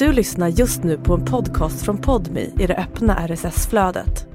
Du 0.00 0.12
lyssnar 0.12 0.48
just 0.48 0.82
nu 0.84 0.98
på 0.98 1.14
en 1.14 1.24
podcast 1.24 1.84
från 1.84 1.98
Podmi 1.98 2.52
i 2.60 2.66
det 2.66 2.76
öppna 2.76 3.28
RSS-flödet. 3.28 4.26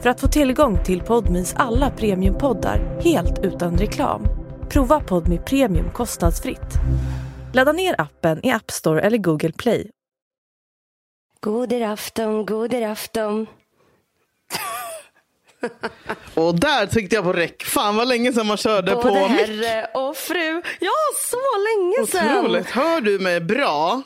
För 0.00 0.10
att 0.10 0.20
få 0.20 0.28
tillgång 0.28 0.84
till 0.84 1.00
Podmis 1.00 1.54
alla 1.56 1.90
premiumpoddar 1.90 3.00
helt 3.04 3.44
utan 3.44 3.78
reklam, 3.78 4.26
prova 4.70 5.00
Podmi 5.00 5.38
Premium 5.38 5.90
kostnadsfritt. 5.90 6.74
Ladda 7.54 7.72
ner 7.72 8.00
appen 8.00 8.46
i 8.46 8.50
App 8.50 8.70
Store 8.70 9.00
eller 9.00 9.18
Google 9.18 9.52
Play. 9.52 9.90
God 11.40 11.72
afton, 11.72 12.46
god 12.46 12.74
afton. 12.74 13.46
Och 16.34 16.54
där 16.54 16.86
tryckte 16.86 17.16
jag 17.16 17.24
på 17.24 17.32
räck. 17.32 17.64
Fan 17.64 17.96
vad 17.96 18.08
länge 18.08 18.32
sedan 18.32 18.46
man 18.46 18.56
körde 18.56 18.94
Både 18.94 19.08
på 19.08 19.28
mick. 19.28 19.40
herre 19.40 19.90
och 19.94 20.16
fru. 20.16 20.62
Ja, 20.80 20.92
så 21.30 21.36
länge 21.36 22.06
sedan. 22.06 22.38
Otroligt. 22.38 22.70
Hör 22.70 23.00
du 23.00 23.18
mig 23.18 23.40
bra? 23.40 24.02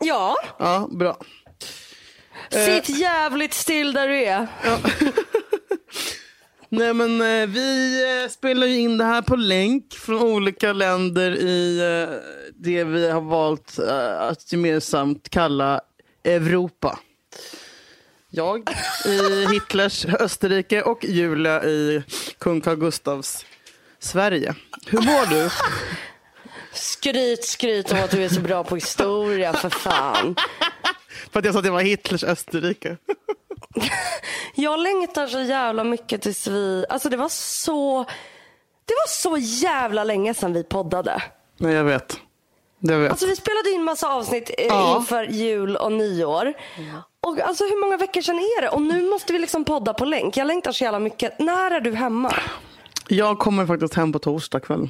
Ja, 0.00 0.36
Ja, 0.58 0.88
bra. 0.90 1.16
sitt 2.50 2.88
jävligt 2.98 3.54
still 3.54 3.92
där 3.92 4.08
du 4.08 4.24
är. 4.24 4.46
Nej 6.68 6.94
men 6.94 7.20
eh, 7.20 7.46
vi 7.48 8.02
eh, 8.24 8.28
spelar 8.30 8.66
ju 8.66 8.78
in 8.78 8.98
det 8.98 9.04
här 9.04 9.22
på 9.22 9.36
länk 9.36 9.94
från 9.94 10.22
olika 10.22 10.72
länder 10.72 11.30
i 11.36 11.78
eh, 11.78 12.16
det 12.54 12.84
vi 12.84 13.10
har 13.10 13.20
valt 13.20 13.78
eh, 13.78 14.20
att 14.20 14.52
gemensamt 14.52 15.28
kalla 15.30 15.80
Europa. 16.24 16.98
Jag 18.30 18.70
i 19.06 19.46
Hitlers 19.52 20.04
Österrike 20.04 20.82
och 20.82 21.04
Julia 21.04 21.64
i 21.64 22.02
kung 22.38 22.60
Carl 22.60 22.76
Gustavs 22.76 23.44
Sverige. 23.98 24.54
Hur 24.86 25.00
mår 25.00 25.26
du? 25.30 25.50
Skryt, 26.96 27.44
skryt 27.44 27.92
om 27.92 27.98
att 27.98 28.10
du 28.10 28.24
är 28.24 28.28
så 28.28 28.40
bra 28.40 28.64
på 28.64 28.74
historia, 28.74 29.52
för 29.52 29.70
fan. 29.70 30.36
För 31.32 31.38
att 31.38 31.44
jag 31.44 31.54
sa 31.54 31.58
att 31.60 31.66
jag 31.66 31.72
var 31.72 31.80
Hitlers 31.80 32.24
Österrike. 32.24 32.96
Jag 34.54 34.78
längtar 34.80 35.26
så 35.26 35.40
jävla 35.40 35.84
mycket 35.84 36.22
tills 36.22 36.46
vi... 36.46 36.84
Alltså 36.88 37.08
det 37.08 37.16
var 37.16 37.28
så... 37.28 38.04
Det 38.84 38.94
var 38.94 39.08
så 39.08 39.36
jävla 39.38 40.04
länge 40.04 40.34
sedan 40.34 40.52
vi 40.52 40.64
poddade. 40.64 41.22
Nej, 41.56 41.74
jag 41.74 41.84
vet. 41.84 42.20
Jag 42.80 42.98
vet. 42.98 43.10
Alltså 43.10 43.26
vi 43.26 43.36
spelade 43.36 43.70
in 43.70 43.84
massa 43.84 44.08
avsnitt 44.12 44.50
eh, 44.58 44.66
Ja. 44.66 44.96
inför 44.96 45.24
jul 45.24 45.76
och 45.76 45.92
nyår. 45.92 46.54
Och 47.26 47.40
alltså 47.40 47.64
hur 47.64 47.80
många 47.80 47.96
veckor 47.96 48.20
sedan 48.20 48.36
är 48.38 48.62
det? 48.62 48.68
Och 48.68 48.82
nu 48.82 49.02
måste 49.10 49.32
vi 49.32 49.38
liksom 49.38 49.64
podda 49.64 49.94
på 49.94 50.04
länk. 50.04 50.36
Jag 50.36 50.46
längtar 50.46 50.72
så 50.72 50.84
jävla 50.84 50.98
mycket. 50.98 51.38
När 51.38 51.70
är 51.70 51.80
du 51.80 51.92
hemma? 51.94 52.34
Jag 53.08 53.38
kommer 53.38 53.66
faktiskt 53.66 53.94
hem 53.94 54.12
på 54.12 54.18
torsdag 54.18 54.60
kväll. 54.60 54.88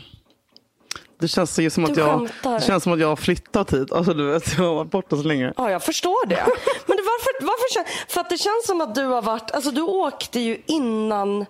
Det 1.20 1.28
känns 1.28 1.58
ju 1.58 1.70
som 1.70 1.84
att 1.84 1.96
jag, 1.96 2.28
det 2.42 2.62
känns 2.66 2.82
som 2.82 2.92
att 2.92 3.00
jag 3.00 3.08
har 3.08 3.16
flyttat 3.16 3.72
hit. 3.72 3.92
Alltså 3.92 4.14
du 4.14 4.26
vet, 4.26 4.58
jag 4.58 4.64
har 4.64 4.74
varit 4.74 4.90
borta 4.90 5.16
så 5.16 5.22
länge. 5.22 5.52
Ja, 5.56 5.70
jag 5.70 5.82
förstår 5.82 6.26
det. 6.26 6.42
Men 6.86 6.96
varför, 6.96 7.44
varför? 7.46 7.90
För 8.12 8.20
att 8.20 8.30
det 8.30 8.38
känns 8.38 8.66
som 8.66 8.80
att 8.80 8.94
du 8.94 9.04
har 9.04 9.22
varit, 9.22 9.50
alltså 9.50 9.70
du 9.70 9.82
åkte 9.82 10.40
ju 10.40 10.62
innan 10.66 11.46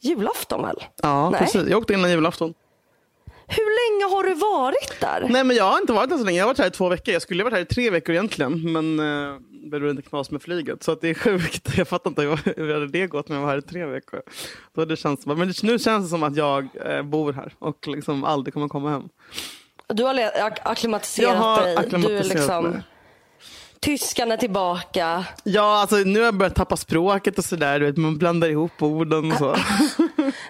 julafton 0.00 0.62
väl? 0.62 0.84
Ja, 1.02 1.30
Nej. 1.30 1.40
precis. 1.40 1.68
Jag 1.68 1.78
åkte 1.78 1.92
innan 1.94 2.10
julafton. 2.10 2.54
Hur 3.46 4.00
länge 4.00 4.14
har 4.14 4.22
du 4.22 4.34
varit 4.34 5.00
där? 5.00 5.26
Nej, 5.30 5.44
men 5.44 5.56
jag 5.56 5.64
har 5.64 5.80
inte 5.80 5.92
varit 5.92 6.10
här 6.10 6.18
så 6.18 6.24
länge. 6.24 6.38
Jag 6.38 6.44
har 6.44 6.48
varit 6.50 6.58
här 6.58 6.66
i 6.66 6.70
två 6.70 6.88
veckor. 6.88 7.12
Jag 7.12 7.22
skulle 7.22 7.42
ha 7.42 7.50
varit 7.50 7.54
här 7.54 7.60
i 7.60 7.74
tre 7.74 7.90
veckor 7.90 8.14
egentligen. 8.14 8.72
Men 8.72 9.00
inte 9.90 10.02
knas 10.02 10.30
med 10.30 10.42
flyget. 10.42 10.82
Så 10.82 10.92
att 10.92 11.00
det 11.00 11.08
är 11.08 11.14
sjukt. 11.14 11.78
Jag 11.78 11.88
fattar 11.88 12.10
inte 12.10 12.22
hur 12.22 12.74
hade 12.74 12.86
det 12.86 13.06
gått 13.06 13.28
när 13.28 13.36
jag 13.36 13.42
var 13.42 13.50
här 13.50 13.58
i 13.58 13.62
tre 13.62 13.86
veckor. 13.86 14.22
Så 14.74 14.84
det 14.84 14.96
känns, 14.96 15.26
men 15.26 15.52
nu 15.62 15.78
känns 15.78 16.04
det 16.04 16.08
som 16.08 16.22
att 16.22 16.36
jag 16.36 16.68
eh, 16.86 17.02
bor 17.02 17.32
här 17.32 17.54
och 17.58 17.88
liksom 17.88 18.24
aldrig 18.24 18.54
kommer 18.54 18.68
komma 18.68 18.90
hem. 18.90 19.08
Du 19.88 20.04
har 20.04 20.30
acklimatiserat 20.62 21.34
Jag 21.34 21.38
har 21.40 21.62
dig. 21.62 22.02
Du 22.02 22.18
är 22.18 22.24
liksom, 22.24 22.64
mig. 22.64 22.82
Tyskan 23.82 24.32
är 24.32 24.36
tillbaka. 24.36 25.24
Ja, 25.44 25.80
alltså 25.80 25.96
nu 25.96 26.18
har 26.18 26.24
jag 26.24 26.34
börjat 26.34 26.54
tappa 26.54 26.76
språket 26.76 27.38
och 27.38 27.44
sådär. 27.44 27.92
Man 27.96 28.18
blandar 28.18 28.48
ihop 28.48 28.82
orden 28.82 29.32
och 29.32 29.38
så. 29.38 29.56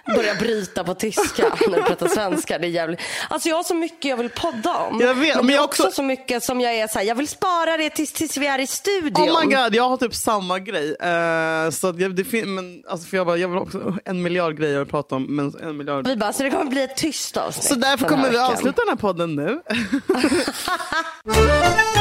Börjar 0.15 0.35
bryta 0.39 0.83
på 0.83 0.93
tyska 0.93 1.43
när 1.69 1.77
du 1.77 1.83
pratar 1.83 2.07
svenska. 2.07 2.57
Det 2.59 2.67
är 2.67 2.69
jävligt. 2.69 2.99
Alltså 3.29 3.49
jag 3.49 3.55
har 3.55 3.63
så 3.63 3.73
mycket 3.75 4.05
jag 4.09 4.17
vill 4.17 4.29
podda 4.29 4.75
om. 4.77 4.99
Jag 5.01 5.15
vet, 5.15 5.35
men 5.35 5.45
men 5.45 5.55
jag 5.55 5.63
också 5.63 5.83
också- 5.83 5.95
så 5.95 6.03
mycket 6.03 6.43
som 6.43 6.61
jag 6.61 6.75
är 6.75 6.87
så 6.87 6.99
här, 6.99 7.05
jag 7.05 7.15
vill 7.15 7.27
spara 7.27 7.77
det 7.77 7.89
tills, 7.89 8.11
tills 8.13 8.37
vi 8.37 8.47
är 8.47 8.59
i 8.59 8.67
studion. 8.67 9.29
Oh 9.29 9.45
my 9.45 9.55
god, 9.55 9.75
jag 9.75 9.89
har 9.89 9.97
typ 9.97 10.15
samma 10.15 10.59
grej. 10.59 10.95
Eh, 10.99 11.69
så 11.69 11.91
det 11.91 12.45
men, 12.45 12.83
alltså, 12.87 13.07
för 13.07 13.17
jag, 13.17 13.25
bara, 13.25 13.37
jag 13.37 13.47
vill 13.47 13.57
också 13.57 13.97
en 14.05 14.21
miljard 14.21 14.57
grejer 14.57 14.81
att 14.81 14.89
prata 14.89 15.15
om. 15.15 15.35
Men 15.35 15.55
en 15.61 15.77
miljard. 15.77 16.07
Vi 16.07 16.15
bara, 16.15 16.33
så 16.33 16.43
det 16.43 16.49
kommer 16.49 16.65
bli 16.65 16.83
ett 16.83 16.97
tyst 16.97 17.37
avsnitt. 17.37 17.65
Så 17.65 17.75
därför 17.75 18.07
kommer 18.07 18.29
vi 18.29 18.37
avsluta 18.37 18.81
den 18.81 18.89
här 18.89 18.95
podden 18.95 19.35
nu. 19.35 19.61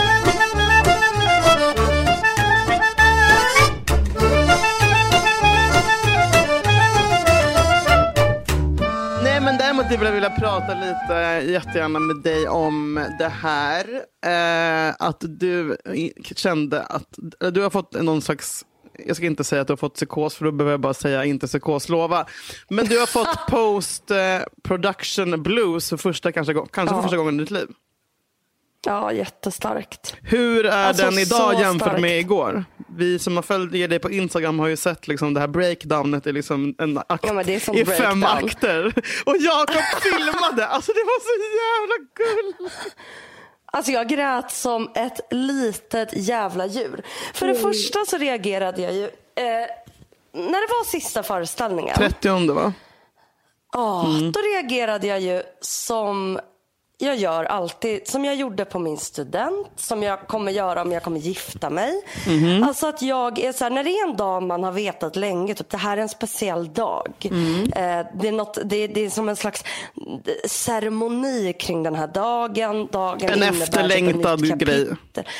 skulle 9.92 10.10
vilja 10.10 10.30
prata 10.30 10.74
lite 10.74 11.14
jättegärna 11.52 11.98
med 11.98 12.16
dig 12.16 12.48
om 12.48 13.06
det 13.18 13.28
här. 13.28 13.84
Eh, 14.26 14.94
att 14.98 15.16
du 15.20 15.76
kände 16.36 16.82
att 16.82 17.08
du 17.52 17.60
har 17.62 17.70
fått 17.70 17.92
någon 18.02 18.22
slags 18.22 18.64
jag 19.06 19.16
ska 19.16 19.26
inte 19.26 19.44
säga 19.44 19.60
att 19.62 19.66
du 19.68 19.72
har 19.72 19.76
fått 19.76 19.94
psykos 19.94 20.34
för 20.34 20.44
då 20.44 20.52
behöver 20.52 20.72
jag 20.72 20.80
bara 20.80 20.94
säga 20.94 21.24
inte 21.24 21.46
psykoslova. 21.46 22.26
Men 22.68 22.86
du 22.86 22.98
har 22.98 23.06
fått 23.06 23.46
post 23.48 24.10
eh, 24.10 24.16
production 24.62 25.42
blues 25.42 25.88
för 25.88 25.96
första, 25.96 26.32
kanske, 26.32 26.54
kanske 26.72 26.94
Ja. 26.96 27.02
första 27.02 27.16
gången 27.16 27.34
i 27.34 27.38
ditt 27.38 27.50
liv. 27.50 27.68
Ja, 28.86 29.12
jättestarkt. 29.12 30.16
Hur 30.22 30.66
är 30.66 30.86
Alltså, 30.86 31.04
den 31.04 31.18
idag 31.18 31.60
jämfört 31.60 31.88
starkt. 31.88 32.00
med 32.00 32.18
igår? 32.18 32.64
Vi 32.96 33.18
som 33.18 33.36
har 33.36 33.42
följt 33.42 33.72
dig 33.72 33.98
på 33.98 34.10
Instagram 34.10 34.58
har 34.58 34.66
ju 34.68 34.76
sett 34.76 35.08
liksom 35.08 35.34
det 35.34 35.40
här 35.40 35.48
breakdownet 35.48 36.26
i, 36.26 36.32
liksom 36.32 36.74
en 36.78 36.98
akt, 36.98 37.24
Ja, 37.26 37.42
i 37.42 37.60
fem 37.60 37.74
breakdown. 37.74 38.24
akter. 38.24 38.86
Och 39.26 39.36
Jakob 39.38 39.82
filmade. 40.02 40.66
Alltså 40.66 40.92
det 40.92 41.02
var 41.04 41.20
så 41.20 41.34
jävla 41.62 42.08
kul. 42.16 42.70
Alltså 43.74 43.92
jag 43.92 44.08
grät 44.08 44.50
som 44.50 44.90
ett 44.94 45.20
litet 45.30 46.08
jävla 46.16 46.66
djur. 46.66 47.02
För 47.34 47.46
Mm. 47.46 47.56
det 47.56 47.62
första 47.62 47.98
så 48.06 48.18
reagerade 48.18 48.82
jag 48.82 48.92
ju, 48.94 49.04
eh, 49.04 49.66
när 50.32 50.60
det 50.68 50.72
var 50.74 50.84
sista 50.84 51.22
föreställningen. 51.22 51.94
30 51.96 52.52
va? 52.54 52.72
Ja, 53.72 54.06
Mm. 54.06 54.32
då 54.32 54.40
reagerade 54.40 55.06
jag 55.06 55.20
ju 55.20 55.42
som 55.60 56.40
jag 57.02 57.16
gör 57.16 57.44
alltid, 57.44 58.08
som 58.08 58.24
jag 58.24 58.34
gjorde 58.34 58.64
på 58.64 58.78
min 58.78 58.98
student, 58.98 59.66
som 59.76 60.02
jag 60.02 60.26
kommer 60.26 60.52
göra 60.52 60.82
om 60.82 60.92
jag 60.92 61.02
kommer 61.02 61.20
gifta 61.20 61.70
mig. 61.70 61.92
Mhm. 62.26 62.62
Alltså 62.62 62.86
att 62.86 63.02
jag 63.02 63.38
är 63.38 63.52
så 63.52 63.64
här, 63.64 63.70
när 63.70 63.84
det 63.84 63.90
är 63.90 64.08
en 64.08 64.16
dag 64.16 64.42
man 64.42 64.64
har 64.64 64.72
vetat 64.72 65.16
länge, 65.16 65.54
typ 65.54 65.70
det 65.70 65.76
här 65.76 65.96
är 65.96 66.02
en 66.02 66.08
speciell 66.08 66.72
dag. 66.72 67.12
Mm. 67.24 67.62
Eh, 67.62 68.06
det, 68.14 68.28
är 68.28 68.32
något, 68.32 68.58
det, 68.64 68.86
det 68.86 69.04
är 69.04 69.10
som 69.10 69.28
en 69.28 69.36
slags 69.36 69.64
ceremoni 70.46 71.52
kring 71.52 71.82
den 71.82 71.94
här 71.94 72.06
dagen. 72.06 72.88
dagen 72.92 73.30
En 73.42 73.52
typ 73.52 73.62
efterlängtad 73.62 74.40
nytt 74.40 74.58
grej. 74.58 74.86
kapitel. 74.86 75.30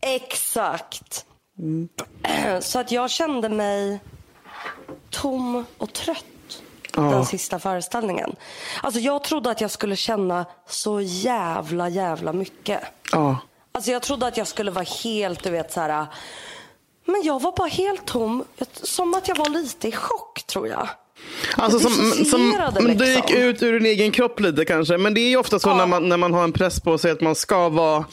Exakt. 0.00 1.24
Så 2.60 2.78
att 2.78 2.92
jag 2.92 3.10
kände 3.10 3.48
mig 3.48 3.98
tom 5.10 5.64
och 5.78 5.92
trött 5.92 6.24
den 7.02 7.26
sista 7.26 7.58
föreställningen. 7.58 8.36
Alltså 8.82 9.00
jag 9.00 9.24
trodde 9.24 9.50
att 9.50 9.60
jag 9.60 9.70
skulle 9.70 9.96
känna 9.96 10.46
så 10.68 11.00
jävla, 11.00 11.88
jävla 11.88 12.32
mycket. 12.32 12.80
Ja. 13.12 13.38
Alltså 13.72 13.90
jag 13.90 14.02
trodde 14.02 14.26
att 14.26 14.36
jag 14.36 14.46
skulle 14.46 14.70
vara 14.70 14.86
helt, 15.04 15.42
du 15.42 15.50
vet 15.50 15.72
så 15.72 15.80
här. 15.80 16.06
Men 17.04 17.22
jag 17.24 17.42
var 17.42 17.52
bara 17.56 17.68
helt 17.68 18.06
tom. 18.06 18.44
Som 18.72 19.14
att 19.14 19.28
jag 19.28 19.36
var 19.36 19.48
lite 19.48 19.88
i 19.88 19.92
chock 19.92 20.42
tror 20.46 20.68
jag. 20.68 20.88
Alltså 21.56 21.80
som, 21.80 22.24
som, 22.24 22.70
men 22.80 22.96
du 22.98 23.06
gick 23.06 23.16
liksom. 23.24 23.42
ut 23.42 23.62
ur 23.62 23.72
din 23.80 23.86
egen 23.86 24.10
kropp 24.10 24.40
lite 24.40 24.64
kanske. 24.64 24.98
Men 24.98 25.14
det 25.14 25.20
är 25.20 25.28
ju 25.28 25.36
ofta 25.36 25.58
så 25.58 25.68
Ja. 25.68 25.76
när, 25.76 25.86
man, 25.86 26.08
när 26.08 26.16
man 26.16 26.34
har 26.34 26.44
en 26.44 26.52
press 26.52 26.80
på 26.80 26.98
sig 26.98 27.10
att 27.10 27.20
man 27.20 27.34
ska 27.34 27.68
vara 27.68 28.04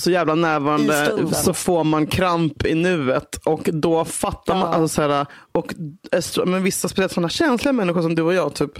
så 0.00 0.10
jävla 0.10 0.34
närvarande 0.34 1.32
så 1.34 1.54
får 1.54 1.84
man 1.84 2.06
kramp 2.06 2.66
i 2.66 2.74
nuet 2.74 3.36
och 3.44 3.68
då 3.72 4.04
fattar 4.04 4.54
man. 4.54 4.70
Ja. 4.70 4.74
Alltså, 4.74 4.94
så 4.94 5.02
här, 5.08 5.26
och, 5.52 5.74
men 6.46 6.62
vissa 6.62 6.88
speciellt 6.88 7.12
sådana 7.12 7.28
känsliga 7.28 7.72
människor 7.72 8.02
som 8.02 8.14
du 8.14 8.22
och 8.22 8.34
jag 8.34 8.54
typ. 8.54 8.78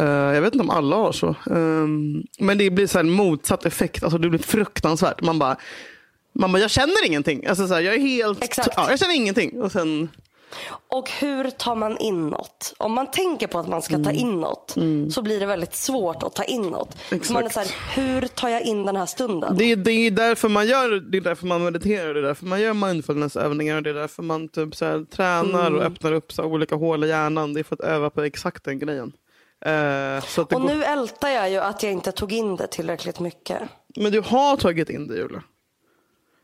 eh, 0.00 0.06
jag 0.06 0.42
vet 0.42 0.54
inte 0.54 0.62
om 0.64 0.70
alla 0.70 0.96
har 0.96 1.12
så. 1.12 1.34
ehm, 1.50 2.22
men 2.38 2.58
det 2.58 2.70
blir 2.70 2.86
så 2.86 2.98
här 2.98 3.04
motsatt 3.04 3.64
effekt. 3.66 4.02
Alltså 4.02 4.18
det 4.18 4.28
blir 4.28 4.38
fruktansvärt. 4.40 5.22
Man 5.22 5.38
bara, 5.38 5.56
man 6.34 6.52
bara 6.52 6.58
jag 6.58 6.70
känner 6.70 7.06
ingenting. 7.06 7.46
Alltså, 7.46 7.68
så 7.68 7.74
här, 7.74 7.80
jag 7.80 7.94
är 7.94 7.98
helt, 8.00 8.58
ja, 8.76 8.90
jag 8.90 8.98
känner 8.98 9.14
ingenting. 9.14 9.62
Och 9.62 9.72
sen, 9.72 10.08
Och 10.88 11.10
hur 11.10 11.50
tar 11.50 11.74
man 11.74 11.98
in 11.98 12.28
något? 12.28 12.74
Om 12.78 12.92
man 12.92 13.10
tänker 13.10 13.46
på 13.46 13.58
att 13.58 13.68
man 13.68 13.82
ska 13.82 13.98
ta 13.98 14.10
in 14.10 14.40
något 14.40 14.74
så 15.14 15.22
blir 15.22 15.40
det 15.40 15.46
väldigt 15.46 15.74
svårt 15.74 16.22
att 16.22 16.34
ta 16.34 16.44
in 16.44 16.62
något. 16.62 16.96
Man 17.30 17.44
är 17.44 17.48
så 17.48 17.60
här, 17.60 17.68
hur 17.94 18.26
tar 18.26 18.48
jag 18.48 18.62
in 18.62 18.84
den 18.84 18.96
här 18.96 19.06
stunden? 19.06 19.56
Det 19.56 19.64
är, 19.64 19.76
det 19.76 19.92
är 19.92 20.10
därför 20.10 20.48
man 20.48 20.66
gör 20.66 20.90
det 21.10 21.16
är 21.16 21.20
därför 21.20 21.46
man 21.46 21.64
mediterar, 21.64 22.14
det 22.14 22.20
är 22.20 22.24
därför 22.24 22.46
man 22.46 22.60
gör 22.60 22.74
mindfulnessövningar, 22.74 23.80
det 23.80 23.90
är 23.90 23.94
därför 23.94 24.22
man 24.22 24.48
typ 24.48 24.76
så 24.76 24.84
här, 24.84 25.04
tränar 25.04 25.66
Mm. 25.66 25.78
och 25.78 25.84
öppnar 25.84 26.12
upp 26.12 26.32
så 26.32 26.44
olika 26.44 26.74
hål 26.74 27.04
i 27.04 27.08
hjärnan. 27.08 27.54
Det 27.54 27.60
är 27.60 27.64
för 27.64 27.74
att 27.74 27.80
öva 27.80 28.10
på 28.10 28.22
exakt 28.22 28.64
den 28.64 28.78
grejen. 28.78 29.12
Det 29.64 30.22
Och 30.38 30.50
går... 30.50 30.60
nu 30.60 30.84
ältar 30.84 31.28
jag 31.28 31.50
ju 31.50 31.58
att 31.58 31.82
jag 31.82 31.92
inte 31.92 32.12
tog 32.12 32.32
in 32.32 32.56
det 32.56 32.66
tillräckligt 32.66 33.20
mycket. 33.20 33.58
Men 33.96 34.12
du 34.12 34.20
har 34.20 34.56
tagit 34.56 34.90
in 34.90 35.06
det 35.06 35.14
Julia. 35.16 35.42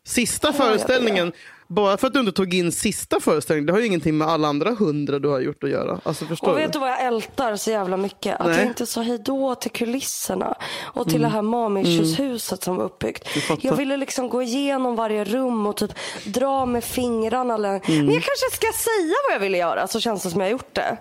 Sista 0.06 0.52
föreställningen, 0.52 1.32
bara 1.68 1.96
för 1.96 2.06
att 2.06 2.12
du 2.12 2.20
inte 2.20 2.32
tog 2.32 2.54
in 2.54 2.72
sista 2.72 3.20
föreställningen, 3.20 3.66
det 3.66 3.72
har 3.72 3.80
ju 3.80 3.86
ingenting 3.86 4.18
med 4.18 4.28
alla 4.28 4.48
andra 4.48 4.70
hundra 4.74 5.18
du 5.18 5.28
har 5.28 5.40
gjort 5.40 5.64
att 5.64 5.70
göra. 5.70 6.00
Alltså, 6.02 6.24
förstår 6.26 6.50
Och 6.52 6.58
vet 6.58 6.72
du 6.72 6.78
vad 6.78 6.88
jag 6.90 7.04
ältar 7.04 7.56
så 7.56 7.70
jävla 7.70 7.96
mycket? 7.96 8.40
Att 8.40 8.46
Nej. 8.46 8.56
jag 8.58 8.66
inte 8.66 8.86
sa 8.86 9.02
hej 9.02 9.18
då 9.24 9.54
till 9.54 9.70
kulisserna 9.70 10.54
och 10.82 11.08
till 11.08 11.20
det 11.22 11.28
här 11.28 11.42
mamischhuset 11.42 12.62
som 12.62 12.76
var 12.76 12.84
uppbyggt. 12.84 13.28
Jag 13.60 13.76
ville 13.76 13.96
liksom 13.96 14.28
gå 14.28 14.42
igenom 14.42 14.96
varje 14.96 15.24
rum 15.24 15.66
och 15.66 15.76
typ 15.76 15.90
dra 16.24 16.66
med 16.66 16.84
fingrarna. 16.84 17.54
Eller... 17.54 17.70
Men 17.88 18.14
jag 18.14 18.22
kanske 18.22 18.50
ska 18.52 18.66
säga 18.72 19.14
vad 19.28 19.34
jag 19.34 19.40
ville 19.40 19.58
göra 19.58 19.86
så 19.86 20.00
känns 20.00 20.22
det 20.22 20.30
som 20.30 20.40
jag 20.40 20.46
har 20.46 20.52
gjort 20.52 20.74
det. 20.74 20.96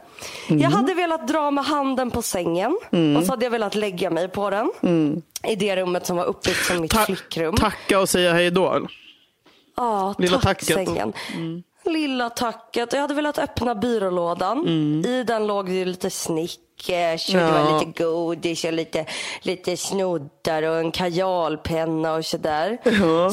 Jag 0.48 0.70
hade 0.70 0.94
velat 0.94 1.28
dra 1.28 1.52
med 1.52 1.66
handen 1.66 2.12
på 2.12 2.22
sängen 2.22 2.78
och 3.18 3.24
så 3.26 3.32
hade 3.32 3.46
jag 3.46 3.52
velat 3.52 3.76
lägga 3.76 4.10
mig 4.10 4.28
på 4.30 4.50
den. 4.50 4.72
I 5.48 5.56
det 5.56 5.76
rummet 5.76 6.06
som 6.06 6.18
var 6.18 6.26
uppbyggt 6.26 6.66
som 6.66 6.82
mitt 6.82 6.92
Ta- 6.92 7.06
flickrum. 7.06 7.56
Tacka 7.56 8.00
och 8.00 8.10
säga 8.10 8.34
hej 8.34 8.52
då. 8.52 8.74
eller? 8.74 9.07
Ja, 9.78 10.16
Lilla 10.18 10.40
tack 10.40 10.66
tacket. 10.66 11.16
Lilla 11.88 12.30
tacket. 12.30 12.94
Jag 12.94 13.02
hade 13.02 13.14
velat 13.14 13.38
öppna 13.38 13.76
byrålådan. 13.76 14.68
I 15.06 15.24
den 15.28 15.48
låg 15.48 15.66
det 15.66 15.74
ju 15.74 15.86
lite 15.86 16.10
Snickers 16.10 17.28
och 17.30 17.34
det 17.42 17.52
var 17.52 17.60
Ja. 17.60 17.80
lite 17.80 18.04
godis 18.04 18.64
och 18.66 18.74
lite, 18.74 19.06
lite 19.42 19.78
snoddar 19.78 20.64
och 20.64 20.78
en 20.78 20.92
kajalpenna 20.92 22.14
och 22.14 22.26
sådär. 22.26 22.78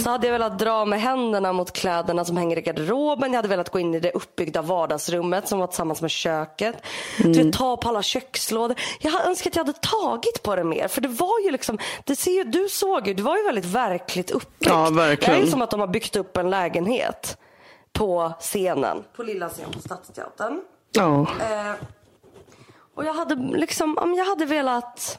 Så 0.02 0.10
hade 0.10 0.26
jag 0.26 0.32
velat 0.32 0.58
dra 0.58 0.84
med 0.84 1.00
händerna 1.02 1.52
mot 1.52 1.72
kläderna 1.72 2.24
som 2.24 2.36
hänger 2.36 2.58
i 2.58 2.60
garderoben. 2.60 3.32
Jag 3.32 3.38
hade 3.38 3.48
velat 3.48 3.70
gå 3.70 3.78
in 3.78 3.94
i 3.94 4.00
det 4.00 4.10
uppbyggda 4.12 4.62
vardagsrummet 4.62 5.48
som 5.48 5.58
var 5.58 5.66
tillsammans 5.66 6.02
med 6.02 6.10
köket. 6.10 6.76
Du 7.18 7.32
vet, 7.32 7.52
ta 7.52 7.76
på 7.76 7.88
alla 7.88 8.02
kökslådor. 8.02 8.76
Jag 9.00 9.10
hade 9.10 9.24
önskat 9.24 9.46
att 9.52 9.56
jag 9.56 9.64
hade 9.64 9.78
tagit 9.78 10.42
på 10.42 10.56
det 10.56 10.64
mer. 10.64 10.88
För 10.88 11.00
det 11.00 11.08
var 11.08 11.40
ju 11.44 11.50
liksom, 11.50 11.78
det 12.04 12.16
ser 12.16 12.30
ju, 12.32 12.44
du 12.44 12.68
såg 12.70 13.08
ju, 13.08 13.14
det 13.14 13.22
var 13.22 13.36
ju 13.36 13.42
väldigt 13.44 13.64
verkligt 13.66 14.30
uppbyggt. 14.30 14.70
Ja, 14.72 14.90
Det 14.90 15.02
är 15.02 15.06
verkligen. 15.08 15.50
som 15.50 15.62
att 15.62 15.70
de 15.70 15.80
har 15.80 15.86
byggt 15.86 16.16
upp 16.16 16.36
en 16.36 16.50
lägenhet 16.50 17.38
på 17.94 18.32
scenen. 18.40 19.04
På 19.16 19.22
lilla 19.22 19.48
scen 19.48 19.70
på 19.72 19.78
Stadsteatern. 19.78 20.60
Ja. 20.92 21.26
Eh, 21.40 21.72
och 22.94 23.04
jag 23.04 23.14
hade 23.14 23.34
liksom, 23.34 23.98
men 24.00 24.14
jag 24.14 24.24
hade 24.24 24.44
velat 24.44 25.18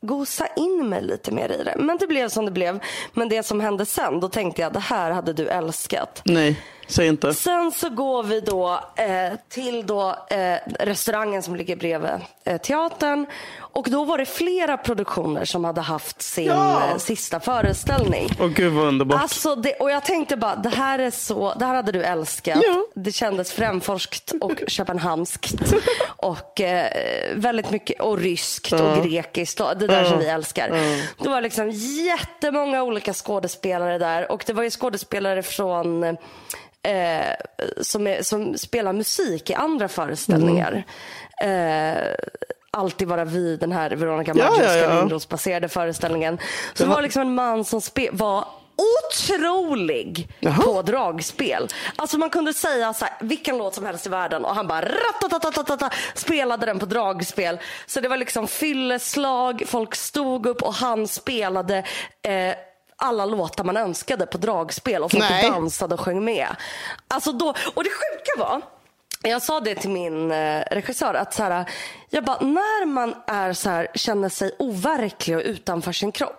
gosa 0.00 0.46
in 0.46 0.88
mig 0.88 1.02
lite 1.02 1.32
mer 1.32 1.52
i 1.52 1.64
det. 1.64 1.74
Men 1.78 1.96
det 1.96 2.06
blev 2.06 2.28
som 2.28 2.44
det 2.44 2.50
blev. 2.50 2.80
Men 3.12 3.28
det 3.28 3.42
som 3.42 3.60
hände 3.60 3.86
sen, 3.86 4.20
då 4.20 4.28
tänkte 4.28 4.62
jag 4.62 4.72
det 4.72 4.78
här 4.80 5.10
hade 5.10 5.32
du 5.32 5.48
älskat. 5.48 6.22
Nej, 6.24 6.60
säg 6.92 7.06
inte. 7.06 7.34
Sen 7.34 7.72
så 7.72 7.88
går 7.90 8.22
vi 8.22 8.40
då 8.40 8.80
eh, 8.96 9.32
till 9.48 9.86
då, 9.86 10.16
eh, 10.30 10.56
restaurangen 10.80 11.42
som 11.42 11.56
ligger 11.56 11.76
bredvid 11.76 12.10
eh, 12.44 12.56
teatern. 12.60 13.26
Och 13.58 13.86
då 13.90 14.04
var 14.04 14.18
det 14.18 14.26
flera 14.26 14.76
produktioner 14.76 15.44
som 15.44 15.64
hade 15.64 15.80
haft 15.80 16.22
sin 16.22 16.44
Ja! 16.46 16.82
eh, 16.90 16.96
sista 16.96 17.40
föreställning. 17.40 18.28
Åh 18.40 18.46
gud 18.48 18.72
vad 18.72 18.86
underbart. 18.86 19.22
Alltså 19.22 19.54
det, 19.54 19.74
och 19.74 19.90
jag 19.90 20.04
tänkte 20.04 20.36
bara, 20.36 20.56
det 20.56 20.68
här 20.68 20.98
är 20.98 21.10
så, 21.10 21.54
det 21.58 21.64
här 21.64 21.74
hade 21.74 21.92
du 21.92 22.02
älskat. 22.02 22.58
Ja. 22.66 22.82
Det 22.94 23.12
kändes 23.12 23.52
främforskt 23.52 24.32
och 24.40 24.52
köpenhamnskt. 24.68 25.54
och 26.06 26.60
eh, 26.60 26.92
väldigt 27.34 27.70
mycket, 27.70 28.00
och 28.00 28.18
ryskt 28.18 28.72
och 28.72 29.04
grekiskt. 29.04 29.58
Det 29.58 29.86
där 29.86 30.04
som 30.04 30.18
vi 30.18 30.26
älskar. 30.26 30.70
Det 31.18 31.28
var 31.28 31.40
liksom 31.40 31.70
jättemånga 32.06 32.82
olika 32.82 33.12
skådespelare 33.14 33.98
där. 33.98 34.32
Och 34.32 34.44
det 34.46 34.52
var 34.52 34.62
ju 34.62 34.70
skådespelare 34.70 35.42
från 35.42 36.16
eh, 36.82 37.34
som, 37.80 38.06
är, 38.06 38.22
som 38.22 38.58
spelar 38.58 38.92
musik 38.92 39.50
i 39.50 39.54
andra 39.54 39.88
föreställningar. 39.88 40.84
Eh, 41.44 42.14
Alltid 42.76 43.08
vara 43.08 43.24
vi, 43.24 43.56
den 43.56 43.72
här 43.72 43.90
Veronica 43.90 44.32
Ja, 44.34 44.50
Maggios 44.50 44.74
ja, 44.74 44.76
ja. 44.76 45.00
Lindros-baserade 45.00 45.68
föreställningen. 45.68 46.38
Så 46.74 46.84
det 46.84 46.90
var 46.90 47.02
liksom 47.02 47.22
en 47.22 47.34
man 47.34 47.64
som 47.64 47.80
var 48.12 48.44
otrolig 48.76 50.28
Jaha. 50.40 50.62
på 50.62 50.82
dragspel. 50.82 51.68
Alltså 51.96 52.18
man 52.18 52.30
kunde 52.30 52.54
säga 52.54 52.92
så 52.92 53.04
här, 53.04 53.14
vilken 53.20 53.58
låt 53.58 53.74
som 53.74 53.86
helst 53.86 54.06
i 54.06 54.08
världen 54.08 54.44
och 54.44 54.54
han 54.54 54.66
bara 54.68 54.84
ratatatatata, 54.88 55.90
spelade 56.14 56.66
den 56.66 56.78
på 56.78 56.86
dragspel. 56.86 57.58
Så 57.86 58.00
det 58.00 58.08
var 58.08 58.16
liksom 58.16 58.48
fylleslag, 58.48 59.62
folk 59.66 59.94
stod 59.94 60.46
upp 60.46 60.62
och 60.62 60.74
han 60.74 61.08
spelade 61.08 61.78
eh, 62.22 62.54
alla 63.02 63.26
låtar 63.26 63.64
man 63.64 63.76
önskade 63.76 64.26
på 64.26 64.38
dragspel 64.38 65.02
och 65.02 65.10
folk 65.10 65.24
Nej. 65.30 65.50
dansade 65.50 65.94
och 65.94 66.00
sjöng 66.00 66.24
med. 66.24 66.56
Alltså 67.08 67.32
då, 67.32 67.54
och 67.74 67.84
det 67.84 67.90
sjuka 67.90 68.38
var, 68.38 68.60
jag 69.22 69.42
sa 69.42 69.60
det 69.60 69.74
till 69.74 69.90
min 69.90 70.32
eh, 70.32 70.62
regissör 70.70 71.14
att 71.14 71.34
så 71.34 71.42
här, 71.42 71.64
jag 72.10 72.24
bara, 72.24 72.40
när 72.40 72.86
man 72.86 73.14
är 73.26 73.52
så 73.52 73.70
här, 73.70 73.88
känner 73.94 74.28
sig 74.28 74.56
overklig 74.58 75.36
och 75.36 75.42
utanför 75.44 75.92
sin 75.92 76.12
kropp. 76.12 76.38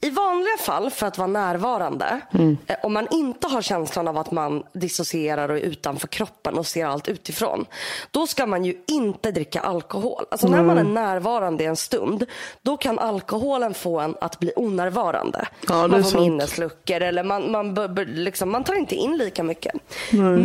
I 0.00 0.10
vanliga 0.10 0.56
fall 0.60 0.90
för 0.90 1.06
att 1.06 1.18
vara 1.18 1.28
närvarande, 1.28 2.20
eh, 2.66 2.76
om 2.82 2.92
man 2.92 3.06
inte 3.10 3.46
har 3.46 3.62
känslan 3.62 4.08
av 4.08 4.18
att 4.18 4.30
man 4.30 4.62
dissocierar 4.72 5.48
och 5.48 5.56
är 5.56 5.60
utanför 5.60 6.08
kroppen 6.08 6.58
och 6.58 6.66
ser 6.66 6.86
allt 6.86 7.08
utifrån. 7.08 7.66
Då 8.10 8.26
ska 8.26 8.46
man 8.46 8.64
ju 8.64 8.82
inte 8.86 9.30
dricka 9.30 9.60
alkohol. 9.60 10.24
Alltså 10.30 10.48
när 10.48 10.62
man 10.62 10.78
är 10.78 10.84
närvarande 10.84 11.64
i 11.64 11.66
en 11.66 11.76
stund, 11.76 12.26
då 12.62 12.76
kan 12.76 12.98
alkoholen 12.98 13.74
få 13.74 14.00
en 14.00 14.16
att 14.20 14.38
bli 14.38 14.52
onärvarande. 14.56 15.48
Ja, 15.68 15.86
man 15.86 16.02
får 16.02 16.10
sant. 16.10 16.22
minnesluckor 16.22 17.00
eller 17.00 17.24
man, 17.24 17.50
man, 17.50 17.74
liksom, 18.06 18.50
man 18.50 18.64
tar 18.64 18.74
inte 18.74 18.94
in 18.94 19.16
lika 19.16 19.42
mycket. 19.42 19.74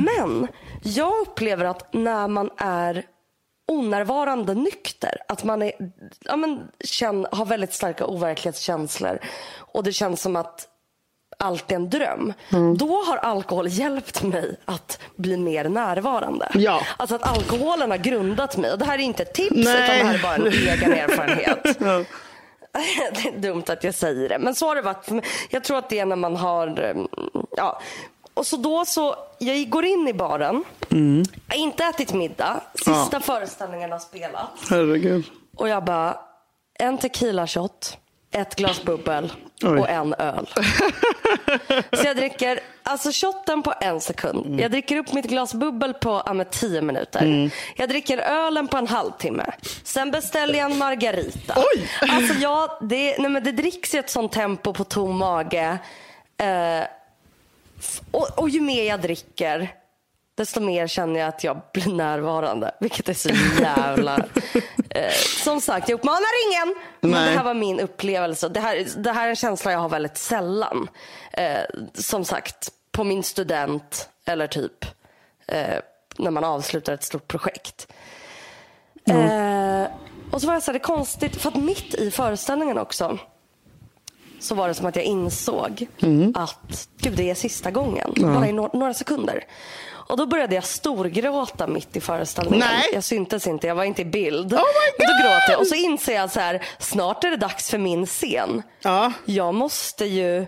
Men 0.05 0.47
jag 0.83 1.21
upplever 1.21 1.50
att 1.65 1.93
när 1.93 2.27
man 2.27 2.49
är 2.57 3.05
onärvarande 3.67 4.53
nykter, 4.53 5.17
att 5.27 5.43
man 5.43 5.61
är, 5.61 5.71
ja, 6.19 6.35
men, 6.35 6.67
känn, 6.83 7.27
har 7.31 7.45
väldigt 7.45 7.73
starka 7.73 8.05
overklighetskänslor 8.05 9.19
och 9.57 9.83
det 9.83 9.91
känns 9.91 10.21
som 10.21 10.35
att 10.35 10.67
allt 11.41 11.71
är 11.71 11.75
en 11.75 11.89
dröm. 11.89 12.33
Mm. 12.51 12.77
Då 12.77 13.03
har 13.03 13.17
alkohol 13.17 13.67
hjälpt 13.67 14.23
mig 14.23 14.55
att 14.65 14.99
bli 15.15 15.37
mer 15.37 15.69
närvarande. 15.69 16.49
Ja. 16.53 16.81
Alltså 16.97 17.15
att 17.15 17.37
alkoholen 17.37 17.91
har 17.91 17.97
grundat 17.97 18.57
mig. 18.57 18.71
Och 18.71 18.79
det 18.79 18.85
här 18.85 18.97
är 18.97 19.03
inte 19.03 19.23
ett 19.23 19.33
tips 19.33 19.55
Nej. 19.55 19.83
utan 19.83 19.97
det 19.97 20.03
här 20.03 20.13
är 20.13 20.19
bara 20.19 20.35
en 20.35 20.47
egen 20.47 20.93
erfarenhet. 20.93 21.79
Det 23.13 23.27
är 23.27 23.39
dumt 23.39 23.63
att 23.67 23.83
jag 23.83 23.95
säger 23.95 24.29
det. 24.29 24.39
Men 24.39 24.55
så 24.55 24.67
har 24.67 24.75
det 24.75 24.81
varit. 24.81 25.07
Jag 25.49 25.63
tror 25.63 25.77
att 25.77 25.89
det 25.89 25.99
är 25.99 26.05
när 26.05 26.15
man 26.15 26.35
har... 26.35 26.95
Ja. 27.57 27.81
Och 28.33 28.47
så 28.47 28.57
då 28.57 28.85
så, 28.85 29.15
jag 29.39 29.69
går 29.69 29.85
in 29.85 30.07
i 30.07 30.13
baren. 30.13 30.63
Jag 30.89 31.55
har 31.55 31.63
inte 31.63 31.83
ätit 31.83 32.13
middag. 32.13 32.61
Sista 32.75 33.19
föreställningen 33.19 33.91
har 33.91 33.99
spelat. 33.99 34.49
Herregud. 34.69 35.25
Och 35.55 35.69
jag 35.69 35.83
bara, 35.85 36.17
en 36.79 36.97
tequila 36.97 37.47
shot, 37.47 37.97
ett 38.31 38.55
glas 38.55 38.83
bubbel 38.83 39.33
Oj. 39.63 39.79
och 39.79 39.89
en 39.89 40.13
öl. 40.13 40.49
Så 41.93 42.05
jag 42.05 42.17
dricker 42.17 42.59
alltså 42.83 43.09
shotten 43.13 43.63
på 43.63 43.73
en 43.81 44.01
sekund. 44.01 44.45
Mm. 44.45 44.59
Jag 44.59 44.71
dricker 44.71 44.97
upp 44.97 45.13
mitt 45.13 45.25
glas 45.25 45.53
bubbel 45.53 45.93
på 45.93 46.23
ja, 46.25 46.33
med 46.33 46.49
tio 46.49 46.81
minuter. 46.81 47.51
Jag 47.75 47.89
dricker 47.89 48.17
ölen 48.17 48.67
på 48.67 48.77
en 48.77 48.87
halvtimme. 48.87 49.45
Sen 49.83 50.11
beställer 50.11 50.59
jag 50.59 50.71
en 50.71 50.77
margarita. 50.77 51.53
Oj! 51.57 51.89
Alltså 52.09 52.33
jag, 52.33 52.69
det, 52.81 53.17
nej 53.19 53.29
men 53.29 53.43
det 53.43 53.51
dricks 53.51 53.93
i 53.93 53.97
ett 53.97 54.09
sånt 54.09 54.31
tempo 54.31 54.73
på 54.73 54.83
tom 54.83 55.17
mage. 55.17 55.77
Eh, 56.37 56.83
och, 58.11 58.39
och 58.39 58.49
ju 58.49 58.61
mer 58.61 58.83
jag 58.83 59.01
dricker 59.01 59.75
desto 60.35 60.59
mer 60.59 60.87
känner 60.87 61.19
jag 61.19 61.29
att 61.29 61.43
jag 61.43 61.61
blir 61.73 61.93
närvarande. 61.93 62.75
Vilket 62.79 63.09
är 63.09 63.13
så 63.13 63.29
jävla... 63.61 64.17
eh, 64.89 65.13
som 65.43 65.61
sagt, 65.61 65.89
jag 65.89 65.97
uppmanar 65.97 66.47
ingen. 66.47 66.75
Men 67.01 67.11
Nej. 67.11 67.29
det 67.29 67.37
här 67.37 67.43
var 67.43 67.53
min 67.53 67.79
upplevelse. 67.79 68.49
Det 68.49 68.59
här, 68.59 68.87
det 68.97 69.11
här 69.11 69.25
är 69.25 69.29
en 69.29 69.35
känsla 69.35 69.71
jag 69.71 69.79
har 69.79 69.89
väldigt 69.89 70.17
sällan. 70.17 70.87
Eh, 71.33 71.59
som 71.93 72.25
sagt, 72.25 72.71
på 72.91 73.03
min 73.03 73.23
student 73.23 74.09
eller 74.25 74.47
typ 74.47 74.85
eh, 75.47 75.77
när 76.17 76.31
man 76.31 76.43
avslutar 76.43 76.93
ett 76.93 77.03
stort 77.03 77.27
projekt. 77.27 77.87
Eh, 79.09 79.85
och 80.31 80.41
så 80.41 80.47
var 80.47 80.53
jag 80.53 80.63
så 80.63 80.71
här, 80.71 80.79
det 80.79 80.83
är 80.83 80.95
konstigt, 80.95 81.35
för 81.35 81.49
att 81.49 81.55
mitt 81.55 81.95
i 81.95 82.11
föreställningen 82.11 82.77
också 82.77 83.19
så 84.41 84.55
var 84.55 84.67
det 84.67 84.73
som 84.73 84.85
att 84.85 84.95
jag 84.95 85.05
insåg 85.05 85.87
att 86.35 86.87
gud, 87.01 87.13
det 87.17 87.29
är 87.29 87.35
sista 87.35 87.71
gången. 87.71 88.13
Bara 88.17 88.47
i 88.47 88.51
no- 88.51 88.77
några 88.77 88.93
sekunder. 88.93 89.43
Och 90.11 90.17
då 90.17 90.25
började 90.25 90.55
jag 90.55 90.63
storgråta 90.63 91.67
mitt 91.67 91.95
i 91.97 92.01
föreställningen. 92.01 92.67
Nej. 92.71 92.89
Jag 92.93 93.03
syntes 93.03 93.47
inte, 93.47 93.67
jag 93.67 93.75
var 93.75 93.83
inte 93.83 94.01
i 94.01 94.05
bild. 94.05 94.53
Oh 94.53 94.59
my 94.59 94.91
Men 94.97 95.07
då 95.07 95.13
God! 95.13 95.21
gråter 95.31 95.51
jag. 95.51 95.59
Och 95.59 95.67
så 95.67 95.75
inser 95.75 96.15
jag 96.15 96.31
så 96.31 96.39
här, 96.39 96.63
snart 96.79 97.23
är 97.23 97.29
det 97.29 97.37
dags 97.37 97.69
för 97.69 97.77
min 97.77 98.05
scen. 98.05 98.61
Ja. 98.81 99.11
Jag 99.25 99.53
måste 99.55 100.05
ju 100.05 100.45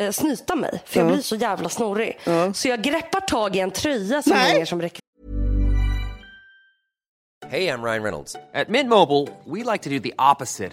eh, 0.00 0.10
snyta 0.10 0.56
mig, 0.56 0.82
för 0.86 1.00
jag 1.00 1.08
blir 1.08 1.20
så 1.22 1.36
jävla 1.36 1.68
snorig. 1.68 2.18
Så 2.54 2.68
jag 2.68 2.82
greppar 2.82 3.20
tag 3.20 3.56
i 3.56 3.60
en 3.60 3.70
tröja 3.70 4.22
som 4.22 4.32
Nej. 4.32 4.50
hänger 4.52 4.64
som 4.66 4.82
räcker 4.82 5.00
Hey, 7.50 7.68
I'm 7.68 7.82
Ryan 7.82 8.02
Reynolds. 8.02 8.36
At 8.54 8.68
Mint 8.68 8.88
Mobile, 8.88 9.28
we 9.44 9.72
like 9.72 9.84
to 9.84 9.90
do 9.90 9.98
the 10.00 10.12
opposite 10.32 10.72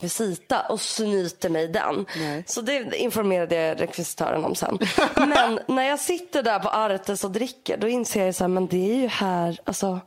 rekvisita 0.00 0.60
och 0.68 0.80
snyter 0.80 1.48
mig 1.48 1.68
den. 1.68 2.06
Så 2.46 2.60
det 2.60 2.96
informerade 2.96 3.54
jag 3.56 3.80
rekvisitören 3.80 4.44
om 4.44 4.54
sen. 4.54 4.78
Men 5.16 5.58
när 5.68 5.82
jag 5.82 6.00
sitter 6.00 6.42
där 6.42 6.58
på 6.58 6.68
Artes 6.68 7.24
och 7.24 7.30
dricker 7.30 7.76
då 7.76 7.88
inser 7.88 8.24
jag 8.26 8.34
så 8.34 8.44
här, 8.44 8.48
men 8.48 8.66
det 8.66 8.90
är 8.92 8.96
ju 8.96 9.06
här, 9.06 9.58
alltså 9.64 10.00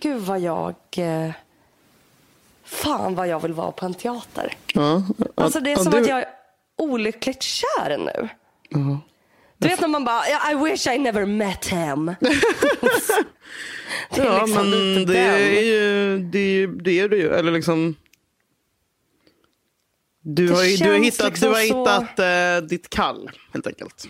gud 0.00 0.20
vad 0.22 0.40
jag 0.40 0.74
eh, 0.96 1.30
Fan 2.64 3.14
vad 3.14 3.28
jag 3.28 3.40
vill 3.40 3.52
vara 3.52 3.72
på 3.72 3.86
en 3.86 3.94
teater. 3.94 4.56
Ja. 4.74 5.02
Alltså 5.34 5.60
det 5.60 5.70
är 5.72 5.76
Ja, 5.76 5.82
som 5.82 5.92
du- 5.92 6.00
att 6.00 6.08
jag 6.08 6.18
är 6.18 6.28
olyckligt 6.78 7.42
kär 7.42 7.98
nu. 7.98 8.28
Du 9.58 9.68
vet 9.68 9.80
när 9.80 9.88
man 9.88 10.04
bara, 10.04 10.22
I 10.52 10.54
wish 10.54 10.86
I 10.86 10.98
never 10.98 11.26
met 11.26 11.66
him. 11.66 12.06
det 14.10 14.20
är 14.20 14.24
Ja, 14.24 14.44
liksom 14.44 14.70
men 14.70 14.70
lite 14.70 15.12
det 15.12 15.18
den. 15.24 15.34
är 15.34 15.60
ju 15.62 16.18
det 16.18 16.38
är, 16.38 16.52
ju- 16.52 16.66
det 16.76 17.00
är 17.00 17.08
det 17.08 17.16
ju. 17.16 17.34
Eller 17.34 17.52
liksom. 17.52 17.96
Du 20.22 20.46
Det 20.46 20.54
har, 20.54 20.64
ju- 20.64 20.76
du 20.76 20.84
har 20.90 20.94
känns 20.94 21.06
hittat, 21.06 21.26
liksom 21.28 21.48
du 21.48 21.54
har 21.54 21.62
så- 21.62 21.78
hittat 22.02 22.18
eh, 22.18 22.68
ditt 22.68 22.90
kall 22.90 23.30
helt 23.52 23.66
enkelt. 23.66 24.04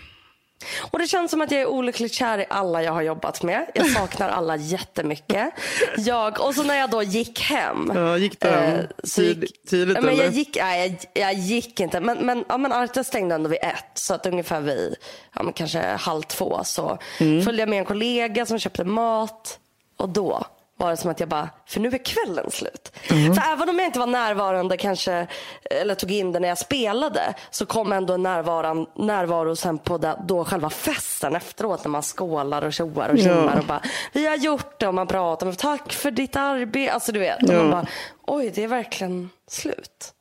Och 0.91 0.99
det 0.99 1.07
känns 1.07 1.31
som 1.31 1.41
att 1.41 1.51
jag 1.51 1.61
är 1.61 1.65
olyckligt 1.67 2.13
kär 2.13 2.37
i 2.39 2.45
alla 2.49 2.83
jag 2.83 2.91
har 2.93 3.01
jobbat 3.01 3.43
med. 3.43 3.65
Jag 3.75 3.89
saknar 3.89 4.29
alla 4.29 4.55
jättemycket. 4.55 5.49
Jag, 5.97 6.41
och 6.47 6.55
så 6.55 6.63
när 6.63 6.75
jag 6.75 6.89
då 6.89 7.03
gick 7.03 7.39
hem. 7.41 7.91
Ja, 7.95 8.17
gick 8.17 8.39
du 8.39 8.47
hem 8.47 8.79
eh, 8.79 8.85
så 9.03 9.21
tid- 9.21 9.47
tidigt, 9.69 9.93
men 10.01 10.09
eller? 10.09 10.23
jag 10.23 10.33
gick, 10.33 10.57
nej, 10.59 10.99
jag, 11.13 11.23
jag 11.23 11.33
gick 11.33 11.79
inte. 11.79 11.99
Men, 11.99 12.17
men, 12.25 12.45
ja, 12.49 12.57
men 12.57 12.71
Arte 12.71 13.03
stängde 13.03 13.35
ändå 13.35 13.49
vid 13.49 13.59
ett. 13.61 13.85
Så 13.93 14.13
att 14.13 14.25
ungefär 14.25 14.61
vid 14.61 14.95
ja, 15.35 15.51
kanske 15.55 15.79
halv 15.81 16.21
två 16.21 16.61
så 16.63 16.97
Mm. 17.19 17.43
följde 17.43 17.61
jag 17.61 17.69
med 17.69 17.79
en 17.79 17.85
kollega 17.85 18.45
som 18.45 18.59
köpte 18.59 18.83
mat. 18.83 19.59
Och 19.97 20.09
då 20.09 20.45
var 20.77 20.89
det 20.89 20.97
som 20.97 21.11
att 21.11 21.19
jag 21.19 21.29
bara, 21.29 21.49
för 21.65 21.79
nu 21.79 21.87
är 21.89 22.05
kvällen 22.05 22.51
slut. 22.51 22.91
Mm. 23.09 23.33
För 23.33 23.51
även 23.51 23.69
om 23.69 23.79
jag 23.79 23.85
inte 23.87 23.99
var 23.99 24.07
närvarande 24.07 24.77
kanske, 24.77 25.27
eller 25.71 25.95
tog 25.95 26.11
in 26.11 26.31
det 26.31 26.39
när 26.39 26.47
jag 26.47 26.57
spelade, 26.57 27.33
så 27.51 27.65
kom 27.65 27.91
ändå 27.91 28.13
en 28.13 28.23
närvaran, 28.23 28.85
närvaro 28.95 29.55
sen 29.55 29.77
på 29.77 29.97
det, 29.97 30.19
då 30.27 30.45
själva 30.45 30.69
festen 30.69 31.35
efteråt 31.35 31.83
när 31.83 31.89
man 31.89 32.01
skålar 32.03 32.61
och 32.61 32.73
tjoar 32.73 33.09
och 33.09 33.17
tjimmar 33.17 33.51
Ja. 33.53 33.59
och 33.59 33.65
bara, 33.65 33.81
vi 34.11 34.25
har 34.27 34.35
gjort 34.35 34.79
det 34.79 34.87
och 34.87 34.93
man 34.93 35.07
pratar, 35.07 35.45
men 35.45 35.55
tack 35.55 35.93
för 35.93 36.11
ditt 36.11 36.35
arbete. 36.35 36.93
Alltså 36.93 37.11
du 37.11 37.19
vet, 37.19 37.43
och 37.49 37.55
man 37.55 37.71
bara, 37.71 37.85
oj 38.21 38.51
det 38.55 38.63
är 38.63 38.67
verkligen 38.67 39.29
slut. 39.47 40.13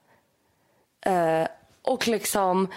Eh, 1.06 1.46
och 1.82 2.08
liksom 2.08 2.68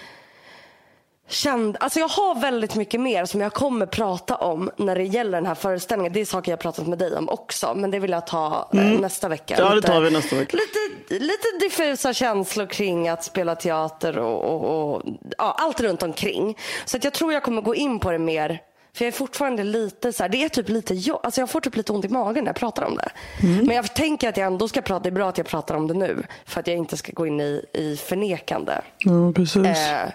kände, 1.27 1.79
alltså 1.79 1.99
jag 1.99 2.07
har 2.07 2.39
väldigt 2.39 2.75
mycket 2.75 3.01
mer 3.01 3.25
som 3.25 3.41
jag 3.41 3.53
kommer 3.53 3.85
prata 3.85 4.35
om 4.35 4.71
när 4.77 4.95
det 4.95 5.03
gäller 5.03 5.37
den 5.37 5.45
här 5.45 5.55
föreställningen. 5.55 6.13
Det 6.13 6.21
är 6.21 6.25
saker 6.25 6.51
jag 6.51 6.57
har 6.57 6.61
pratat 6.61 6.87
med 6.87 6.97
dig 6.97 7.15
om 7.15 7.29
också, 7.29 7.73
men 7.75 7.91
det 7.91 7.99
vill 7.99 8.11
jag 8.11 8.27
ta 8.27 8.69
eh, 8.73 8.79
nästa 8.79 9.27
vecka. 9.27 9.55
Mm. 9.55 9.67
Ja, 9.67 9.75
det 9.75 9.81
tar 9.81 10.01
vi 10.01 10.11
nästa 10.11 10.35
vecka. 10.35 10.57
Lite, 10.57 11.23
lite 11.23 11.47
diffusa 11.59 12.13
känslor 12.13 12.65
kring 12.65 13.07
att 13.07 13.23
spela 13.23 13.55
teater 13.55 14.17
och, 14.17 14.43
och, 14.43 14.95
och 14.95 15.01
ja, 15.37 15.55
allt 15.57 15.81
runt 15.81 16.03
omkring. 16.03 16.57
Så 16.85 16.97
att 16.97 17.03
jag 17.03 17.13
tror 17.13 17.33
jag 17.33 17.43
kommer 17.43 17.61
gå 17.61 17.75
in 17.75 17.99
på 17.99 18.11
det 18.11 18.19
mer. 18.19 18.61
För 18.93 19.05
jag 19.05 19.07
är 19.07 19.17
fortfarande 19.17 19.63
lite 19.63 20.13
så 20.13 20.23
här, 20.23 20.29
det 20.29 20.43
är 20.43 20.49
typ 20.49 20.69
lite 20.69 20.93
jobb, 20.93 21.19
alltså 21.23 21.41
jag 21.41 21.49
får 21.49 21.61
typ 21.61 21.75
lite 21.75 21.91
ont 21.91 22.05
i 22.05 22.09
magen 22.09 22.43
när 22.43 22.49
jag 22.49 22.55
pratar 22.55 22.83
om 22.83 22.95
det. 22.95 23.09
Mm. 23.43 23.65
Men 23.65 23.75
jag 23.75 23.95
tänker 23.95 24.29
att 24.29 24.37
jag 24.37 24.47
ändå 24.47 24.67
ska 24.67 24.81
prata, 24.81 25.03
det 25.03 25.09
är 25.09 25.11
bra 25.11 25.29
att 25.29 25.37
jag 25.37 25.47
pratar 25.47 25.75
om 25.75 25.87
det 25.87 25.93
nu. 25.93 26.23
För 26.45 26.59
att 26.59 26.67
jag 26.67 26.77
inte 26.77 26.97
ska 26.97 27.11
gå 27.11 27.27
in 27.27 27.41
i, 27.41 27.65
i 27.73 27.97
förnekande. 27.97 28.73
Ja, 28.97 29.31
precis. 29.35 29.65
Eh, 29.65 30.09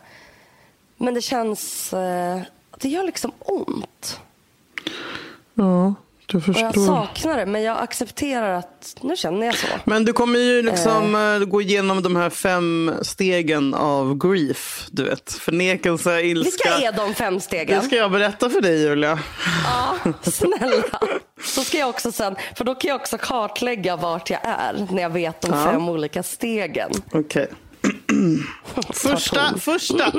men 1.00 1.14
det 1.14 1.20
känns, 1.22 1.92
eh, 1.92 2.40
det 2.78 2.88
gör 2.88 3.02
liksom 3.04 3.32
ont. 3.38 4.20
ja, 5.54 5.94
du 6.26 6.36
Och 6.38 6.44
jag 6.48 6.54
förstår. 6.74 6.86
saknar 6.86 7.36
det, 7.36 7.46
men 7.46 7.62
jag 7.62 7.78
accepterar 7.78 8.54
att 8.58 8.96
nu 9.00 9.16
känner 9.16 9.46
jag 9.46 9.54
så. 9.54 9.66
Men 9.84 10.04
du 10.04 10.12
kommer 10.12 10.38
ju 10.38 10.62
liksom 10.62 11.14
eh, 11.14 11.38
gå 11.48 11.62
igenom 11.62 12.02
de 12.02 12.16
här 12.16 12.30
fem 12.30 12.92
stegen 13.02 13.74
av 13.74 14.18
grief. 14.18 14.86
Du 14.90 15.02
vet, 15.04 15.32
förnekelse, 15.32 16.20
ilska. 16.22 16.70
Vilka 16.74 16.88
är 16.88 16.92
de 16.92 17.14
fem 17.14 17.40
stegen? 17.40 17.78
Det 17.80 17.86
ska 17.86 17.96
jag 17.96 18.10
berätta 18.10 18.50
för 18.50 18.60
dig 18.60 18.82
Julia. 18.82 19.18
Ja, 19.64 20.12
snälla. 20.22 21.00
Så 21.44 21.64
ska 21.64 21.78
jag 21.78 21.88
också 21.88 22.12
sen, 22.12 22.36
för 22.56 22.64
då 22.64 22.74
kan 22.74 22.88
jag 22.88 23.00
också 23.00 23.18
kartlägga 23.18 23.96
vart 23.96 24.30
jag 24.30 24.40
är 24.42 24.86
när 24.90 25.02
jag 25.02 25.10
vet 25.10 25.40
de 25.40 25.52
fem 25.64 25.88
olika 25.88 26.22
stegen. 26.22 26.90
Okej. 27.12 27.48
Första, 28.92 29.58
första, 29.58 30.12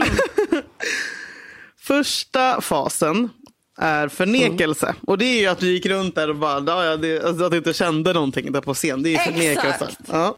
första 1.80 2.62
fasen 2.62 3.30
är 3.78 4.08
förnekelse. 4.08 4.96
Och 5.08 5.18
det 5.18 5.26
är 5.26 5.40
ju 5.40 5.48
att 5.48 5.60
du 5.60 5.72
gick 5.72 5.86
runt 5.86 6.16
där 6.16 6.30
och 6.30 6.36
bara, 6.36 6.86
ja, 6.86 6.98
det, 6.98 7.24
alltså, 7.24 7.46
att 7.46 7.52
du 7.52 7.58
inte 7.58 7.74
kände 7.74 8.14
någonting 8.14 8.52
där 8.52 8.62
på 8.62 8.74
scen. 8.74 9.04
Det 9.04 9.10
är 9.10 9.12
ju 9.12 9.18
förnekelse. 9.18 9.90
Ja. 10.12 10.36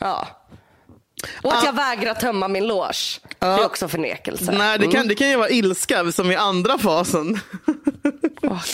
Ja. 0.00 0.28
Och 1.42 1.54
att 1.54 1.64
jag 1.64 1.72
vägrar 1.72 2.14
tömma 2.14 2.48
min 2.48 2.66
loge. 2.66 3.20
Det 3.38 3.46
är 3.46 3.64
också 3.64 3.88
förnekelse. 3.88 4.52
Nej, 4.52 4.78
det 4.78 4.86
kan, 4.86 5.08
det 5.08 5.14
kan 5.14 5.28
ju 5.28 5.36
vara 5.36 5.50
ilska 5.50 6.12
som 6.12 6.30
i 6.30 6.36
andra 6.36 6.78
fasen. 6.78 7.40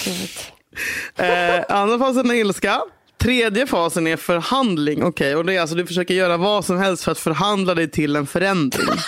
Gud. 0.04 0.30
Eh, 1.16 1.64
andra 1.68 1.98
fasen 1.98 2.30
är 2.30 2.34
ilska. 2.34 2.80
Tredje 3.18 3.66
fasen 3.66 4.06
är 4.06 4.16
förhandling. 4.16 5.02
Okej, 5.04 5.36
och 5.36 5.44
det 5.44 5.54
är 5.54 5.60
alltså 5.60 5.76
du 5.76 5.86
försöker 5.86 6.14
göra 6.14 6.36
vad 6.36 6.64
som 6.64 6.78
helst 6.78 7.04
för 7.04 7.12
att 7.12 7.18
förhandla 7.18 7.74
dig 7.74 7.90
till 7.90 8.16
en 8.16 8.26
förändring. 8.26 8.88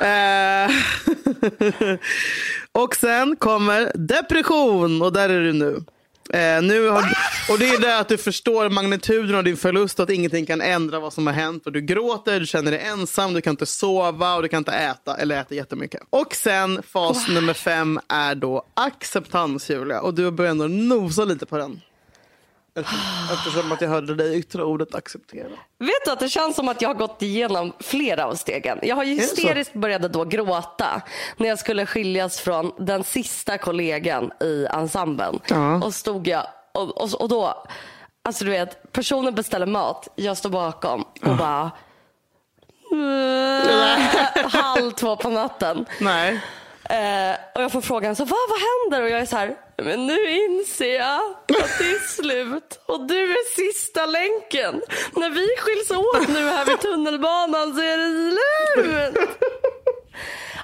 eh, 0.00 0.70
och 2.72 2.96
sen 2.96 3.36
kommer 3.36 3.92
depression 3.94 5.02
och 5.02 5.12
där 5.12 5.28
är 5.28 5.40
du 5.40 5.52
nu. 5.52 5.84
Eh, 6.32 6.62
nu 6.62 6.88
har, 6.88 7.02
och 7.50 7.58
det 7.58 7.68
är 7.68 7.80
det 7.80 7.98
att 7.98 8.08
du 8.08 8.18
förstår 8.18 8.68
magnituden 8.68 9.36
av 9.36 9.44
din 9.44 9.56
förlust 9.56 10.00
och 10.00 10.04
att 10.04 10.10
ingenting 10.10 10.46
kan 10.46 10.60
ändra 10.60 11.00
vad 11.00 11.12
som 11.12 11.26
har 11.26 11.34
hänt. 11.34 11.66
Och 11.66 11.72
du 11.72 11.80
gråter, 11.80 12.40
du 12.40 12.46
känner 12.46 12.70
dig 12.70 12.80
ensam, 12.80 13.34
du 13.34 13.40
kan 13.40 13.50
inte 13.50 13.66
sova 13.66 14.34
och 14.34 14.42
du 14.42 14.48
kan 14.48 14.58
inte 14.58 14.72
äta 14.72 15.16
eller 15.16 15.40
äta 15.40 15.54
jättemycket. 15.54 16.02
Och 16.10 16.34
sen 16.34 16.82
fas 16.82 17.28
nummer 17.28 17.54
fem 17.54 18.00
är 18.08 18.34
då 18.34 18.62
acceptans 18.74 19.70
Julia. 19.70 20.00
Och 20.00 20.14
du 20.14 20.30
börjar 20.30 20.50
ändå 20.50 20.66
nosa 20.66 21.24
lite 21.24 21.46
på 21.46 21.58
den. 21.58 21.80
Eftersom, 23.32 23.72
att 23.72 23.80
jag 23.80 23.88
hörde 23.88 24.14
dig 24.14 24.38
yttra 24.38 24.64
ordet 24.64 24.94
acceptera. 24.94 25.48
Vet 25.78 26.04
du 26.04 26.10
att 26.10 26.20
det 26.20 26.28
känns 26.28 26.56
som 26.56 26.68
att 26.68 26.82
jag 26.82 26.88
har 26.88 26.94
gått 26.94 27.22
igenom 27.22 27.72
flera 27.80 28.26
av 28.26 28.34
stegen. 28.34 28.78
Jag 28.82 28.96
har 28.96 29.04
hysteriskt 29.04 29.72
började 29.72 30.08
då 30.08 30.24
gråta 30.24 31.02
när 31.36 31.48
jag 31.48 31.58
skulle 31.58 31.86
skiljas 31.86 32.40
från 32.40 32.72
den 32.78 33.04
sista 33.04 33.58
kollegan 33.58 34.30
i 34.40 34.66
ensemblen. 34.70 35.40
Ja. 35.48 35.84
Och 35.84 35.94
stod 35.94 36.28
jag 36.28 36.46
och, 36.72 37.02
och, 37.02 37.20
och 37.20 37.28
då, 37.28 37.64
alltså 38.22 38.44
du 38.44 38.50
vet, 38.50 38.92
personen 38.92 39.34
beställer 39.34 39.66
mat, 39.66 40.08
jag 40.14 40.36
står 40.36 40.50
bakom 40.50 41.04
och 41.22 41.36
bara 41.36 41.70
halv 44.50 44.90
två 44.90 45.16
på 45.16 45.30
natten. 45.30 45.86
Nej. 46.00 46.40
Eh, 46.90 47.36
och 47.54 47.62
jag 47.62 47.72
får 47.72 47.80
frågan, 47.80 48.16
så, 48.16 48.24
vad, 48.24 48.38
vad 48.48 48.58
händer? 48.58 49.02
Och 49.02 49.10
jag 49.10 49.20
är 49.20 49.26
så 49.26 49.36
här, 49.36 49.56
men 49.82 50.06
nu 50.06 50.30
inser 50.30 50.94
jag 50.98 51.20
att 51.62 51.78
det 51.78 51.84
är 51.84 52.08
slut. 52.08 52.80
Och 52.86 53.06
du 53.06 53.30
är 53.32 53.54
sista 53.54 54.06
länken. 54.06 54.82
När 55.16 55.30
vi 55.30 55.48
skiljs 55.58 55.90
åt 55.90 56.28
nu 56.28 56.48
här 56.48 56.64
vid 56.64 56.80
tunnelbanan 56.80 57.74
så 57.74 57.80
är 57.80 57.96
det 57.98 58.36
slut. 58.82 59.28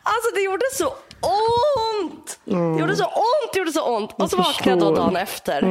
Alltså 0.03 0.31
det 0.35 0.41
gjorde 0.41 0.65
så 0.73 0.87
ont. 0.87 2.39
Det 2.45 2.81
gjorde 2.81 2.97
så 2.97 3.05
ont, 3.05 3.53
det 3.53 3.59
gjorde 3.59 3.73
så 3.73 3.97
ont. 3.97 4.11
Och 4.19 4.31
så 4.31 4.37
vaknade 4.37 4.71
jag 4.71 4.79
då 4.79 4.95
dagen 4.95 5.17
efter. 5.17 5.63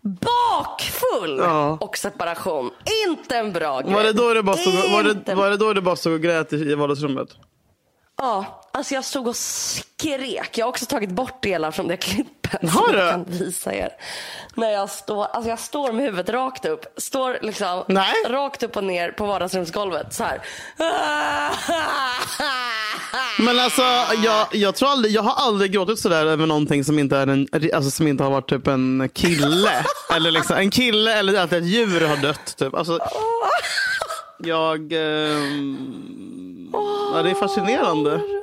Bakfull 0.00 1.38
Ja. 1.38 1.78
och 1.80 1.96
separation. 1.96 2.70
Inte 3.08 3.36
en 3.36 3.52
bra 3.52 3.80
grej. 3.80 3.94
Var 3.94 4.02
det 4.02 4.12
då 4.12 4.34
du 4.34 4.42
bara 4.42 4.56
stod, 4.56 4.74
var 4.74 5.02
det, 5.02 5.10
Inte- 5.10 5.34
var 5.34 5.50
det, 5.50 5.56
då 5.56 5.72
du 5.72 5.80
bara 5.80 5.96
stod 5.96 6.12
och 6.12 6.20
grät 6.20 6.52
i 6.52 6.74
vardagsrummet? 6.74 7.28
Ja, 8.18 8.62
alltså 8.78 8.94
jag 8.94 9.04
stod 9.04 9.28
och 9.28 9.36
skrek. 9.36 10.58
Jag 10.58 10.66
har 10.66 10.70
också 10.70 10.86
tagit 10.86 11.10
bort 11.10 11.42
delar 11.42 11.70
från 11.70 11.88
det 11.88 11.96
klippet. 11.96 12.70
Har 12.70 12.92
du? 12.92 12.98
jag 12.98 13.10
kan 13.10 13.24
visa 13.24 13.74
er. 13.74 13.90
När 14.54 14.70
jag 14.70 14.90
står, 14.90 15.24
alltså 15.24 15.50
jag 15.50 15.58
står 15.58 15.92
med 15.92 16.04
huvudet 16.04 16.28
rakt 16.28 16.64
upp. 16.64 16.84
Står 16.96 17.38
liksom 17.42 17.84
Nej. 17.88 18.12
rakt 18.28 18.62
upp 18.62 18.76
och 18.76 18.84
ner 18.84 19.10
på 19.10 19.26
vardagsrumsgolvet 19.26 20.14
så 20.14 20.24
här. 20.24 20.40
Men 23.44 23.58
alltså, 23.58 23.82
jag, 24.24 24.46
jag, 24.52 24.74
tror 24.74 24.88
aldrig, 24.88 25.14
jag 25.14 25.22
har 25.22 25.46
aldrig 25.46 25.72
gråtit 25.72 25.98
sådär 25.98 26.26
över 26.26 26.46
någonting 26.46 26.84
som 26.84 26.98
inte, 26.98 27.16
är 27.16 27.26
en, 27.26 27.48
alltså, 27.74 27.90
som 27.90 28.08
inte 28.08 28.22
har 28.22 28.30
varit 28.30 28.48
typ 28.48 28.66
en 28.66 29.10
kille. 29.12 29.84
eller 30.16 30.30
liksom, 30.30 30.56
en 30.56 30.70
kille 30.70 31.18
eller 31.18 31.40
att 31.40 31.52
ett 31.52 31.64
djur 31.64 32.08
har 32.08 32.16
dött. 32.16 32.56
Typ. 32.56 32.74
Alltså, 32.74 32.98
jag... 34.38 34.92
ehm, 34.92 35.98
ja, 37.14 37.22
det 37.22 37.30
är 37.30 37.34
fascinerande. 37.34 38.37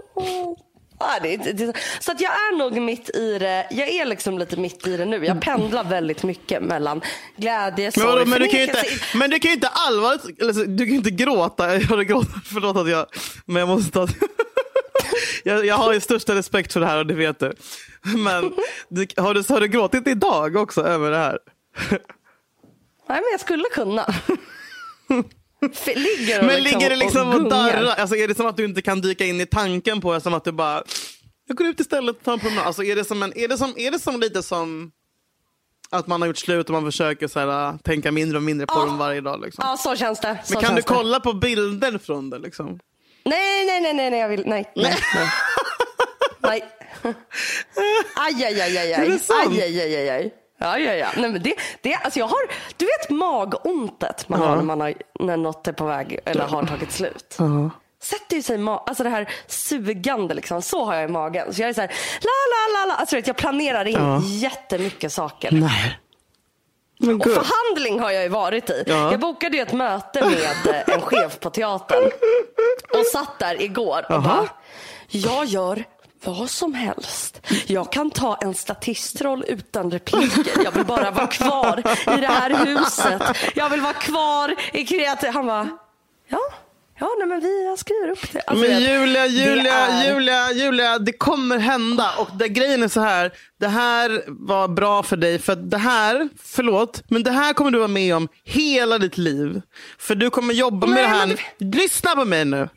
Ja, 1.00 1.20
det, 1.22 1.38
det, 1.38 1.74
så 2.00 2.12
att 2.12 2.22
jag 2.22 2.32
är 2.32 2.58
nog 2.58 2.82
mitt 2.82 3.10
i 3.16 3.38
det. 3.40 3.68
Jag 3.72 3.90
är 3.90 4.06
liksom 4.06 4.38
lite 4.40 4.58
mitt 4.58 4.88
i 4.88 4.98
det 4.98 5.06
nu. 5.06 5.26
Jag 5.26 5.42
pendlar 5.42 5.84
väldigt 5.84 6.24
mycket 6.24 6.64
mellan 6.64 7.02
glädje, 7.38 7.92
Men, 7.98 8.06
vadå, 8.06 8.18
sorg, 8.18 8.30
men, 8.30 8.40
du 8.42 8.48
kan 8.48 8.60
ju 8.60 8.66
inte, 8.66 8.84
men 9.16 9.30
du 9.30 9.40
kan 9.40 9.50
ju 9.50 9.56
inte 9.56 9.68
allvarligt, 9.68 10.42
eller 10.42 10.54
så- 10.54 10.64
du 10.64 10.86
kan 10.86 10.96
inte 10.96 11.12
gråta. 11.12 11.74
Jag 11.76 12.08
gråtit, 12.08 12.34
förlåt 12.54 12.78
att 12.78 12.90
jag, 12.90 13.06
men 13.46 13.56
jag 13.60 13.68
måste 13.68 13.92
ta 13.92 14.08
jag, 15.44 15.66
jag 15.66 15.76
har 15.76 15.94
ju 15.94 16.00
största 16.00 16.36
respekt 16.36 16.74
för 16.74 16.80
det 16.80 16.86
här 16.86 16.98
och 16.98 17.06
det 17.08 17.14
vet 17.14 17.40
du. 17.40 17.54
Men 18.18 18.54
du, 18.90 19.08
har, 19.18 19.34
du, 19.34 19.44
har 19.50 19.60
du 19.62 19.68
gråtit 19.68 20.08
idag 20.08 20.56
också 20.56 20.82
över 20.84 21.12
det 21.12 21.18
här? 21.18 21.40
Nej, 23.10 23.20
men 23.20 23.24
jag 23.32 23.40
skulle 23.40 23.64
kunna. 23.74 24.06
ligger 25.96 26.42
Men 26.42 26.64
liksom, 26.64 26.80
ligger 26.80 26.90
det 26.90 26.96
liksom 26.96 27.30
och, 27.30 27.36
och 27.36 27.50
darrar? 27.50 27.96
Alltså, 27.96 28.16
är 28.16 28.28
det 28.28 28.36
som 28.36 28.46
att 28.46 28.58
du 28.58 28.66
inte 28.66 28.82
kan 28.82 29.02
dyka 29.02 29.26
in 29.26 29.42
i 29.42 29.46
tanken 29.46 30.02
på 30.02 30.14
det? 30.14 30.22
Som 30.22 30.34
att 30.34 30.44
du 30.44 30.52
bara, 30.52 30.84
jag 31.48 31.58
går 31.58 31.68
ut 31.68 31.80
istället 31.80 32.18
och 32.18 32.24
tar 32.24 32.34
en 32.34 32.40
promenad. 32.40 32.66
Alltså, 32.66 32.84
är, 32.84 32.96
det 32.96 33.06
som 33.06 33.24
en, 33.24 33.38
är, 33.38 33.48
det 33.48 33.58
som, 33.58 33.74
är 33.78 33.92
det 33.92 34.00
som 34.00 34.20
lite 34.20 34.44
som 34.44 34.92
att 35.90 36.08
man 36.08 36.22
har 36.22 36.28
gjort 36.28 36.38
slut 36.38 36.66
och 36.66 36.74
man 36.74 36.86
försöker 36.86 37.28
så 37.28 37.40
här, 37.40 37.70
äh, 37.70 37.78
tänka 37.78 38.12
mindre 38.12 38.38
och 38.38 38.44
mindre 38.44 38.68
på 38.68 38.74
Ja. 38.74 38.86
dem 38.86 38.98
varje 38.98 39.22
dag? 39.22 39.42
Liksom. 39.42 39.64
Ja, 39.68 39.78
så 39.78 39.96
känns 39.96 40.20
det. 40.20 40.38
Så 40.46 40.54
Men 40.54 40.64
kan 40.64 40.76
du 40.76 40.82
känns 40.82 40.86
det. 40.86 40.94
kolla 40.94 41.20
på 41.20 41.34
bilder 41.34 41.98
från 41.98 42.30
det? 42.30 42.40
Liksom? 42.40 42.80
Nej, 43.26 43.66
nej, 43.66 43.82
nej, 43.82 43.94
nej, 43.94 44.10
nej, 44.12 44.20
jag 44.20 44.30
vill, 44.30 44.44
nej, 44.46 44.72
nej, 44.76 44.96
nej. 45.16 45.30
nej. 46.42 46.64
Aj, 48.16 48.34
aj, 48.44 48.44
aj, 48.44 48.62
aj, 48.62 48.78
aj, 48.78 48.94
aj, 48.94 49.62
aj, 49.62 49.80
aj, 49.82 49.96
aj, 49.96 50.10
aj. 50.10 50.32
Ja, 50.58 50.78
ja, 50.80 50.94
ja. 50.94 51.08
Nej, 51.18 51.30
men 51.32 51.44
det, 51.44 51.54
det, 51.82 51.96
alltså 51.96 52.20
jag 52.20 52.28
har, 52.28 52.40
du 52.78 52.86
vet 52.86 53.10
magontet 53.10 54.30
man 54.30 54.40
har 54.42 54.56
när, 54.56 54.64
man 54.64 54.82
har 54.82 54.94
när 55.20 55.38
något 55.38 55.68
är 55.68 55.72
på 55.74 55.86
väg 55.86 56.20
eller 56.26 56.44
har 56.44 56.64
tagit 56.66 56.92
slut. 56.92 57.38
Sätter 58.04 58.36
ju 58.36 58.42
sig 58.42 58.58
ma- 58.58 58.84
alltså 58.88 59.04
det 59.04 59.10
här 59.10 59.30
sugande 59.48 60.34
liksom. 60.34 60.62
Så 60.62 60.86
har 60.86 60.96
jag 60.96 61.04
i 61.10 61.12
magen. 61.14 61.54
Så 61.54 61.62
jag 61.62 61.70
är 61.70 61.74
så 61.74 61.82
här, 61.82 61.88
la, 62.22 62.30
la, 62.76 62.80
la, 62.80 62.86
la. 62.94 63.00
Alltså, 63.00 63.16
vet, 63.16 63.28
jag 63.28 63.36
planerar 63.38 63.86
in 63.88 64.20
jättemycket 64.40 65.14
saker. 65.14 65.52
Nej. 65.52 66.00
Men 67.00 67.16
Och 67.22 67.24
förhandling 67.24 68.00
har 68.00 68.12
jag 68.12 68.24
ju 68.24 68.30
varit 68.30 68.70
i. 68.70 68.84
Ja. 68.88 69.12
Jag 69.12 69.20
bokade 69.20 69.58
ju 69.58 69.64
ett 69.64 69.74
möte 69.74 70.26
med 70.26 70.76
eh, 70.88 70.94
en 70.96 71.02
chef 71.02 71.40
på 71.40 71.50
teatern. 71.50 72.04
Och 73.00 73.06
satt 73.12 73.40
där 73.40 73.62
igår 73.62 74.06
och 74.12 74.22
bara, 74.22 74.48
jag 75.08 75.46
gör 75.46 75.84
vad 76.24 76.50
som 76.50 76.74
helst. 76.74 77.42
Jag 77.68 77.92
kan 77.92 78.12
ta 78.12 78.36
en 78.42 78.54
statistroll 78.54 79.44
utan 79.48 79.92
repliker. 79.92 80.64
Jag 80.64 80.72
vill 80.72 80.86
bara 80.86 81.12
vara 81.12 81.28
kvar 81.28 81.80
i 82.18 82.22
det 82.22 82.28
här 82.28 82.66
huset. 82.66 83.22
Jag 83.56 83.70
vill 83.70 83.82
vara 83.82 83.94
kvar 83.94 84.56
i 84.74 84.86
kreativ... 84.86 85.30
Han 85.30 85.46
bara, 85.46 85.70
ja, 86.30 86.40
ja 87.00 87.10
nej, 87.20 87.28
men 87.28 87.40
vi 87.40 87.66
jag 87.66 87.80
skriver 87.80 88.10
upp 88.12 88.32
det. 88.34 88.42
Alltså, 88.42 88.68
Men 88.68 88.84
det- 88.84 88.90
Julia, 88.92 89.22
det 89.22 89.28
Julia, 89.28 89.74
är- 89.88 90.14
Julia, 90.14 90.52
Julia, 90.52 91.00
det 91.00 91.14
kommer 91.14 91.58
hända. 91.60 92.12
Och 92.18 92.30
det, 92.40 92.48
grejen 92.50 92.84
är 92.84 92.88
så 92.88 93.02
här, 93.02 93.32
det 93.60 93.68
här 93.68 94.24
var 94.28 94.68
bra 94.68 95.04
för 95.04 95.18
dig. 95.18 95.40
För 95.40 95.56
det 95.56 95.78
här, 95.78 96.30
förlåt, 96.44 97.04
men 97.10 97.24
det 97.24 97.32
här 97.32 97.54
kommer 97.54 97.72
du 97.72 97.78
vara 97.78 97.88
med 97.88 98.16
om 98.16 98.28
hela 98.44 98.98
ditt 98.98 99.18
liv. 99.18 99.62
För 99.98 100.16
du 100.16 100.30
kommer 100.30 100.54
jobba 100.54 100.88
med 100.88 100.96
Nej, 100.96 101.04
det 101.04 101.10
här. 101.10 101.28
men 101.60 101.72
Lyssna 101.72 102.16
på 102.16 102.26
mig 102.26 102.46
nu. 102.46 102.70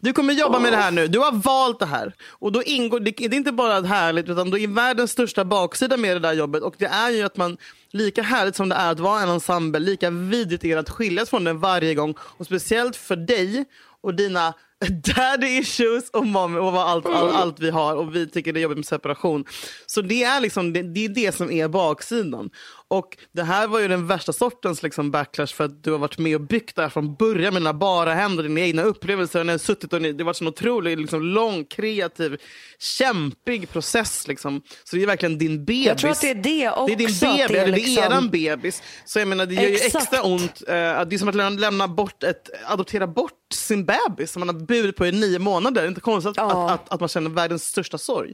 Du 0.00 0.12
kommer 0.12 0.32
jobba 0.32 0.58
med 0.58 0.72
det 0.72 0.76
här 0.76 0.90
nu. 0.90 1.08
Du 1.08 1.18
har 1.18 1.32
valt 1.32 1.80
det 1.80 1.86
här. 1.86 2.14
Och 2.28 2.52
då 2.52 2.62
ingår, 2.62 3.00
det, 3.00 3.10
det 3.10 3.24
är 3.24 3.34
inte 3.34 3.52
bara 3.52 3.80
härligt, 3.80 4.28
utan 4.28 4.50
då 4.50 4.58
är 4.58 4.68
världens 4.68 5.10
största 5.10 5.44
baksida 5.44 5.96
med 5.96 6.16
det 6.16 6.20
där 6.20 6.32
jobbet. 6.32 6.62
Och 6.62 6.74
det 6.78 6.86
är 6.86 7.10
ju 7.10 7.22
att 7.22 7.36
man, 7.36 7.56
lika 7.90 8.22
härligt 8.22 8.56
som 8.56 8.68
det 8.68 8.74
är 8.74 8.90
att 8.90 9.00
vara 9.00 9.22
en 9.22 9.28
ensemble, 9.28 9.80
lika 9.80 10.10
vidrigt 10.10 10.64
är 10.64 10.74
det 10.74 10.80
att 10.80 10.90
skiljas 10.90 11.30
från 11.30 11.44
den 11.44 11.60
varje 11.60 11.94
gång. 11.94 12.14
Och 12.20 12.46
speciellt 12.46 12.96
för 12.96 13.16
dig 13.16 13.64
och 14.00 14.14
dina 14.14 14.54
daddy 14.90 15.46
issues 15.46 16.10
och 16.10 16.26
mommy 16.26 16.58
och 16.58 16.72
vad 16.72 16.88
allt, 16.88 17.06
all, 17.06 17.30
allt 17.30 17.60
vi 17.60 17.70
har 17.70 17.94
och 17.94 18.16
vi 18.16 18.28
tycker 18.28 18.52
det 18.52 18.60
är 18.60 18.62
jobbigt 18.62 18.78
med 18.78 18.86
separation. 18.86 19.44
Så 19.86 20.00
det 20.00 20.24
är 20.24 20.40
liksom 20.40 20.72
det, 20.72 20.82
det, 20.82 21.04
är 21.04 21.08
det 21.08 21.34
som 21.34 21.50
är 21.50 21.68
baksidan. 21.68 22.50
Och 22.88 23.16
det 23.32 23.42
här 23.42 23.66
var 23.66 23.80
ju 23.80 23.88
den 23.88 24.06
värsta 24.06 24.32
sortens 24.32 24.82
liksom 24.82 25.10
backlash 25.10 25.54
för 25.54 25.64
att 25.64 25.84
du 25.84 25.90
har 25.90 25.98
varit 25.98 26.18
med 26.18 26.34
och 26.34 26.40
byggt 26.40 26.76
det 26.76 26.82
här 26.82 26.88
från 26.88 27.14
början 27.14 27.54
med 27.54 27.62
dina 27.62 27.74
bara 27.74 28.14
händer, 28.14 28.42
dina 28.42 28.60
egna 28.60 28.82
upplevelser. 28.82 29.44
Har 29.44 29.58
suttit 29.58 29.92
och 29.92 30.02
ni, 30.02 30.12
det 30.12 30.22
har 30.22 30.26
varit 30.26 30.40
en 30.40 30.48
otroligt 30.48 30.98
liksom, 30.98 31.22
lång, 31.22 31.64
kreativ, 31.64 32.40
kämpig 32.78 33.70
process. 33.70 34.28
Liksom. 34.28 34.62
Så 34.84 34.96
det 34.96 35.02
är 35.02 35.06
verkligen 35.06 35.38
din 35.38 35.64
bebis. 35.64 35.86
Jag 35.86 35.98
tror 35.98 36.10
att 36.10 36.20
det 36.20 36.30
är 36.30 36.34
det 36.34 36.70
också. 36.70 36.86
Det 36.86 36.92
är 36.92 36.96
din 36.96 37.06
att 37.06 37.20
det 37.20 37.26
bebis, 37.26 37.50
eller 37.50 37.66
det 37.66 37.72
är 37.72 37.76
liksom- 37.76 38.04
eran 38.04 38.30
bebis. 38.30 38.82
Så 39.04 39.18
jag 39.18 39.28
menar, 39.28 39.46
det 39.46 39.54
gör 39.54 39.62
ju 39.62 39.74
Exakt. 39.74 39.94
extra 39.94 40.22
ont. 40.22 40.62
Eh, 40.68 40.74
det 40.74 41.14
är 41.14 41.18
som 41.18 41.28
att 41.28 41.34
lämna, 41.34 41.60
lämna 41.60 41.88
bort 41.88 42.22
ett, 42.22 42.50
adoptera 42.66 43.06
bort 43.06 43.32
sin 43.54 43.86
bebis 43.86 44.32
som 44.32 44.40
man 44.40 44.48
har 44.48 44.66
burit 44.82 44.96
på 44.96 45.06
i 45.06 45.12
nio 45.12 45.38
månader. 45.38 45.86
Inte 45.86 46.00
konstigt 46.00 46.30
att, 46.30 46.36
Ja. 46.36 46.70
att, 46.70 46.80
att, 46.80 46.92
att 46.92 47.00
man 47.00 47.08
känner 47.08 47.30
världens 47.30 47.64
största 47.66 47.98
sorg. 47.98 48.32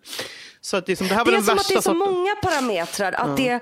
Så 0.61 0.77
att 0.77 0.87
det, 0.87 0.93
är 0.93 0.97
som, 0.97 1.09
det 1.09 1.15
här 1.15 1.25
var 1.25 1.33
Det 1.33 1.37
är 1.37 1.37
den 1.37 1.45
som 1.47 1.57
värsta 1.57 1.79
att 1.79 1.85
det 1.85 1.89
är 1.89 1.93
så 1.95 1.99
sorten. 1.99 2.15
många 2.15 2.35
parametrar. 2.43 3.13
Att 3.13 3.37
det, 3.37 3.61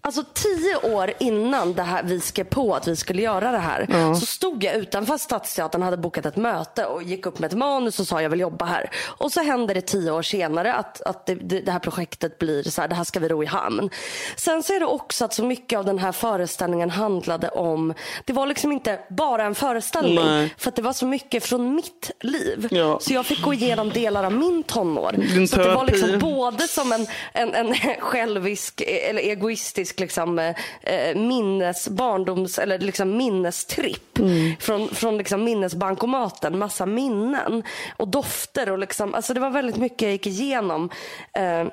alltså 0.00 0.24
tio 0.34 0.76
år 0.76 1.12
innan 1.18 1.74
det 1.74 1.82
här, 1.82 2.02
vi 2.02 2.20
skrev 2.20 2.44
på 2.44 2.74
att 2.74 2.88
vi 2.88 2.96
skulle 2.96 3.22
göra 3.22 3.50
det 3.50 3.58
här 3.58 4.14
så 4.14 4.26
stod 4.26 4.64
jag 4.64 4.74
utanför 4.74 5.18
Stadsteatern 5.18 5.82
hade 5.82 5.96
bokat 5.96 6.26
ett 6.26 6.36
möte 6.36 6.84
och 6.84 7.02
gick 7.02 7.26
upp 7.26 7.38
med 7.38 7.52
ett 7.52 7.58
manus 7.58 8.00
och 8.00 8.06
sa 8.06 8.22
jag 8.22 8.30
vill 8.30 8.40
jobba 8.40 8.64
här. 8.64 8.90
Och 9.06 9.32
så 9.32 9.42
händer 9.42 9.74
det 9.74 9.80
tio 9.80 10.10
år 10.10 10.22
senare 10.22 10.74
att, 10.74 11.02
att 11.02 11.26
det, 11.26 11.34
det, 11.34 11.72
här 11.72 11.78
projektet 11.78 12.38
blir 12.38 12.62
så 12.62 12.80
här, 12.80 12.88
det 12.88 12.94
här 12.94 13.04
ska 13.04 13.20
vi 13.20 13.28
ro 13.28 13.42
i 13.42 13.46
hamn. 13.46 13.90
Sen 14.36 14.62
så 14.62 14.72
är 14.72 14.80
det 14.80 14.86
också 14.86 15.24
att 15.24 15.34
så 15.34 15.44
mycket 15.44 15.78
av 15.78 15.84
den 15.84 15.98
här 15.98 16.12
föreställningen 16.12 16.90
handlade 16.90 17.48
om, 17.48 17.94
det 18.24 18.32
var 18.32 18.46
liksom 18.46 18.72
inte 18.72 18.98
bara 19.10 19.44
en 19.44 19.54
föreställning. 19.54 20.24
Nej. 20.24 20.54
För 20.58 20.68
att 20.68 20.76
det 20.76 20.82
var 20.82 20.92
så 20.92 21.06
mycket 21.06 21.44
från 21.44 21.74
mitt 21.74 22.10
liv. 22.20 22.68
Ja. 22.70 22.98
Så 23.00 23.12
jag 23.12 23.26
fick 23.26 23.42
gå 23.42 23.54
igenom 23.54 23.90
delar 23.90 24.24
av 24.24 24.32
min 24.32 24.62
tonår. 24.62 25.12
Din 25.12 25.48
så 25.48 25.56
det 25.56 25.74
var 25.74 25.86
liksom 25.86 26.18
både 26.18 26.68
som 26.68 26.92
en, 26.92 27.06
en, 27.32 27.54
en 27.54 27.74
självisk 28.00 28.80
eller 28.80 29.20
egoistisk 29.20 29.67
liksom, 29.76 30.38
eh, 30.38 31.16
minnes, 31.16 31.88
barndoms 31.88 32.58
eller 32.58 32.78
liksom 32.78 33.16
minnestripp 33.16 34.18
från, 34.60 34.88
från 34.88 35.18
liksom 35.18 35.44
minnesbankomaten. 35.44 36.58
Massa 36.58 36.86
minnen 36.86 37.62
och 37.96 38.08
dofter. 38.08 38.70
Och 38.70 38.78
liksom, 38.78 39.14
alltså 39.14 39.34
det 39.34 39.40
var 39.40 39.50
väldigt 39.50 39.76
mycket 39.76 40.02
jag 40.02 40.12
gick 40.12 40.26
igenom. 40.26 40.90
Eh, 41.34 41.68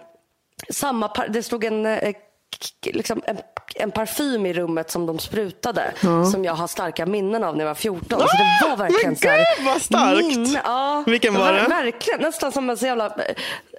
samma, 0.70 1.12
det 1.30 1.44
stod 1.44 1.64
en, 1.64 1.86
eh, 1.86 2.14
liksom 2.86 3.22
en, 3.28 3.38
en 3.76 3.92
parfym 3.92 4.46
i 4.46 4.54
rummet 4.54 4.92
som 4.92 5.06
de 5.06 5.20
sprutade. 5.20 5.92
Som 6.32 6.46
jag 6.46 6.54
har 6.54 6.68
starka 6.68 7.06
minnen 7.06 7.44
av 7.44 7.54
när 7.58 7.64
jag 7.64 7.70
var 7.70 7.76
14. 7.76 8.20
Så 8.20 8.26
det 8.62 8.70
var 8.70 8.78
verkligen 8.78 9.16
men 9.22 9.38
gud, 9.58 9.66
vad 9.74 9.82
starkt! 9.82 10.22
minne- 10.38 10.62
ja, 10.64 11.04
Vilken 11.08 11.34
var 11.34 11.54
det? 11.54 11.62
Verkligen, 11.70 12.22
nästan 12.22 12.52
som 12.52 12.70
en 12.70 12.78
så 12.78 12.86
jävla, 12.86 13.06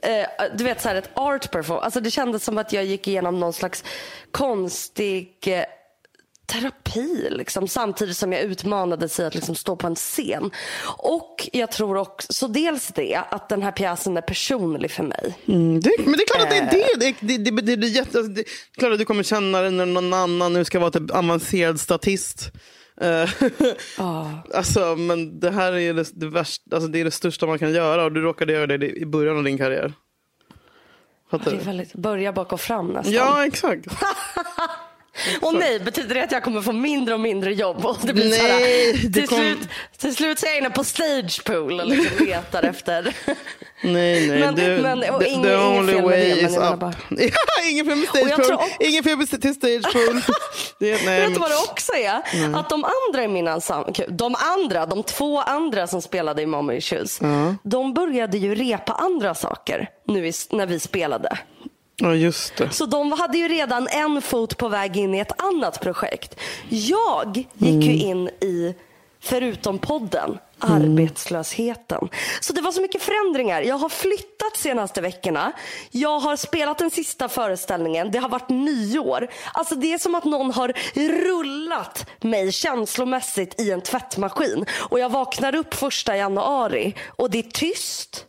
eh, 0.02 0.26
du 0.54 0.64
vet 0.64 0.82
så 0.82 0.88
här 0.88 0.96
ett 0.96 1.10
art 1.14 1.50
perform. 1.50 1.78
Alltså 1.82 2.00
det 2.00 2.10
kändes 2.10 2.44
som 2.44 2.58
att 2.58 2.72
jag 2.72 2.84
gick 2.84 3.08
igenom 3.08 3.40
någon 3.40 3.52
slags 3.52 3.84
konstig 4.30 5.32
eh, 5.46 5.64
terapi 6.46 7.28
liksom, 7.30 7.68
samtidigt 7.68 8.16
som 8.16 8.32
jag 8.32 8.42
utmanades 8.42 9.20
i 9.20 9.24
att 9.24 9.34
liksom, 9.34 9.54
stå 9.54 9.76
på 9.76 9.86
en 9.86 9.94
scen. 9.94 10.50
Och 10.98 11.48
jag 11.52 11.72
tror 11.72 11.96
också, 11.96 12.32
så 12.32 12.46
dels 12.46 12.88
det, 12.88 13.20
att 13.30 13.48
den 13.48 13.62
här 13.62 13.72
pjäsen 13.72 14.16
är 14.16 14.20
personlig 14.20 14.90
för 14.90 15.02
mig. 15.02 15.38
Mm, 15.48 15.80
det, 15.80 15.90
men 15.98 16.12
det 16.12 16.22
är 16.22 16.26
klart 16.26 16.42
att 16.42 16.50
det 16.50 16.56
Eh. 16.56 16.62
är 16.66 16.98
det. 16.98 17.14
Det, 17.20 17.38
det, 17.38 17.50
det, 17.50 17.62
det, 17.62 17.76
det, 17.76 17.86
jätte, 17.86 18.18
alltså, 18.18 18.32
det 18.32 18.40
är 18.40 18.78
klart 18.78 18.92
att 18.92 18.98
du 18.98 19.04
kommer 19.04 19.22
känna 19.22 19.60
det 19.60 19.70
när 19.70 19.86
någon 19.86 20.12
annan 20.14 20.52
nu 20.52 20.64
ska 20.64 20.78
vara 20.78 20.90
typ 20.90 21.10
avancerad 21.10 21.80
statist. 21.80 22.52
Eh, 23.00 23.30
alltså, 24.54 24.96
men 24.96 25.40
det 25.40 25.50
här 25.50 25.72
är 25.72 25.94
det, 25.94 26.10
det, 26.14 26.26
värsta, 26.28 26.76
alltså, 26.76 26.88
det 26.88 27.00
är 27.00 27.04
det 27.04 27.10
största 27.10 27.46
man 27.46 27.58
kan 27.58 27.72
göra 27.74 28.04
och 28.04 28.12
du 28.12 28.20
råkade 28.20 28.52
göra 28.52 28.66
det 28.66 28.90
i 28.96 29.06
början 29.06 29.36
av 29.36 29.44
din 29.44 29.58
karriär. 29.58 29.92
Fattar 31.30 31.50
Det 31.50 31.56
är 31.56 31.64
väldigt, 31.64 31.94
börja 31.94 32.32
bak 32.32 32.52
och 32.52 32.60
fram 32.60 32.86
nästan. 32.92 33.14
Ja, 33.14 33.46
exakt. 33.46 33.86
Och 35.40 35.54
nej, 35.54 35.80
betyder 35.80 36.14
det 36.14 36.22
att 36.24 36.32
jag 36.32 36.42
kommer 36.42 36.62
få 36.62 36.72
mindre 36.72 37.14
och 37.14 37.20
mindre 37.20 37.54
jobb? 37.54 37.86
Och 37.86 37.98
det 38.02 38.12
blir 38.12 38.28
Nej, 38.30 38.38
så 38.38 38.46
här, 38.46 39.08
det 39.08 39.12
till, 39.20 39.28
kom- 39.28 39.38
slut, 39.38 39.58
till 39.98 40.14
slut 40.16 40.38
så 40.38 40.46
är 40.46 40.50
jag 40.50 40.58
inne 40.58 40.70
på 40.70 40.84
stagepool 40.84 41.80
och 41.80 41.86
liksom 41.86 42.26
letar 42.26 42.62
efter. 42.62 43.14
Nej, 43.82 44.26
nej. 44.28 44.38
Men- 44.40 44.54
du, 44.54 44.78
men- 44.82 45.14
och 45.14 45.20
the, 45.20 45.28
inget- 45.28 45.42
the 45.50 45.56
only 45.56 45.92
fel 45.92 46.02
way 46.04 46.16
det, 46.34 46.40
is 46.40 46.56
up. 46.56 46.78
bara- 46.78 46.94
ingen 47.70 47.86
fel 47.86 47.96
med 47.96 48.08
stagepool. 48.08 48.54
också- 48.54 48.68
Ingen 48.80 49.04
fel 49.04 49.16
med 49.16 49.28
till 49.42 49.54
stagepool. 49.54 50.20
det, 50.80 51.04
nej, 51.06 51.20
Vet 51.20 51.34
du 51.34 51.40
vad 51.40 51.50
det 51.50 51.56
också 51.70 51.92
är? 51.92 52.22
Att 52.58 52.68
de 52.70 52.84
andra 53.08 53.24
i 53.24 53.28
min 53.28 53.48
ensemble, 53.48 54.06
de 54.08 54.34
andra, 54.38 54.86
de 54.86 55.02
två 55.02 55.40
andra 55.40 55.86
som 55.86 56.02
spelade 56.02 56.42
i 56.42 56.46
Mommy 56.46 56.74
Issues, 56.74 57.20
de 57.62 57.94
började 57.94 58.38
ju 58.38 58.54
repa 58.54 58.92
andra 58.92 59.34
saker 59.34 59.88
nu 60.06 60.32
när 60.50 60.66
vi 60.66 60.80
spelade. 60.80 61.38
Ja, 61.96 62.14
just 62.14 62.56
det. 62.56 62.70
Så 62.70 62.86
de 62.86 63.12
hade 63.12 63.38
ju 63.38 63.48
redan 63.48 63.88
en 63.88 64.22
fot 64.22 64.56
på 64.56 64.68
väg 64.68 64.96
in 64.96 65.14
i 65.14 65.18
ett 65.18 65.42
annat 65.42 65.80
projekt. 65.80 66.40
Jag 66.68 67.44
gick 67.54 67.84
ju 67.84 67.92
in 67.92 68.28
i, 68.28 68.74
förutom 69.20 69.78
podden, 69.78 70.38
arbetslösheten. 70.58 72.08
Så 72.40 72.52
det 72.52 72.60
var 72.60 72.72
så 72.72 72.80
mycket 72.80 73.02
förändringar. 73.02 73.62
Jag 73.62 73.78
har 73.78 73.88
flyttat 73.88 74.56
senaste 74.56 75.00
veckorna. 75.00 75.52
Jag 75.90 76.18
har 76.20 76.36
spelat 76.36 76.78
den 76.78 76.90
sista 76.90 77.28
föreställningen. 77.28 78.10
Det 78.10 78.18
har 78.18 78.28
varit 78.28 78.48
nyår. 78.48 79.28
Alltså 79.52 79.74
det 79.74 79.92
är 79.92 79.98
som 79.98 80.14
att 80.14 80.24
någon 80.24 80.50
har 80.50 80.72
rullat 81.24 82.06
mig 82.20 82.52
känslomässigt 82.52 83.60
i 83.60 83.70
en 83.70 83.80
tvättmaskin. 83.80 84.66
Och 84.72 84.98
jag 84.98 85.08
vaknar 85.08 85.54
upp 85.54 85.74
första 85.74 86.16
januari 86.16 86.94
och 87.06 87.30
det 87.30 87.38
är 87.38 87.50
tyst. 87.50 88.26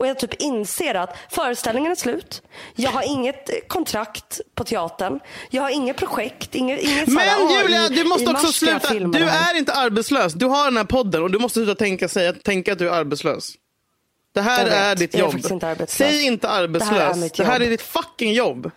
Och 0.00 0.06
jag 0.06 0.18
typ 0.18 0.34
inser 0.34 0.94
att 0.94 1.16
föreställningen 1.30 1.92
är 1.92 1.96
slut. 1.96 2.42
Jag 2.76 2.90
har 2.90 3.02
inget 3.02 3.48
eh, 3.48 3.54
kontrakt 3.66 4.40
på 4.54 4.64
teatern. 4.64 5.20
Jag 5.50 5.62
har 5.62 5.70
inget 5.70 5.96
projekt. 5.96 6.54
Inget, 6.54 6.80
inget 6.80 7.08
här, 7.08 7.14
Men 7.14 7.48
"Ah, 7.48 7.62
Julia, 7.62 7.88
du 7.88 8.04
måste 8.04 8.24
i 8.24 8.26
också 8.26 8.52
sluta. 8.52 8.94
Du 8.94 9.24
här." 9.24 9.54
är 9.54 9.58
inte 9.58 9.72
arbetslös. 9.72 10.32
Du 10.32 10.46
har 10.46 10.64
den 10.64 10.76
här 10.76 10.84
podden 10.84 11.22
och 11.22 11.30
du 11.30 11.38
måste 11.38 11.58
sluta 11.58 11.74
tänka, 11.74 12.08
säga, 12.08 12.32
tänka 12.32 12.72
att 12.72 12.78
du 12.78 12.88
är 12.88 12.92
arbetslös. 12.92 13.52
Det 14.34 14.40
här 14.40 14.64
vet. 14.64 14.74
är 14.74 14.96
ditt 14.96 15.14
jobb. 15.18 15.34
inte. 15.34 15.86
Säg 15.86 16.26
inte 16.26 16.48
arbetslös. 16.48 16.90
Det 16.98 17.04
här 17.04 17.24
är 17.24 17.30
Det 17.36 17.44
här 17.44 17.60
är 17.60 17.70
ditt 17.70 17.82
fucking 17.82 18.32
jobb. 18.32 18.70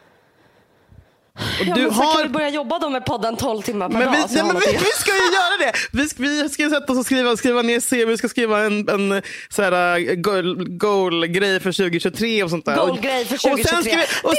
Och 1.39 1.65
Ja, 1.67 1.75
du 1.75 1.81
men 1.81 1.93
så 1.93 2.01
har... 2.01 2.13
kan 2.13 2.23
vi 2.23 2.29
börja 2.29 2.49
jobba 2.49 2.79
då 2.79 2.89
med 2.89 3.05
podden 3.05 3.35
12 3.37 3.61
timmar 3.61 3.89
per 3.89 3.99
Men 3.99 4.11
vi, 4.11 4.17
dag. 4.17 4.29
så 4.29 4.35
nej, 4.35 4.37
jag 4.37 4.45
har 4.45 4.53
men 4.53 4.61
vi, 4.65 4.71
vi 4.77 4.85
ska 4.85 5.11
ju 5.11 5.33
göra 5.33 5.57
det! 5.59 5.73
Vi 5.91 6.09
ska, 6.09 6.23
vi 6.23 6.49
ska 6.49 6.69
sätta 6.69 6.93
oss 6.93 6.99
och 6.99 7.05
skriva, 7.05 7.37
skriva 7.37 7.61
ner 7.61 7.79
CV, 7.79 8.09
vi 8.09 8.17
ska 8.17 8.29
skriva 8.29 8.59
en, 8.59 8.89
en 8.89 9.21
så 9.49 9.61
här, 9.61 10.15
goal, 10.15 10.67
goal-grej 10.77 11.59
för 11.59 11.71
2023 11.71 12.43
och 12.43 12.49
sånt 12.49 12.65
där. 12.65 12.75
Goal-grej 12.75 13.25
för 13.25 13.35
Och 13.35 13.41
sen 13.41 13.51
2023. 13.57 13.83
ska 13.83 13.97
vi, 13.97 14.03
och 14.23 14.33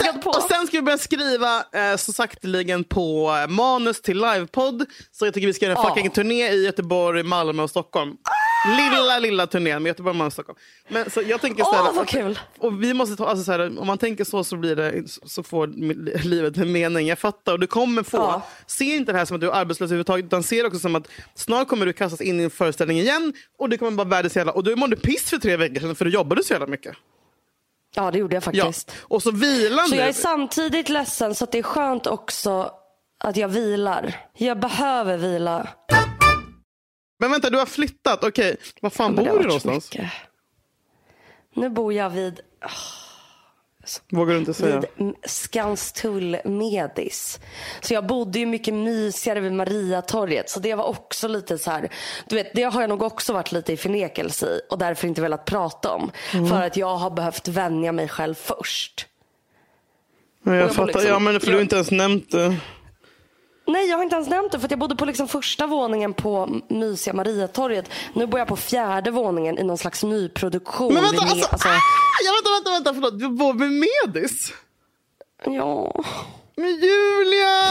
sen, 0.00 0.16
och. 0.24 0.36
Och 0.36 0.42
ska 0.42 0.76
vi 0.76 0.82
börja 0.82 0.98
skriva 0.98 1.56
eh, 1.56 1.96
så 1.96 2.12
sakteligen 2.12 2.84
på 2.84 3.36
eh, 3.42 3.48
manus 3.50 4.02
till 4.02 4.16
livepodd. 4.16 4.86
Så 5.12 5.26
jag 5.26 5.34
tycker 5.34 5.46
vi 5.46 5.54
ska 5.54 5.64
göra 5.66 5.76
en 5.78 5.82
Ja. 5.84 5.94
fucking 5.94 6.10
turné 6.10 6.48
i 6.50 6.64
Göteborg, 6.64 7.22
Malmö 7.22 7.62
och 7.62 7.70
Stockholm. 7.70 8.10
Lilla, 8.66 9.18
lilla 9.18 9.46
turnén 9.46 9.82
med 9.82 9.90
Göteborg, 9.90 10.16
Malmö 10.16 10.30
Stockholm. 10.30 10.58
Men, 10.88 11.10
så 11.10 11.22
jag 11.22 11.40
tänker 11.40 11.64
så 11.64 11.72
här, 11.72 11.82
Åh, 11.82 11.94
vad 11.96 12.08
kul. 12.08 12.38
och 12.58 12.82
vi 12.82 12.94
måste 12.94 13.16
ta, 13.16 13.26
alltså 13.26 13.44
så 13.44 13.52
här, 13.52 13.78
om 13.80 13.86
man 13.86 13.98
tänker 13.98 14.24
så 14.24 14.44
så 14.44 14.56
blir 14.56 14.76
det, 14.76 15.02
så 15.24 15.42
får 15.42 15.66
livet 16.24 16.56
en 16.56 16.72
mening. 16.72 17.06
Jag 17.06 17.18
fattar 17.18 17.52
och 17.52 17.60
du 17.60 17.66
kommer 17.66 18.02
få. 18.02 18.16
Ja. 18.16 18.42
Se 18.66 18.84
inte 18.84 19.12
det 19.12 19.18
här 19.18 19.24
som 19.24 19.34
att 19.34 19.40
du 19.40 19.48
är 19.48 19.52
arbetslös 19.54 19.86
överhuvudtaget 19.88 20.24
utan 20.24 20.42
se 20.42 20.62
det 20.62 20.66
också 20.68 20.78
som 20.78 20.94
att 20.96 21.08
snart 21.34 21.68
kommer 21.68 21.86
du 21.86 21.92
kastas 21.92 22.20
in 22.20 22.40
i 22.40 22.42
en 22.44 22.50
föreställning 22.50 22.98
igen 22.98 23.32
och 23.58 23.68
det 23.68 23.78
kommer 23.78 23.90
bara 23.90 24.08
världens 24.08 24.36
jävla 24.36 24.52
och 24.52 24.64
du 24.64 24.76
mådde 24.76 24.96
piss 24.96 25.30
för 25.30 25.36
tre 25.38 25.56
veckor 25.56 25.80
sedan 25.80 25.94
för 25.94 26.04
du 26.04 26.10
jobbade 26.10 26.44
så 26.44 26.52
jävla 26.52 26.66
mycket. 26.66 26.96
Ja, 27.94 28.10
det 28.10 28.18
gjorde 28.18 28.36
jag 28.36 28.42
Ja. 28.52 28.64
faktiskt. 28.64 28.92
Och 29.00 29.22
så 29.22 29.30
vilar 29.30 29.84
Så 29.84 29.94
jag 29.96 30.08
är 30.08 30.12
samtidigt 30.12 30.88
ledsen 30.88 31.34
så 31.34 31.44
att 31.44 31.52
det 31.52 31.58
är 31.58 31.62
skönt 31.62 32.06
också 32.06 32.70
att 33.24 33.36
jag 33.36 33.48
vilar. 33.48 34.16
Jag 34.38 34.60
behöver 34.60 35.16
vila. 35.16 35.68
Men 37.18 37.30
vänta, 37.30 37.50
du 37.50 37.58
har 37.58 37.66
flyttat. 37.66 38.24
Okej, 38.24 38.56
var 38.80 38.90
fan 38.90 39.14
Men 39.14 39.24
bor 39.24 39.38
du 39.38 39.44
någonstans? 39.44 39.92
mycket. 39.94 40.10
Nu 41.54 41.68
bor 41.70 41.92
jag 41.92 42.10
vid, 42.10 42.40
Vågar 44.10 44.32
du 44.34 44.38
inte 44.40 44.54
säga? 44.54 44.82
vid 44.96 45.14
Skanstull 45.24 46.38
Medis. 46.44 47.40
Så 47.80 47.94
jag 47.94 48.06
bodde 48.06 48.38
ju 48.38 48.46
mycket 48.46 48.74
mysigare 48.74 49.40
vid 49.40 49.52
Mariatorget. 49.52 50.50
Så 50.50 50.60
det 50.60 50.74
var 50.74 50.84
också 50.84 51.28
lite 51.28 51.58
så 51.58 51.70
här. 51.70 51.88
Du 52.28 52.36
vet, 52.36 52.54
det 52.54 52.62
har 52.62 52.80
jag 52.80 52.88
nog 52.90 53.02
också 53.02 53.32
varit 53.32 53.52
lite 53.52 53.72
i 53.72 53.76
förnekelse 53.76 54.46
i. 54.46 54.60
Och 54.70 54.78
därför 54.78 55.08
inte 55.08 55.20
velat 55.22 55.44
prata 55.44 55.90
om. 55.92 56.10
Mm. 56.34 56.48
För 56.48 56.62
att 56.62 56.76
jag 56.76 56.96
har 56.96 57.10
behövt 57.10 57.48
vänja 57.48 57.92
mig 57.92 58.08
själv 58.08 58.34
först. 58.34 59.06
Ja, 60.42 60.54
jag 60.54 60.62
jag 60.62 60.70
fattar. 60.74 60.86
liksom- 60.86 61.06
ja, 61.06 61.18
men 61.18 61.40
för 61.40 61.46
du 61.46 61.52
har 61.52 61.58
jag- 61.58 61.64
inte 61.64 61.74
ens 61.76 61.90
nämnt 61.90 62.30
det. 62.30 62.56
Nej, 63.68 63.86
jag 63.88 63.96
har 63.96 64.02
inte 64.04 64.16
ens 64.16 64.28
nämnt 64.28 64.52
det 64.52 64.60
för 64.60 64.70
jag 64.70 64.78
bodde 64.78 64.96
på 64.96 65.04
liksom 65.04 65.28
första 65.28 65.66
våningen 65.66 66.14
på 66.14 66.60
mysiga 66.68 67.14
Mariatorget. 67.14 67.90
Nu 68.12 68.26
bor 68.26 68.38
jag 68.38 68.48
på 68.48 68.56
fjärde 68.56 69.10
våningen 69.10 69.58
i 69.58 69.62
någon 69.62 69.78
slags 69.78 70.02
nyproduktion. 70.02 70.94
Men 70.94 71.02
vänta, 71.02 71.22
alltså, 71.22 71.48
alltså, 71.52 71.68
ah, 71.68 71.80
ja, 72.24 72.32
vänta, 72.32 72.50
vänta, 72.50 72.70
vänta, 72.70 72.94
förlåt. 72.94 73.18
Du 73.20 73.28
bor 73.28 73.54
med 73.54 73.70
Medis? 73.70 74.52
ja. 75.44 76.04
Men 76.56 76.70
Julia! 76.70 77.64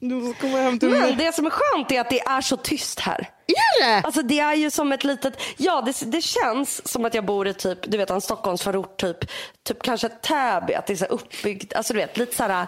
Du 0.00 0.14
måste 0.14 0.40
komma 0.40 0.58
hem 0.58 0.78
till 0.78 0.88
Men 0.88 1.00
mig. 1.00 1.16
det 1.18 1.34
som 1.34 1.46
är 1.46 1.50
skönt 1.50 1.92
är 1.92 2.00
att 2.00 2.10
det 2.10 2.20
är 2.20 2.40
så 2.40 2.56
tyst 2.56 3.00
här. 3.00 3.30
Är 3.46 3.84
det? 3.84 4.06
Alltså 4.06 4.22
det 4.22 4.40
är 4.40 4.54
ju 4.54 4.70
som 4.70 4.92
ett 4.92 5.04
litet, 5.04 5.40
ja 5.56 5.82
det, 5.86 6.10
det 6.10 6.20
känns 6.22 6.88
som 6.88 7.04
att 7.04 7.14
jag 7.14 7.24
bor 7.24 7.48
i 7.48 7.54
typ, 7.54 7.78
du 7.82 7.98
vet 7.98 8.10
en 8.10 8.20
Stockholmsförort 8.20 9.00
typ, 9.00 9.18
typ 9.62 9.82
kanske 9.82 10.08
Täby, 10.08 10.74
att 10.74 10.86
det 10.86 10.92
är 10.92 10.96
så 10.96 11.04
uppbyggt, 11.04 11.74
alltså 11.74 11.92
du 11.92 11.98
vet 11.98 12.16
lite 12.16 12.36
såhär, 12.36 12.66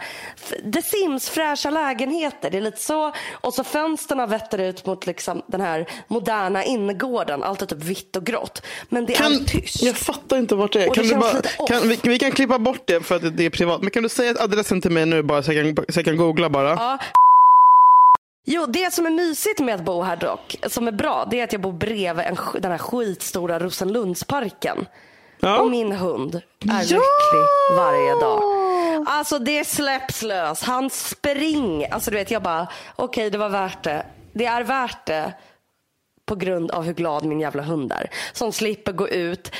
The 0.72 0.82
Sims 0.82 1.28
fräscha 1.30 1.70
lägenheter, 1.70 2.50
det 2.50 2.56
är 2.56 2.60
lite 2.60 2.82
så. 2.82 3.12
Och 3.32 3.54
så 3.54 3.64
fönsterna 3.64 4.26
vetter 4.26 4.58
ut 4.58 4.86
mot 4.86 5.06
liksom 5.06 5.42
den 5.46 5.60
här 5.60 5.86
moderna 6.08 6.64
innergården, 6.64 7.42
allt 7.42 7.62
är 7.62 7.66
typ 7.66 7.82
vitt 7.82 8.16
och 8.16 8.24
grått. 8.24 8.62
Men 8.88 9.06
det 9.06 9.14
är 9.16 9.44
tyst. 9.46 9.82
Jag 9.82 9.96
fattar 9.96 10.38
inte 10.38 10.54
vart 10.54 10.72
det 10.72 10.84
är. 10.84 10.94
Kan 10.94 11.04
det 11.04 11.14
du 11.14 11.20
bara, 11.20 11.42
kan, 11.68 11.88
vi, 11.88 11.98
vi 12.02 12.18
kan 12.18 12.32
klippa 12.32 12.58
bort 12.58 12.82
det 12.84 13.00
för 13.00 13.16
att 13.16 13.36
det 13.36 13.44
är 13.46 13.50
privat. 13.50 13.82
Men 13.82 13.90
kan 13.90 14.02
du 14.02 14.08
säga 14.08 14.34
adressen 14.38 14.80
till 14.80 14.90
mig 14.90 15.06
nu 15.06 15.22
bara 15.22 15.42
så 15.42 15.52
jag 15.52 15.76
kan, 15.76 15.84
så 15.88 15.98
jag 15.98 16.04
kan 16.04 16.16
googla 16.16 16.50
bara? 16.50 16.70
Ja. 16.70 16.98
Jo, 18.44 18.66
det 18.66 18.94
som 18.94 19.06
är 19.06 19.10
mysigt 19.10 19.60
med 19.60 19.74
att 19.74 19.84
bo 19.84 20.02
här 20.02 20.16
dock, 20.16 20.56
som 20.66 20.88
är 20.88 20.92
bra, 20.92 21.28
det 21.30 21.40
är 21.40 21.44
att 21.44 21.52
jag 21.52 21.60
bor 21.62 21.72
bredvid 21.72 22.26
en, 22.26 22.36
den 22.60 22.70
här 22.70 22.78
skitstora 22.78 23.58
Rosenlundsparken. 23.58 24.86
Ja. 25.40 25.60
Och 25.60 25.70
min 25.70 25.92
hund 25.92 26.34
är 26.34 26.40
Ja! 26.64 26.78
lycklig 26.80 27.76
varje 27.76 28.10
dag. 28.20 28.42
Alltså 29.06 29.38
det 29.38 29.64
släpps 29.64 30.22
lös. 30.22 30.62
Han 30.62 30.90
springer. 30.90 31.94
Alltså 31.94 32.10
du 32.10 32.16
vet, 32.16 32.30
jag 32.30 32.42
bara, 32.42 32.68
okej 32.96 33.30
det 33.30 33.38
var 33.38 33.48
värt 33.48 33.82
det. 33.84 34.06
Det 34.32 34.44
är 34.44 34.62
värt 34.64 35.06
det 35.06 35.32
på 36.26 36.34
grund 36.34 36.70
av 36.70 36.82
hur 36.82 36.94
glad 36.94 37.24
min 37.24 37.40
jävla 37.40 37.62
hund 37.62 37.92
är. 37.92 38.10
Som 38.32 38.52
slipper 38.52 38.92
gå 38.92 39.08
ut 39.08 39.52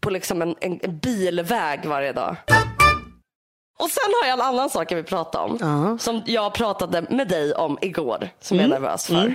på 0.00 0.10
liksom 0.10 0.42
en, 0.42 0.54
en 0.60 0.98
bilväg 0.98 1.84
varje 1.86 2.12
dag. 2.12 2.36
Och 3.78 3.90
sen 3.90 4.12
har 4.22 4.28
jag 4.28 4.38
en 4.38 4.44
annan 4.44 4.70
sak 4.70 4.92
jag 4.92 4.96
vill 4.96 5.04
prata 5.04 5.40
om. 5.40 5.58
Som 5.98 6.22
jag 6.26 6.54
pratade 6.54 7.02
med 7.10 7.28
dig 7.28 7.54
om 7.54 7.78
igår. 7.80 8.28
Som 8.40 8.56
jag 8.56 8.64
är 8.64 8.68
nervös 8.68 9.06
för. 9.06 9.34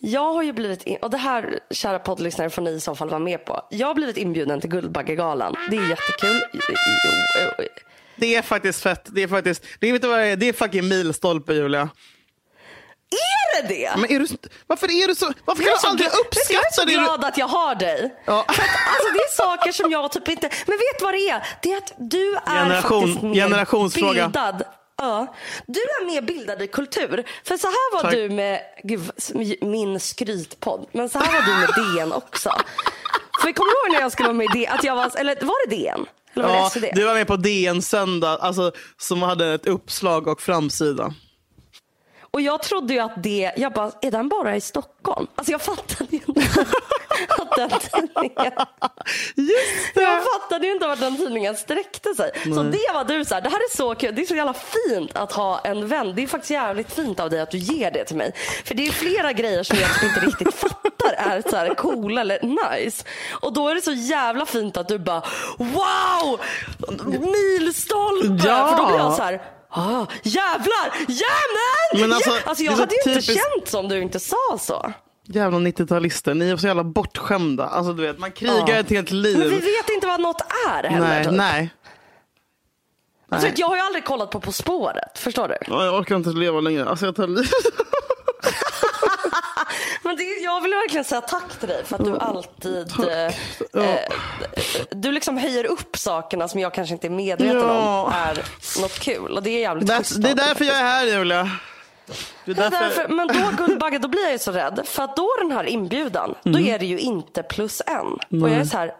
Jag 0.00 0.32
har 0.34 0.42
ju 0.42 0.52
blivit, 0.52 0.82
in, 0.82 0.96
och 1.02 1.10
det 1.10 1.16
här 1.16 1.58
kära 1.70 1.98
poddlyssnare 1.98 2.50
får 2.50 2.62
ni 2.62 2.70
i 2.70 2.80
så 2.80 2.94
fall 2.94 3.08
vara 3.08 3.18
med 3.18 3.44
på. 3.44 3.62
Jag 3.70 3.86
har 3.86 3.94
blivit 3.94 4.16
inbjuden 4.16 4.60
till 4.60 4.70
Guldbaggegalan. 4.70 5.56
Det 5.70 5.76
är 5.76 5.88
jättekul. 5.88 6.40
Det 8.16 8.36
är 8.36 8.42
faktiskt 8.42 8.82
fett. 8.82 9.08
Det 9.14 9.22
är 9.22 9.28
faktiskt, 9.28 9.64
det 9.80 9.88
är, 9.88 9.92
vet 9.92 10.02
du 10.02 10.08
vad 10.08 10.18
det 10.18 10.26
är? 10.26 10.36
Det 10.36 10.48
är 10.48 10.52
fucking 10.52 10.88
milstolpe 10.88 11.54
Julia. 11.54 11.88
Är 13.10 13.62
det 13.62 13.68
det? 13.74 13.92
Men 13.96 14.10
är 14.10 14.18
du, 14.20 14.26
varför 14.66 14.90
är 14.90 15.08
du 15.08 15.14
så, 15.14 15.32
varför 15.44 15.62
kan 15.62 15.72
du 15.82 15.88
aldrig 15.88 16.10
du, 16.10 16.18
uppskatta 16.20 16.52
Jag 16.52 16.66
är 16.66 16.72
så 16.72 16.84
det? 16.84 16.92
glad 16.92 17.24
att 17.24 17.38
jag 17.38 17.46
har 17.48 17.74
dig. 17.74 18.14
Ja. 18.24 18.40
Att, 18.40 18.48
alltså, 18.48 19.12
det 19.12 19.18
är 19.18 19.36
saker 19.36 19.72
som 19.72 19.90
jag 19.90 20.12
typ 20.12 20.28
inte... 20.28 20.50
Men 20.66 20.76
vet 20.78 20.98
du 20.98 21.04
vad 21.04 21.14
det 21.14 21.28
är? 21.30 21.46
Det 21.62 21.72
är 21.72 21.76
att 21.76 21.92
du 21.98 22.34
är 22.36 22.40
Generation- 22.40 23.00
faktiskt 23.00 23.22
mer 23.22 23.34
generationsfråga. 23.34 24.22
bildad. 24.24 24.62
Ja. 24.96 25.34
Du 25.66 25.80
är 25.80 26.06
mer 26.06 26.22
bildad 26.22 26.62
i 26.62 26.66
kultur. 26.66 27.24
För 27.44 27.56
så 27.56 27.66
här 27.66 27.94
var 27.94 28.02
Tack. 28.02 28.12
du 28.12 28.28
med 28.30 28.60
gud, 28.82 29.10
min 29.60 30.00
skrytpodd. 30.00 30.86
Men 30.92 31.08
så 31.08 31.18
här 31.18 31.32
var 31.32 31.42
du 31.46 31.52
med 31.60 31.96
DN 31.96 32.12
också. 32.12 32.50
För 33.42 33.52
kommer 33.52 33.70
du 33.70 33.88
ihåg 33.88 33.92
när 33.96 34.00
jag 34.00 34.12
skulle 34.12 34.28
vara 34.28 34.36
med 34.36 34.44
i 34.56 34.58
DN? 34.58 34.72
Att 34.72 34.84
jag 34.84 34.96
var, 34.96 35.10
eller 35.16 35.36
var 35.40 35.68
det 35.68 35.76
DN? 35.76 36.06
Eller 36.34 36.44
var 36.44 36.52
det 36.52 36.58
Ja, 36.58 36.70
SvD? 36.70 36.84
du 36.94 37.04
var 37.04 37.14
med 37.14 37.26
på 37.26 37.36
DN 37.36 37.82
söndag, 37.82 38.38
alltså, 38.40 38.72
som 38.98 39.22
hade 39.22 39.54
ett 39.54 39.66
uppslag 39.66 40.26
och 40.28 40.40
framsida. 40.40 41.14
Och 42.34 42.40
jag 42.40 42.62
trodde 42.62 42.94
ju 42.94 43.00
att 43.00 43.22
det, 43.22 43.52
jag 43.56 43.72
bara, 43.72 43.92
är 44.00 44.10
den 44.10 44.28
bara 44.28 44.56
i 44.56 44.60
Stockholm? 44.60 45.26
Alltså 45.34 45.52
jag 45.52 45.62
fattade 45.62 46.10
ju 46.10 46.20
inte 46.26 46.40
att 47.38 47.56
den 47.56 47.70
tidningen, 47.70 48.52
Just 49.36 49.94
det! 49.94 50.02
jag 50.02 50.22
fattade 50.24 50.66
ju 50.66 50.72
inte 50.72 50.86
vart 50.86 51.00
den 51.00 51.16
tidningen 51.16 51.56
sträckte 51.56 52.14
sig. 52.14 52.30
Så 52.44 52.62
det 52.62 52.92
var 52.94 53.04
du 53.04 53.24
så 53.24 53.34
här, 53.34 53.40
det 53.40 53.48
här 53.48 53.56
är 53.58 53.76
så 53.76 53.94
kul, 53.94 54.14
det 54.14 54.22
är 54.22 54.26
så 54.26 54.34
jävla 54.34 54.54
fint 54.54 55.16
att 55.16 55.32
ha 55.32 55.60
en 55.60 55.88
vän. 55.88 56.12
Det 56.16 56.22
är 56.22 56.26
faktiskt 56.26 56.50
jävligt 56.50 56.92
fint 56.92 57.20
av 57.20 57.30
dig 57.30 57.40
att 57.40 57.50
du 57.50 57.58
ger 57.58 57.90
det 57.90 58.04
till 58.04 58.16
mig. 58.16 58.32
För 58.64 58.74
det 58.74 58.86
är 58.86 58.90
flera 58.90 59.32
grejer 59.32 59.62
som 59.62 59.78
jag 59.78 59.94
typ 59.94 60.02
inte 60.02 60.20
riktigt 60.20 60.54
fattar 60.60 61.12
är 61.12 61.50
så 61.50 61.56
här 61.56 61.74
coola 61.74 62.20
eller 62.20 62.38
nice. 62.42 63.04
Och 63.30 63.52
då 63.52 63.68
är 63.68 63.74
det 63.74 63.82
så 63.82 63.92
jävla 63.92 64.46
fint 64.46 64.76
att 64.76 64.88
du 64.88 64.98
bara, 64.98 65.22
wow! 65.58 66.40
Milstolpe! 67.06 68.48
Ja. 68.48 68.68
För 68.68 68.76
då 68.76 68.86
blir 68.86 68.98
jag 68.98 69.12
så 69.12 69.22
här, 69.22 69.40
Ah, 69.76 70.06
jävlar! 70.22 70.92
Jävlar! 71.08 72.00
Men 72.00 72.12
alltså, 72.12 72.30
Ja, 72.30 72.36
alltså 72.44 72.64
jag 72.64 72.72
hade 72.72 72.94
ju 72.94 72.98
inte 73.10 73.20
typiskt- 73.20 73.34
känt 73.54 73.68
som 73.68 73.88
du 73.88 74.02
inte 74.02 74.20
sa 74.20 74.58
så. 74.60 74.92
Jävla 75.26 75.58
90-talister, 75.58 76.34
ni 76.34 76.50
är 76.50 76.56
så 76.56 76.66
jävla 76.66 76.84
bortskämda. 76.84 77.66
Alltså, 77.66 77.92
du 77.92 78.02
vet, 78.02 78.18
man 78.18 78.32
krigar 78.32 78.64
Ja. 78.68 78.74
ett 78.74 78.90
helt 78.90 79.10
liv. 79.10 79.38
Men 79.38 79.48
vi 79.50 79.56
vet 79.56 79.88
inte 79.94 80.06
vad 80.06 80.20
något 80.20 80.40
är 80.68 80.82
heller. 80.88 81.06
nej, 81.08 81.24
typ. 81.24 81.32
nej. 81.32 81.70
Så 83.40 83.46
att 83.46 83.58
jag 83.58 83.66
har 83.66 83.76
ju 83.76 83.82
aldrig 83.82 84.04
kollat 84.04 84.30
på 84.30 84.40
På 84.40 84.52
spåret, 84.52 85.18
förstår 85.18 85.48
du? 85.48 85.54
Ja, 85.68 85.84
Jag 85.84 85.94
orkar 85.94 86.16
inte 86.16 86.30
leva 86.30 86.60
längre. 86.60 86.88
Alltså, 86.88 87.06
jag 87.06 87.16
tar. 87.16 87.26
Men 90.04 90.16
det, 90.16 90.22
jag 90.24 90.60
vill 90.60 90.70
verkligen 90.70 91.04
säga 91.04 91.20
tack 91.20 91.58
till 91.60 91.68
dig 91.68 91.84
för 91.84 91.96
att 91.96 92.04
du 92.04 92.18
alltid 92.18 92.92
eh, 93.10 93.26
eh, 93.84 94.00
Du 94.90 95.12
liksom 95.12 95.36
höjer 95.38 95.64
upp 95.64 95.96
sakerna 95.96 96.48
som 96.48 96.60
jag 96.60 96.74
kanske 96.74 96.94
inte 96.94 97.06
är 97.06 97.10
medveten 97.10 97.58
Ja. 97.58 98.02
om 98.02 98.12
är 98.12 98.34
något 98.80 98.98
kul. 98.98 99.36
Och 99.36 99.42
det 99.42 99.50
är 99.50 99.60
jävligt 99.60 99.90
That's, 99.90 100.14
det 100.18 100.30
är 100.30 100.34
därför 100.34 100.64
jag 100.64 100.76
är 100.76 100.82
här 100.82 101.06
Julia. 101.06 101.50
Det 102.44 102.50
är 102.50 102.54
Det 102.54 102.64
är 102.64 102.70
därför... 102.70 102.84
därför, 102.84 103.08
men 103.08 103.28
då 103.28 103.34
Guldbagge, 103.66 103.98
då 103.98 104.08
blir 104.08 104.22
jag 104.22 104.32
ju 104.32 104.38
så 104.38 104.52
rädd. 104.52 104.80
För 104.84 105.02
att 105.02 105.16
då 105.16 105.28
den 105.42 105.52
här 105.52 105.64
inbjudan, 105.64 106.34
då 106.42 106.58
är 106.58 106.78
det 106.78 106.86
ju 106.86 106.98
inte 106.98 107.42
plus 107.42 107.82
en. 107.86 108.42
Och 108.42 108.48
jag 108.50 108.58
är 108.58 108.64
så 108.64 108.76
här, 108.78 108.94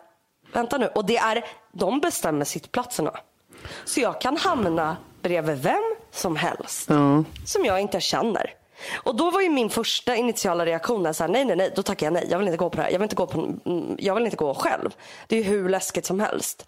vänta 0.53 0.79
nu. 0.79 0.87
Och 0.87 1.05
det 1.05 1.17
är, 1.17 1.45
de 1.73 2.01
bestämmer 2.01 2.45
sittplatserna. 2.45 3.12
Så 3.85 4.01
jag 4.01 4.21
kan 4.21 4.37
hamna 4.37 4.97
bredvid 5.23 5.62
vem 5.62 5.95
som 6.12 6.37
helst. 6.37 6.87
Ja. 6.90 7.25
Som 7.47 7.64
jag 7.64 7.81
inte 7.81 8.01
känner. 8.01 8.51
Och 8.94 9.16
då 9.16 9.31
var 9.31 9.40
ju 9.40 9.51
min 9.51 9.70
första 9.70 10.16
initiala 10.16 10.66
reaktion, 10.66 11.14
så 11.14 11.23
här, 11.25 11.31
nej 11.31 11.44
nej 11.44 11.57
nej, 11.57 11.73
då 11.77 11.83
tackar 11.83 12.07
jag 12.07 12.12
nej. 12.12 12.27
Jag 12.31 12.38
vill 12.38 12.49
inte 12.49 12.57
gå 12.59 12.70
på 12.70 12.77
det 12.77 12.83
här. 12.83 12.90
Jag 12.90 12.99
vill 12.99 13.05
inte 13.05 13.16
gå, 13.16 13.27
på, 13.27 13.40
mm, 13.40 13.97
jag 13.99 14.14
vill 14.14 14.25
inte 14.25 14.37
gå 14.37 14.55
själv. 14.55 14.90
Det 15.27 15.37
är 15.37 15.42
ju 15.42 15.49
hur 15.49 15.68
läskigt 15.68 16.07
som 16.07 16.20
helst. 16.20 16.66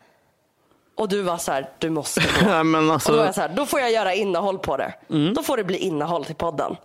Och 0.94 1.08
du 1.08 1.22
var 1.22 1.38
så 1.38 1.52
här, 1.52 1.70
du 1.78 1.90
måste 1.90 2.20
gå. 2.20 2.62
Men 2.64 2.74
Och 2.74 2.82
då 2.82 2.86
var 2.86 2.94
alltså, 2.94 3.16
jag 3.16 3.34
så 3.34 3.40
här, 3.40 3.48
då 3.48 3.66
får 3.66 3.80
jag 3.80 3.92
göra 3.92 4.14
innehåll 4.14 4.58
på 4.58 4.76
det. 4.76 4.94
Då 5.34 5.42
får 5.42 5.56
det 5.56 5.64
bli 5.64 5.78
innehåll 5.78 6.24
till 6.24 6.34
podden. 6.34 6.76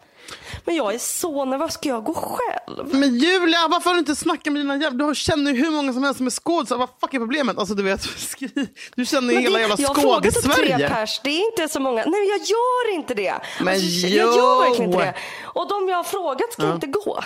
Men 0.65 0.75
jag 0.75 0.93
är 0.93 0.99
så 0.99 1.45
nervös. 1.45 1.73
Ska 1.73 1.89
jag 1.89 2.03
gå 2.03 2.13
själv? 2.13 2.95
Men 2.95 3.15
Julia, 3.15 3.67
varför 3.67 3.89
har 3.89 3.95
du 3.95 3.99
inte 3.99 4.15
snackat 4.15 4.53
med 4.53 4.61
dina 4.61 4.77
jävla... 4.77 5.07
Du 5.07 5.15
känner 5.15 5.51
ju 5.51 5.63
hur 5.63 5.71
många 5.71 5.93
som 5.93 6.03
helst 6.03 6.17
som 6.17 6.25
är 6.25 6.31
skådisar. 6.31 6.77
Vad 6.77 6.89
fuck 7.01 7.13
är 7.13 7.19
problemet? 7.19 7.57
Alltså 7.57 7.75
du 7.75 7.83
vet, 7.83 8.07
du 8.95 9.05
känner 9.05 9.33
ju 9.33 9.39
hela 9.39 9.59
jävla 9.59 9.75
jag 9.79 9.87
har 9.87 9.95
frågat 9.95 10.23
tre 10.23 10.31
skådis-Sverige. 10.31 10.89
pers. 10.89 11.21
Det 11.23 11.29
är 11.29 11.51
inte 11.51 11.73
så 11.73 11.79
många. 11.79 12.05
Nej, 12.05 12.27
jag 12.27 12.39
gör 12.39 12.95
inte 12.95 13.13
det. 13.13 13.33
Men 13.59 13.67
alltså, 13.67 14.07
jag 14.07 14.35
gör 14.37 14.59
verkligen 14.59 14.91
inte 14.91 15.05
jo. 15.05 15.11
det. 15.11 15.15
Och 15.59 15.69
de 15.69 15.89
jag 15.89 15.97
har 15.97 16.03
frågat 16.03 16.53
ska 16.53 16.73
inte 16.73 16.87
gå. 16.87 17.23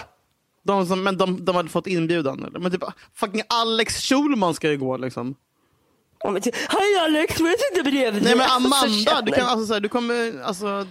De 0.64 0.86
som, 0.86 1.04
men 1.04 1.18
de, 1.18 1.46
de 1.46 1.56
hade 1.56 1.70
fått 1.70 1.88
inbjudan. 1.88 2.44
Eller? 2.44 2.60
Men 2.60 2.72
typ, 2.72 2.84
fucking 3.16 3.42
Alex 3.50 4.02
Schulman 4.02 4.54
ska 4.54 4.70
ju 4.70 4.78
gå 4.78 4.98
liksom. 4.98 5.36
Hej 6.70 7.00
Alex, 7.02 7.40
men 7.40 7.52
jag 7.52 7.60
sitter 7.60 7.84
bredvid 7.84 8.24
Nej 8.24 8.36
dig." 8.36 8.36
men 8.36 8.48
Så 8.48 8.56
Amanda, 8.56 9.22
du 9.22 9.32
kan 9.32 9.46
alltså, 9.46 9.66
så 9.66 9.74
här, 9.74 9.80
du 9.82 9.90
kommer, 9.90 10.42
alltså. 10.44 10.88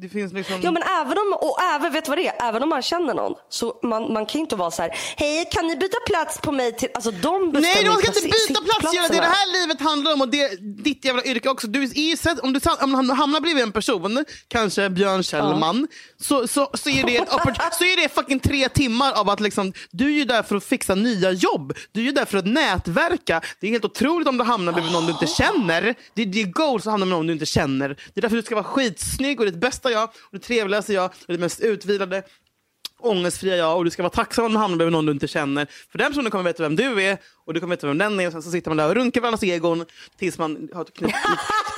Det 0.00 0.08
finns 0.08 0.32
liksom. 0.32 0.60
Ja 0.62 0.70
men 0.70 0.82
även 0.82 1.18
om, 1.18 1.38
och 1.40 1.62
även, 1.74 1.92
vet 1.92 2.08
vad 2.08 2.18
det 2.18 2.28
är? 2.28 2.48
Även 2.48 2.62
om 2.62 2.68
man 2.68 2.82
känner 2.82 3.14
någon. 3.14 3.34
Så 3.48 3.80
man, 3.82 4.12
man 4.12 4.26
kan 4.26 4.38
ju 4.38 4.40
inte 4.40 4.56
vara 4.56 4.70
så 4.70 4.82
här, 4.82 4.90
hej 5.16 5.48
kan 5.50 5.66
ni 5.66 5.76
byta 5.76 5.96
plats 6.06 6.38
på 6.38 6.52
mig 6.52 6.76
till, 6.76 6.88
alltså 6.94 7.10
de 7.10 7.52
bestämmer 7.52 7.74
Nej, 7.74 7.84
du 7.84 7.90
ska 7.90 8.06
inte 8.06 8.22
byta 8.48 8.60
plats 8.60 8.94
Julia. 8.94 9.08
Det 9.08 9.16
är 9.16 9.20
det 9.20 9.26
här 9.26 9.60
livet 9.60 9.80
handlar 9.80 10.12
om 10.12 10.20
och 10.20 10.28
det 10.28 10.60
ditt 10.84 11.04
jävla 11.04 11.24
yrke 11.24 11.48
också. 11.48 11.66
Du 11.66 11.82
är 11.82 12.16
sett, 12.16 12.40
om, 12.40 12.52
du, 12.52 12.60
om 12.80 13.06
du 13.06 13.14
hamnar 13.14 13.40
bredvid 13.40 13.62
en 13.62 13.72
person, 13.72 14.24
kanske 14.48 14.90
Björn 14.90 15.22
Kjellman, 15.22 15.88
så, 16.20 16.48
så, 16.48 16.70
så, 16.74 16.90
är 16.90 17.04
det 17.04 17.18
så 17.78 17.84
är 17.84 18.02
det 18.02 18.08
fucking 18.14 18.40
tre 18.40 18.68
timmar 18.68 19.12
av 19.12 19.30
att 19.30 19.40
liksom, 19.40 19.72
du 19.90 20.06
är 20.06 20.18
ju 20.18 20.24
där 20.24 20.42
för 20.42 20.56
att 20.56 20.64
fixa 20.64 20.94
nya 20.94 21.30
jobb. 21.30 21.74
Du 21.92 22.00
är 22.00 22.04
ju 22.04 22.12
där 22.12 22.24
för 22.24 22.38
att 22.38 22.46
nätverka. 22.46 23.40
Det 23.60 23.66
är 23.66 23.70
helt 23.70 23.84
otroligt 23.84 24.28
om 24.28 24.38
du 24.38 24.44
hamnar 24.44 24.72
bredvid 24.72 24.92
någon 24.92 25.06
du 25.06 25.12
inte 25.12 25.26
känner. 25.26 25.94
Det, 26.14 26.24
det 26.24 26.42
är 26.42 26.46
goals 26.46 26.86
att 26.86 26.90
hamna 26.90 27.06
med 27.06 27.16
någon 27.16 27.26
du 27.26 27.32
inte 27.32 27.46
känner. 27.46 27.88
Det 27.88 28.20
är 28.20 28.22
därför 28.22 28.36
du 28.36 28.42
ska 28.42 28.54
vara 28.54 28.64
skitsnygg 28.64 29.40
och 29.40 29.46
ditt 29.46 29.60
bästa 29.60 29.81
jag, 29.90 30.04
och 30.04 30.30
det 30.30 30.38
trevligaste 30.38 30.92
jag, 30.92 31.04
och 31.04 31.32
det 31.32 31.38
mest 31.38 31.60
utvilade 31.60 32.22
ångestfria 33.02 33.56
jag 33.56 33.76
och 33.76 33.84
du 33.84 33.90
ska 33.90 34.02
vara 34.02 34.10
tacksam 34.10 34.44
om 34.44 34.52
du 34.52 34.58
hamnar 34.58 34.76
bredvid 34.76 34.92
någon 34.92 35.06
du 35.06 35.12
inte 35.12 35.28
känner. 35.28 35.66
För 35.90 35.98
den 35.98 36.10
personen 36.10 36.30
kommer 36.30 36.44
veta 36.44 36.62
vem 36.62 36.76
du 36.76 37.02
är 37.02 37.18
och 37.44 37.54
du 37.54 37.60
kommer 37.60 37.76
veta 37.76 37.86
vem 37.86 37.98
den 37.98 38.20
är. 38.20 38.26
Och 38.26 38.32
sen 38.32 38.42
så 38.42 38.50
sitter 38.50 38.70
man 38.70 38.76
där 38.76 38.88
och 38.88 38.94
runkar 38.94 39.20
varandras 39.20 39.42
egon 39.42 39.84
tills 40.18 40.38
man 40.38 40.68
har 40.74 40.84
knutit, 40.84 41.16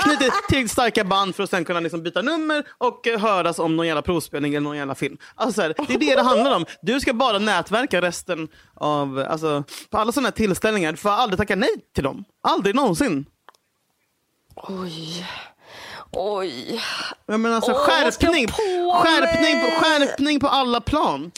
knutit 0.04 0.32
tillräckligt 0.48 0.70
starka 0.70 1.04
band 1.04 1.36
för 1.36 1.42
att 1.42 1.50
sen 1.50 1.64
kunna 1.64 1.80
liksom 1.80 2.02
byta 2.02 2.22
nummer 2.22 2.64
och 2.78 3.06
eh, 3.06 3.20
höras 3.20 3.58
om 3.58 3.76
någon 3.76 3.86
jävla 3.86 4.02
provspelning 4.02 4.54
eller 4.54 4.64
någon 4.64 4.76
jävla 4.76 4.94
film. 4.94 5.18
Alltså, 5.34 5.54
så 5.54 5.62
här, 5.62 5.74
det 5.88 5.94
är 5.94 5.98
det 5.98 6.14
det 6.14 6.22
handlar 6.22 6.56
om. 6.56 6.64
Du 6.82 7.00
ska 7.00 7.12
bara 7.12 7.38
nätverka 7.38 8.00
resten 8.00 8.48
av, 8.74 9.26
alltså, 9.28 9.64
på 9.90 9.98
alla 9.98 10.12
sådana 10.12 10.28
här 10.28 10.32
tillställningar. 10.32 10.92
Du 10.92 10.98
får 10.98 11.10
aldrig 11.10 11.38
tacka 11.38 11.56
nej 11.56 11.74
till 11.94 12.04
dem. 12.04 12.24
Aldrig 12.42 12.74
någonsin. 12.74 13.26
Oj. 14.56 15.26
Oj. 16.16 16.80
Jag 17.26 17.40
menar, 17.40 17.56
alltså, 17.56 17.72
Åh, 17.72 17.78
skärpning, 17.78 18.46
på 18.46 18.52
skärpning, 19.02 19.60
på, 19.60 19.66
skärpning 19.84 20.40
på 20.40 20.48
alla 20.48 20.80
plan. 20.80 21.30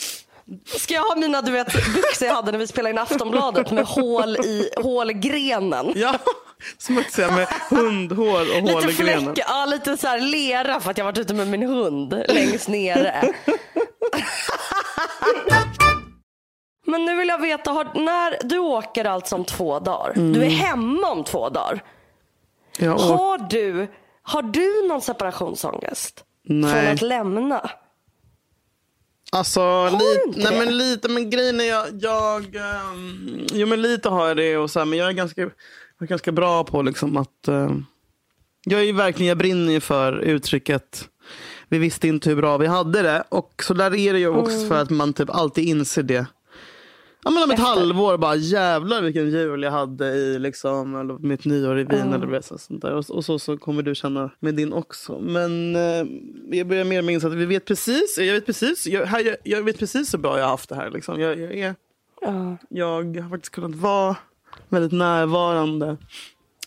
Ska 0.79 0.95
jag 0.95 1.03
ha 1.03 1.17
mina 1.17 1.43
du 1.43 1.53
vet, 1.53 1.73
byxor 1.95 2.29
jag 2.29 2.35
hade 2.35 2.53
när 2.53 2.59
vi 2.59 2.67
spelade 2.67 2.91
in 2.91 2.99
Aftonbladet 2.99 3.71
med 3.71 3.85
hål 3.85 4.37
i 4.37 4.71
hålgrenen? 4.77 5.93
Ja, 5.97 6.15
smutsiga 6.79 7.31
med 7.31 7.49
hundhår 7.71 8.41
och 8.41 8.69
hål 8.71 8.83
Lite 8.85 9.03
i 9.03 9.05
grenen. 9.07 9.25
fläck, 9.35 9.47
ja, 9.49 9.65
lite 9.67 9.97
så 9.97 10.07
här 10.07 10.21
lera 10.21 10.81
för 10.81 10.91
att 10.91 10.99
jag 10.99 11.05
varit 11.05 11.19
ute 11.19 11.35
med 11.35 11.49
min 11.49 11.63
hund 11.63 12.25
längst 12.29 12.69
nere. 12.69 13.33
Men 16.87 17.05
nu 17.05 17.15
vill 17.17 17.29
jag 17.29 17.39
veta, 17.39 17.71
har, 17.71 17.85
när 17.95 18.39
du 18.49 18.59
åker 18.59 19.05
alltså 19.05 19.35
om 19.35 19.45
två 19.45 19.79
dagar, 19.79 20.13
du 20.15 20.21
Mm. 20.21 20.43
är 20.43 20.47
hemma 20.51 21.09
om 21.09 21.25
två 21.25 21.49
dagar. 21.49 21.81
Ja, 22.79 22.91
Har 22.99 23.39
du, 23.51 23.89
har 24.27 24.43
du 24.43 24.89
någon 24.89 25.03
separationsångest? 25.03 26.25
Nej. 26.43 26.73
Från 26.73 26.93
att 26.95 27.03
lämna? 27.03 27.71
alltså, 29.33 29.91
lite, 29.91 30.41
nej, 30.51 30.59
men 30.59 30.79
lite, 30.79 31.09
men 31.09 31.31
grejen 31.31 31.61
är 31.61 31.65
jag, 31.65 31.87
jag 32.01 32.57
ehm, 32.57 33.47
jo 33.53 33.67
men 33.67 33.83
lite 33.83 34.09
har 34.09 34.29
jag 34.29 34.37
det 34.37 34.57
och 34.57 34.71
så 34.71 34.79
här, 34.79 34.87
men 34.87 34.99
jag 34.99 35.09
är 35.09 35.13
ganska, 35.13 35.41
jag 35.41 35.51
är 35.99 36.07
ganska 36.07 36.33
bra 36.33 36.65
på 36.65 36.83
liksom 36.83 37.17
att, 37.17 37.49
ehm, 37.49 37.85
jag 38.65 38.81
är 38.81 38.85
ju 38.85 38.93
verkligen, 38.93 39.29
jag 39.29 39.39
brinner 39.39 39.73
ju 39.73 39.81
för 39.81 40.19
uttrycket 40.19 41.09
vi 41.69 41.79
visste 41.79 42.09
inte 42.09 42.29
hur 42.29 42.37
bra 42.37 42.59
vi 42.59 42.67
hade 42.67 43.03
det. 43.03 43.25
Och 43.29 43.63
så 43.67 43.75
där 43.75 43.95
är 43.95 44.13
det 44.13 44.19
ju 44.19 44.29
också 44.29 44.57
Mm. 44.57 44.69
för 44.69 44.83
att 44.83 44.91
man 44.91 45.13
typ 45.13 45.31
alltid 45.31 45.65
inser 45.65 46.03
det. 46.03 46.27
Ja, 47.27 47.31
men 47.31 47.43
om 47.43 47.51
ett 47.51 47.59
Efter. 47.59 47.65
halvår 47.71 48.17
bara 48.19 48.35
jävlar 48.37 49.03
vilken 49.03 49.31
jul 49.31 49.63
jag 49.63 49.71
hade 49.71 50.07
i 50.07 50.39
liksom, 50.39 50.97
eller 50.97 51.15
mitt 51.15 51.45
nyår 51.45 51.79
i 51.79 51.85
Wien 51.85 52.13
eller 52.13 52.27
vad 52.27 52.45
så, 52.45 52.59
sånt 52.59 52.83
där. 52.83 52.93
Och, 52.93 53.11
och 53.11 53.25
så, 53.25 53.39
så 53.39 53.57
kommer 53.57 53.83
du 53.83 53.95
känna 53.95 54.31
med 54.41 54.55
din 54.55 54.73
också. 54.73 55.19
Men 55.19 55.77
eh, 55.77 56.07
jag 56.51 56.67
börjar 56.67 56.85
mer 56.85 57.03
minnas 57.03 57.25
att 57.25 57.33
vi 57.33 57.47
vet 57.47 57.65
precis, 57.65 58.19
jag 58.19 58.35
vet 58.35 58.47
precis, 58.47 58.87
jag, 58.87 59.07
här, 59.07 59.21
jag, 59.21 59.37
jag 59.45 59.63
vet 59.63 59.79
precis 59.79 60.15
hur 60.15 60.19
bra 60.19 60.37
jag 60.39 60.45
har 60.45 60.51
haft 60.51 60.69
det 60.69 60.75
här. 60.75 60.91
Liksom. 60.91 61.21
Jag, 61.21 61.41
jag, 61.41 61.55
är, 61.59 61.75
Ja. 62.21 62.57
jag 62.69 63.17
har 63.21 63.31
faktiskt 63.31 63.53
kunnat 63.55 63.75
vara 63.75 64.17
väldigt 64.69 64.93
närvarande 64.93 65.97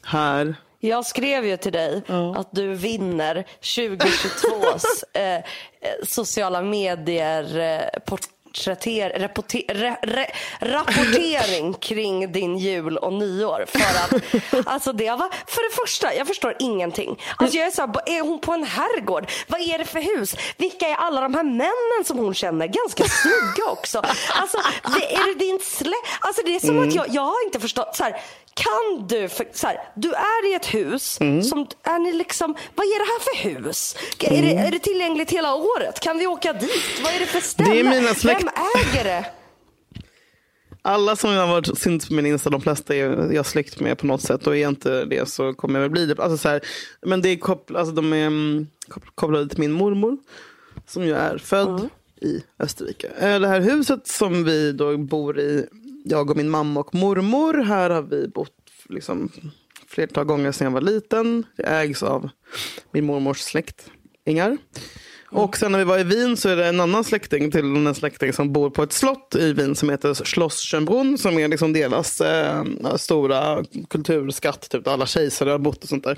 här. 0.03 0.55
Jag 0.79 1.05
skrev 1.05 1.45
ju 1.45 1.57
till 1.57 1.71
dig 1.71 2.01
att 2.35 2.49
du 2.51 2.73
vinner 2.73 3.45
2022s 3.61 4.83
eh, 5.13 5.35
eh, 5.35 5.41
sociala 6.07 6.61
medier 6.61 7.57
eh, 7.57 7.99
rapporter, 9.15 9.63
re, 9.67 9.97
re, 10.01 10.27
rapportering 10.59 11.73
kring 11.79 12.31
din 12.31 12.57
jul 12.57 12.97
och 12.97 13.13
nyår. 13.13 13.65
För 13.67 13.79
att, 13.79 14.23
alltså 14.67 14.93
det 14.93 15.09
var, 15.09 15.29
för 15.47 15.69
det 15.69 15.75
första, 15.75 16.13
jag 16.13 16.27
förstår 16.27 16.55
ingenting. 16.59 17.19
Alltså 17.37 17.57
jag 17.57 17.67
är 17.67 17.71
så 17.71 17.81
här, 17.81 17.89
är 18.05 18.21
hon 18.21 18.39
på 18.39 18.53
en 18.53 18.63
herrgård? 18.63 19.31
Vad 19.47 19.61
är 19.61 19.77
det 19.77 19.85
för 19.85 20.17
hus? 20.17 20.35
Vilka 20.57 20.87
är 20.87 20.95
alla 20.95 21.21
de 21.21 21.33
här 21.33 21.43
männen 21.43 22.05
som 22.05 22.17
hon 22.17 22.33
känner? 22.33 22.67
Ganska 22.67 23.03
snygga 23.03 23.71
också. 23.71 24.01
Alltså, 24.33 24.57
det, 24.83 25.15
är 25.15 25.33
det 25.33 25.39
din 25.39 25.59
slä? 25.59 25.95
Alltså 26.19 26.41
det 26.45 26.55
är 26.55 26.59
som 26.59 26.79
att 26.79 26.95
jag, 26.95 27.05
jag 27.09 27.21
har 27.21 27.45
inte 27.45 27.59
förstått. 27.59 27.95
Så 27.95 28.03
här, 28.03 28.21
kan 28.63 29.07
du, 29.07 29.29
för, 29.29 29.45
så 29.53 29.67
här, 29.67 29.77
du 29.95 30.09
är 30.13 30.51
i 30.51 30.55
ett 30.55 30.73
hus, 30.73 31.03
som, 31.49 31.67
är 31.83 31.99
ni 31.99 32.13
liksom, 32.13 32.55
vad 32.75 32.85
är 32.85 32.99
det 32.99 33.05
här 33.11 33.19
för 33.19 33.49
hus? 33.49 33.95
Är, 34.19 34.41
det, 34.41 34.53
är 34.55 34.71
det 34.71 34.79
tillgängligt 34.79 35.31
hela 35.31 35.55
året? 35.55 35.99
Kan 35.99 36.17
vi 36.17 36.27
åka 36.27 36.53
dit? 36.53 37.01
Vad 37.03 37.13
är 37.13 37.19
det 37.19 37.25
för 37.25 37.39
ställe? 37.41 37.69
Det 37.73 37.79
är 37.79 37.83
mina 37.83 38.13
släkt- 38.13 38.41
Vem 38.43 38.49
äger 38.93 39.03
det? 39.03 39.25
Alla 40.81 41.15
som 41.15 41.31
jag 41.31 41.47
har 41.47 41.53
varit 41.55 41.77
syns 41.79 42.07
på 42.07 42.13
min 42.13 42.25
Insta, 42.25 42.49
de 42.49 42.61
flesta 42.61 42.95
är 42.95 43.33
jag 43.33 43.45
släkt 43.45 43.79
med 43.79 43.97
på 43.97 44.05
något 44.05 44.21
sätt. 44.21 44.47
Och 44.47 44.57
är 44.57 44.67
inte 44.67 45.05
det 45.05 45.29
så 45.29 45.53
kommer 45.53 45.79
jag 45.79 45.81
väl 45.81 45.91
bli 45.91 46.05
det. 46.05 46.23
Alltså 46.23 46.37
så 46.37 46.49
här, 46.49 46.61
men 47.01 47.21
det 47.21 47.29
är 47.29 47.35
koppl- 47.35 47.77
alltså 47.77 47.93
de 47.95 48.13
är 48.13 48.27
mm, 48.27 48.67
koppl- 48.87 49.09
kopplade 49.15 49.49
till 49.49 49.59
min 49.59 49.71
mormor. 49.71 50.17
Som 50.87 51.03
ju 51.05 51.13
är 51.15 51.37
född 51.37 51.89
i 52.21 52.43
Österrike. 52.59 53.07
Eh, 53.19 53.39
Det 53.39 53.47
här 53.47 53.59
huset 53.61 54.07
som 54.07 54.43
vi 54.43 54.71
då 54.71 54.97
bor 54.97 55.39
i, 55.39 55.67
jag 56.09 56.29
och 56.29 56.37
min 56.37 56.49
mamma 56.49 56.79
och 56.79 56.95
mormor. 56.95 57.53
Här 57.53 57.89
har 57.89 58.01
vi 58.01 58.27
bott 58.27 58.55
liksom 58.89 59.31
flertal 59.87 60.25
gånger 60.25 60.51
sedan 60.51 60.65
jag 60.65 60.71
var 60.71 60.81
liten. 60.81 61.45
Det 61.57 61.63
ägs 61.63 62.03
av 62.03 62.29
min 62.91 63.05
mormors 63.05 63.39
släktingar. 63.39 64.57
Och 65.31 65.57
sen 65.57 65.71
när 65.71 65.79
vi 65.79 65.85
var 65.85 65.99
i 65.99 66.03
Wien 66.03 66.37
så 66.37 66.49
är 66.49 66.55
det 66.55 66.67
en 66.67 66.79
annan 66.79 67.03
släkting 67.03 67.51
till 67.51 67.87
en 67.87 67.95
släkting 67.95 68.33
som 68.33 68.53
bor 68.53 68.69
på 68.69 68.83
ett 68.83 68.93
slott 68.93 69.35
i 69.35 69.53
Wien 69.53 69.75
som 69.75 69.89
heter 69.89 70.13
Schloss 70.13 70.61
Schönbrunn 70.61 71.17
som 71.17 71.39
är 71.39 71.47
liksom 71.47 71.73
deras 71.73 72.21
eh, 72.21 72.63
stora 72.95 73.63
kulturskatt. 73.89 74.69
Typ, 74.69 74.87
alla 74.87 75.05
kejsare 75.05 75.49
har 75.49 75.59
bott 75.59 75.83
och 75.83 75.89
sånt 75.89 76.03
där. 76.03 76.17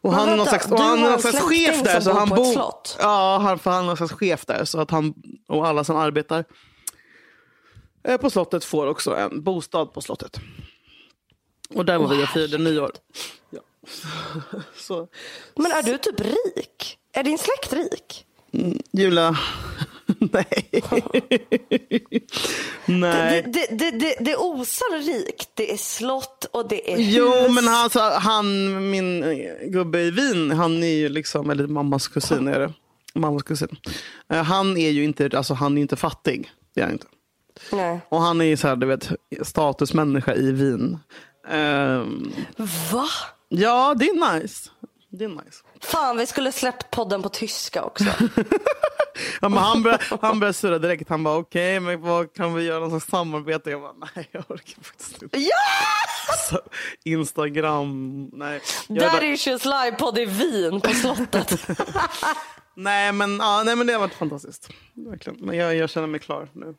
Och 0.00 0.10
Men 0.10 0.20
han 0.20 0.28
är 0.28 0.36
någon 0.36 0.46
vänta, 0.46 0.50
slags, 0.50 0.72
och 0.72 0.78
han 0.78 0.98
är 0.98 1.10
någon 1.10 1.20
slags 1.20 1.40
chef 1.40 1.82
där. 1.82 2.00
Så 2.00 2.12
han 2.12 2.28
bor, 2.28 2.52
slott? 2.52 2.96
Ja, 3.00 3.38
han, 3.42 3.58
för 3.58 3.70
han 3.70 3.82
är 3.82 3.86
någon 3.86 3.96
slags 3.96 4.12
chef 4.12 4.46
där. 4.46 4.64
Så 4.64 4.80
att 4.80 4.90
han 4.90 5.14
och 5.48 5.66
alla 5.66 5.84
som 5.84 5.96
arbetar 5.96 6.44
på 8.20 8.30
slottet 8.30 8.64
får 8.64 8.86
också 8.86 9.16
en 9.16 9.42
bostad 9.42 9.92
på 9.92 10.00
slottet. 10.00 10.40
Och 11.74 11.84
där 11.84 11.98
var 11.98 12.08
vi 12.08 12.24
och 12.24 12.28
firade 12.28 12.58
nyår. 12.58 12.90
Ja. 13.50 13.60
Så, 14.76 15.08
Men 15.56 15.72
är 15.72 15.82
du 15.82 15.98
typ 15.98 16.20
rik? 16.20 16.98
Är 17.12 17.22
din 17.22 17.38
släkt 17.38 17.72
rik? 17.72 18.26
Julia, 18.92 19.36
nej. 20.06 20.64
nej. 22.86 23.42
Det, 23.46 23.66
det, 23.70 23.76
det, 23.78 23.90
det, 23.90 24.16
det 24.20 24.36
osar 24.36 24.98
rikt. 25.02 25.48
Det 25.54 25.72
är 25.72 25.76
slott 25.76 26.44
och 26.52 26.68
det 26.68 26.92
är 26.92 26.96
Jo, 26.98 27.30
hus. 27.30 27.50
men 27.54 27.66
han, 27.68 27.84
alltså, 27.84 28.00
han, 28.00 28.90
min 28.90 29.24
eh, 29.24 29.54
gubbe 29.66 30.00
i 30.00 30.10
Wien, 30.10 30.50
han 30.50 30.82
är 30.82 30.94
ju 30.96 31.08
liksom, 31.08 31.50
eller 31.50 31.66
mammas 31.66 32.08
kusin 32.08 32.48
är 32.48 32.60
det. 32.60 32.72
Mammas 33.14 33.42
kusin. 33.42 33.76
Eh, 34.28 34.42
Han 34.42 34.76
är 34.76 34.90
ju 34.90 35.04
inte, 35.04 35.30
alltså 35.34 35.54
han 35.54 35.78
är 35.78 35.82
inte 35.82 35.96
fattig. 35.96 36.50
Det 36.74 36.80
är 36.80 36.84
han 36.84 36.92
inte. 36.92 37.06
Nej. 37.72 38.00
Och 38.08 38.20
han 38.20 38.40
är 38.40 38.44
ju 38.44 38.56
så 38.56 38.68
här, 38.68 38.76
du 38.76 38.86
vet, 38.86 39.10
statusmänniska 39.42 40.34
i 40.34 40.52
Wien. 40.52 40.98
Ehm, 41.48 42.32
Va? 42.92 43.06
ja, 43.48 43.94
det 43.98 44.04
är 44.04 44.34
nice. 44.40 44.70
Det 45.10 45.24
är 45.24 45.28
nice. 45.28 45.62
Fan, 45.80 46.16
vi 46.16 46.26
skulle 46.26 46.52
släppt 46.52 46.90
podden 46.90 47.22
på 47.22 47.28
tyska 47.28 47.82
också. 47.82 48.04
Ja, 49.40 49.48
men 49.48 49.58
han 49.58 49.82
började, 49.82 50.04
han 50.22 50.40
började 50.40 50.52
surra 50.54 50.78
direkt. 50.78 51.08
Han 51.08 51.24
bara, 51.24 51.36
okej, 51.36 51.80
men 51.80 52.00
vad 52.00 52.32
kan 52.34 52.54
vi 52.54 52.62
göra 52.64 52.80
någon 52.80 52.90
slags 52.90 53.06
samarbete? 53.06 53.70
Jag 53.70 53.80
bara, 53.80 53.92
nej, 54.14 54.28
jag 54.32 54.44
orkar 54.50 54.82
faktiskt 54.82 55.22
inte. 55.22 55.38
ja! 55.38 55.48
Så, 56.50 56.58
Instagram, 57.04 58.24
nej. 58.32 58.60
Jag 58.88 59.04
är 59.06 59.12
Daddy 59.12 59.26
Issues 59.26 59.64
livepodd 59.64 60.18
i 60.18 60.24
Wien 60.24 60.80
på 60.80 60.90
slottet. 60.90 61.68
Nej 62.74 63.12
men, 63.12 63.36
ja, 63.36 63.62
nej 63.64 63.76
men 63.76 63.86
det 63.86 63.92
har 63.92 64.00
varit 64.00 64.14
fantastiskt. 64.14 64.68
Verkligen. 64.94 65.38
Men 65.40 65.56
jag, 65.56 65.76
jag 65.76 65.90
känner 65.90 66.06
mig 66.06 66.20
klar 66.20 66.48
nu. 66.52 66.74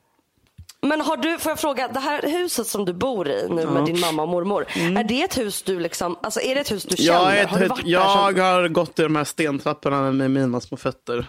Men 0.88 1.02
har 1.02 1.18
du, 1.18 1.38
får 1.40 1.50
jag 1.52 1.60
fråga, 1.60 1.88
det 1.88 2.00
här 2.00 2.22
huset 2.22 2.68
som 2.68 2.86
du 2.86 2.94
bor 2.94 3.28
i 3.30 3.48
nu 3.50 3.66
med 3.68 3.86
din 3.86 4.00
mamma 4.00 4.22
och 4.24 4.30
mormor. 4.30 4.66
Är 4.76 5.04
det 5.04 5.22
ett 5.24 5.38
hus 5.38 5.64
du 5.64 5.80
liksom, 5.80 6.18
alltså 6.24 6.42
är 6.42 6.56
det 6.56 6.62
ett 6.62 6.72
hus 6.72 6.84
du 6.84 6.96
känner? 6.98 7.20
Jag, 7.20 7.38
är 7.38 7.46
har 7.48 7.60
du 7.60 7.64
ett, 7.66 7.70
varit 7.70 7.84
där 7.86 7.92
jag 7.92 8.12
som- 8.12 8.42
har 8.42 8.68
gått 8.68 9.00
i 9.00 9.04
de 9.04 9.16
här 9.16 9.24
stentrapporna 9.24 10.12
med 10.12 10.32
mina 10.32 10.62
små 10.62 10.78
fötter. 10.78 11.28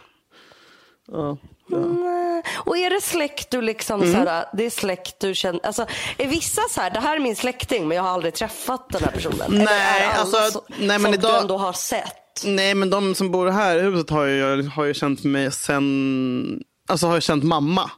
Ja, 1.13 1.37
ja. 1.69 1.77
Nej. 1.79 2.43
Och 2.57 2.77
är 2.79 2.91
det 2.91 3.01
släkt 3.01 3.51
du 3.51 3.63
liksom 3.63 4.03
Mm. 4.03 4.13
så 4.13 4.31
här, 4.31 4.45
det 4.53 4.67
är 4.67 4.71
släkt 4.71 5.21
du 5.21 5.35
känner, 5.35 5.67
alltså 5.67 5.87
är 6.19 6.27
vissa 6.27 6.63
så 6.71 6.81
här, 6.81 6.91
det 6.91 7.01
här 7.01 7.17
är 7.17 7.21
min 7.21 7.37
släkting 7.37 7.89
men 7.89 7.97
jag 7.97 8.05
har 8.05 8.11
aldrig 8.11 8.35
träffat 8.35 8.89
den 8.89 9.05
här 9.05 9.11
personen. 9.13 9.47
Nej, 9.65 10.07
alltså, 10.17 10.37
så, 10.51 10.63
nej, 10.79 10.99
men 10.99 11.15
idag- 11.15 11.33
du 11.33 11.37
ändå 11.39 11.57
har 11.59 11.73
sett? 11.73 12.43
Nej 12.45 12.75
men 12.75 12.91
de 12.91 13.15
som 13.15 13.31
bor 13.31 13.47
här 13.51 13.79
i 13.79 13.83
huset 13.83 14.11
har 14.11 14.25
ju, 14.25 14.69
har 14.69 14.85
ju 14.85 14.95
känt 14.95 15.25
mig 15.25 15.53
sen, 15.53 16.63
alltså 16.89 17.07
har 17.07 17.15
ju 17.15 17.21
känt 17.21 17.45
mamma. 17.45 17.91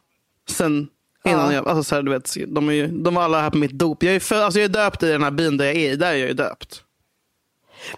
Sen 0.51 0.89
innan 1.31 1.55
jag, 1.55 1.69
alltså 1.69 1.83
så 1.85 1.95
här, 1.95 2.03
du 2.03 2.11
vet, 2.11 2.35
de, 2.49 2.69
är 2.69 2.73
ju, 2.73 2.87
de 2.87 3.15
var 3.15 3.23
alla 3.23 3.41
här 3.41 3.51
på 3.51 3.59
mitt 3.59 3.71
dop. 3.73 4.03
Jag 4.03 4.15
är, 4.15 4.21
för, 4.21 4.37
alltså 4.43 4.61
jag 4.61 4.65
är 4.65 4.73
döpt 4.85 5.03
i 5.03 5.09
den 5.09 5.23
här 5.23 5.31
byn 5.31 5.57
där 5.57 5.65
jag 5.65 5.75
är 5.77 5.93
i, 5.93 5.97
där 5.97 6.07
är 6.13 6.17
jag 6.17 6.29
ju 6.29 6.35
döpt. 6.35 6.83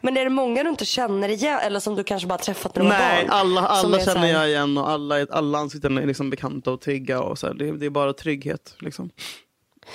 Men 0.01 0.17
är 0.17 0.25
det 0.25 0.31
många 0.31 0.63
du 0.63 0.71
inte 0.71 0.85
känner 0.85 1.29
igen 1.29 1.59
eller 1.63 1.81
som 1.81 1.95
du 1.95 2.05
kanske 2.05 2.29
bara 2.29 2.39
träffat 2.39 2.75
när 2.77 2.83
du 2.83 2.89
var 2.91 2.99
Nej, 2.99 3.27
barn? 3.29 3.31
alla, 3.41 3.61
alla 3.69 3.99
känner 4.01 4.21
här- 4.21 4.27
jag 4.29 4.49
igen 4.49 4.79
och 4.79 4.91
alla, 4.91 5.27
alla 5.31 5.59
ansikten 5.59 5.99
är 5.99 6.07
liksom 6.07 6.31
bekanta 6.31 6.71
och 6.71 6.81
trygga. 6.81 7.21
Och 7.23 7.39
så 7.39 7.47
här, 7.47 7.55
det, 7.55 7.73
det 7.73 7.87
är 7.87 7.91
bara 7.91 8.13
trygghet. 8.13 8.75
Liksom. 8.79 9.11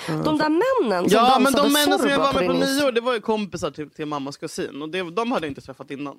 De 0.07 0.37
där 0.37 0.49
männen 0.49 1.09
som 1.09 1.17
Ja, 1.19 1.39
men 1.39 1.53
de 1.53 1.73
männen 1.73 1.99
som 1.99 2.09
jag 2.09 2.17
var 2.19 2.33
med 2.33 2.47
på 2.47 2.53
Insta- 2.53 2.79
nyår, 2.79 2.91
det 2.91 3.01
var 3.01 3.13
ju 3.13 3.19
kompisar 3.21 3.71
till, 3.71 3.89
till 3.89 4.05
mammas 4.05 4.37
kusin. 4.37 4.81
Och 4.81 4.89
det, 4.89 5.03
de 5.11 5.31
hade 5.31 5.45
jag 5.45 5.51
inte 5.51 5.61
träffat 5.61 5.91
innan. 5.91 6.15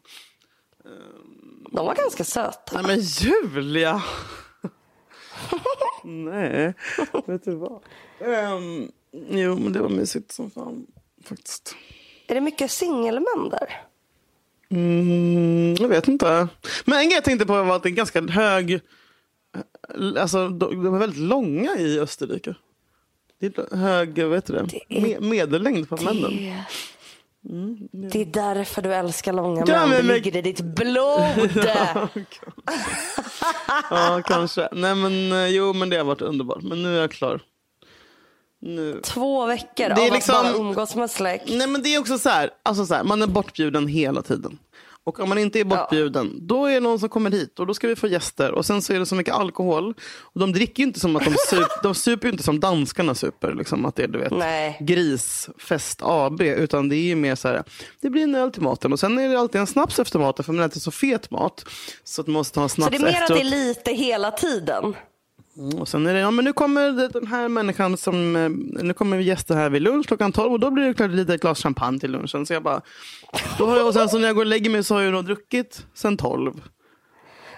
De 1.73 1.87
var 1.87 1.95
ganska 1.95 2.25
söta. 2.25 2.83
Nej 2.83 2.83
men 2.83 3.01
Julia! 3.01 4.03
Nej, 6.05 6.75
vet 7.27 7.45
du 7.45 7.55
vad? 7.55 7.83
Ehm, 8.21 8.89
jo, 9.31 9.57
men 9.57 9.73
det 9.73 9.81
var 9.81 9.89
mysigt 9.89 10.33
som 10.33 10.51
fan 10.51 10.87
faktiskt. 11.25 11.75
Är 12.27 12.35
det 12.35 12.41
mycket 12.41 12.71
singelmän 12.71 13.49
där? 13.51 13.83
Mm, 14.71 15.75
jag 15.81 15.89
vet 15.89 16.09
inte. 16.09 16.49
Men 16.85 16.99
en 16.99 17.05
grej 17.05 17.15
jag 17.15 17.25
tänkte 17.25 17.47
på 17.47 17.63
var 17.63 17.77
att 17.77 17.83
det 17.83 17.89
är 17.89 17.91
ganska 17.91 18.23
hög... 18.23 18.81
Alltså, 20.19 20.49
de, 20.49 20.87
är 20.95 20.99
väldigt 20.99 21.19
långa 21.21 21.77
i 21.79 21.99
Österrike. 22.01 22.55
Det 23.39 23.59
är 23.59 23.77
hög, 23.77 24.23
vad 24.25 24.35
heter 24.35 24.53
det? 24.55 24.97
är- 24.97 25.01
Me, 25.01 25.21
medellängd 25.29 25.89
på 25.89 25.97
männen. 25.97 26.33
Det... 27.93 28.09
Det 28.09 28.21
är 28.21 28.25
därför 28.55 28.83
du 28.83 28.95
älskar 28.95 29.33
långa 29.33 29.65
Ja, 29.67 29.73
män. 29.81 29.91
Det 29.91 29.97
men- 29.97 30.07
men- 30.07 30.15
ligger 30.17 30.37
i 30.37 30.43
ditt 30.43 30.61
blod. 30.61 31.65
Ja, 33.91 34.23
kanske. 34.25 34.69
Nej, 34.73 34.95
men 34.95 35.33
eh, 35.33 35.47
jo, 35.47 35.73
men 35.73 35.89
det 35.91 35.97
har 35.97 36.05
varit 36.05 36.23
underbart. 36.23 36.63
Men 36.63 36.83
nu 36.83 36.97
är 36.97 37.01
jag 37.01 37.11
klar. 37.11 37.41
Nu. 38.61 39.01
Två 39.05 39.47
veckor 39.47 39.89
Det 39.89 40.03
är 40.03 40.09
av 40.09 40.15
liksom- 40.15 40.35
att 40.37 40.43
bara 40.43 40.55
umgås 40.55 40.95
med 40.97 41.11
släkt. 41.11 41.45
Nej 41.49 41.67
men 41.67 41.83
det 41.83 41.95
är 41.95 41.99
också 42.01 42.19
så 42.19 42.29
här, 42.29 42.51
alltså 42.63 42.87
så 42.87 42.95
här, 42.95 43.05
man 43.05 43.23
är 43.23 43.27
bortbjuden 43.27 43.89
hela 43.89 44.23
tiden. 44.23 44.59
Och 45.07 45.21
om 45.21 45.29
man 45.29 45.39
inte 45.39 45.61
är 45.61 45.65
bortbjuden, 45.65 46.47
då 46.47 46.65
är 46.67 46.75
det 46.75 46.81
någon 46.81 46.99
som 47.01 47.09
kommer 47.09 47.31
hit 47.31 47.59
och 47.59 47.67
då 47.67 47.75
ska 47.75 47.89
vi 47.89 47.97
få 47.97 48.07
gäster. 48.07 48.53
Och 48.53 48.67
sen 48.67 48.83
så 48.83 48.93
är 48.93 48.99
det 48.99 49.07
så 49.07 49.15
mycket 49.15 49.35
alkohol. 49.35 49.95
Och 50.21 50.41
de 50.41 50.53
dricker 50.53 50.83
inte 50.83 51.01
som 51.01 51.17
att 51.17 51.25
de 51.25 51.35
super, 51.49 51.69
de 51.83 51.95
super 51.95 52.29
inte 52.29 52.43
som 52.43 52.61
danskarna 52.61 53.15
super. 53.15 53.55
Liksom, 53.55 53.85
att 53.85 53.97
det 53.97 54.03
är 54.03 54.09
du 54.09 54.19
vet, 54.19 54.33
Nej. 54.33 54.77
grisfest 54.81 56.01
AB. 56.03 56.41
Utan 56.43 56.89
det 56.89 56.97
är 56.97 57.03
ju 57.03 57.15
mer 57.17 57.35
så 57.35 57.49
här, 57.49 57.65
det 58.01 58.11
blir 58.11 58.23
en 58.23 58.35
öl 58.35 58.51
till 58.53 58.63
maten. 58.63 58.93
Och 58.93 59.01
sen 59.01 59.19
är 59.19 59.29
det 59.29 59.39
alltid 59.39 59.61
en 59.61 59.67
snaps 59.67 59.99
efter 59.99 60.19
maten 60.19 60.45
för 60.45 60.53
man 60.53 60.65
äter 60.65 60.81
så 60.81 60.91
fet 60.91 61.31
mat. 61.31 61.65
Så 62.05 62.21
att 62.21 62.27
man 62.27 62.35
måste 62.35 62.61
ha 62.61 62.65
en 62.65 62.69
Så 62.69 62.75
snaps 62.75 62.91
det 62.91 62.97
är 62.97 63.01
mer 63.03 63.09
att 63.09 63.23
efteråt. 63.23 63.41
det 63.41 63.47
är 63.47 63.51
lite 63.51 63.93
hela 63.93 64.31
tiden. 64.31 64.95
Och 65.79 65.89
sen 65.89 66.07
är 66.07 66.15
det, 66.15 66.21
ja 66.21 66.31
men 66.31 66.45
nu 66.45 66.53
kommer 66.53 67.09
den 67.09 67.27
här 67.27 67.49
människan 67.49 67.97
som, 67.97 68.37
eh, 68.37 68.51
nu 68.85 68.95
kommer 68.95 69.19
gäster 69.19 69.55
här 69.55 69.71
vid 69.71 69.83
lunch 69.83 70.07
klockan 70.07 70.33
12 70.33 70.53
och 70.53 70.61
då 70.61 70.71
blir 70.71 70.85
det 70.85 70.95
klart 70.95 71.11
ett 71.11 71.17
litet 71.17 71.41
glas 71.41 71.63
champagne 71.63 71.99
till 71.99 72.11
lunchen. 72.11 72.47
Så 72.47 72.53
jag 72.53 72.63
bara, 72.63 72.81
då 73.59 73.67
har 73.67 73.77
jag, 73.77 73.87
och 73.87 73.95
sen 73.95 74.09
så 74.09 74.19
när 74.19 74.27
jag 74.27 74.37
går 74.37 74.43
och 74.43 74.47
lägger 74.47 74.71
mig 74.71 74.85
så 74.85 74.95
har 74.95 75.03
jag 75.03 75.13
då 75.13 75.23
druckit 75.23 75.87
sen 75.95 76.17
12. 76.17 76.61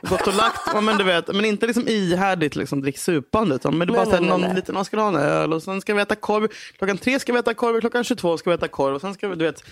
Gått 0.02 0.26
och 0.26 0.34
lagt, 0.34 0.60
ja, 0.74 0.80
men 0.80 0.98
du 0.98 1.04
vet, 1.04 1.34
men 1.34 1.44
inte 1.44 1.66
liksom 1.66 1.88
ihärdigt 1.88 2.56
liksom 2.56 2.80
drick 2.80 2.98
supande. 2.98 3.54
Utan, 3.54 3.78
men 3.78 3.86
det 3.86 3.92
bara 3.92 4.04
Nej, 4.04 4.20
någon 4.20 4.40
nej. 4.40 4.54
liten, 4.54 4.74
man 4.74 4.84
ska 4.84 5.00
ha 5.00 5.08
en 5.08 5.16
öl 5.16 5.52
och 5.52 5.62
sen 5.62 5.80
ska 5.80 5.94
vi 5.94 6.02
äta 6.02 6.14
korv. 6.14 6.48
Klockan 6.78 6.98
tre 6.98 7.20
ska 7.20 7.32
vi 7.32 7.38
äta 7.38 7.54
korv, 7.54 7.80
klockan 7.80 8.04
22 8.04 8.38
ska 8.38 8.50
vi 8.50 8.54
äta 8.54 8.68
korv. 8.68 8.94
Och 8.94 9.00
sen 9.00 9.14
ska 9.14 9.28
vi, 9.28 9.36
du 9.36 9.44
vet, 9.44 9.64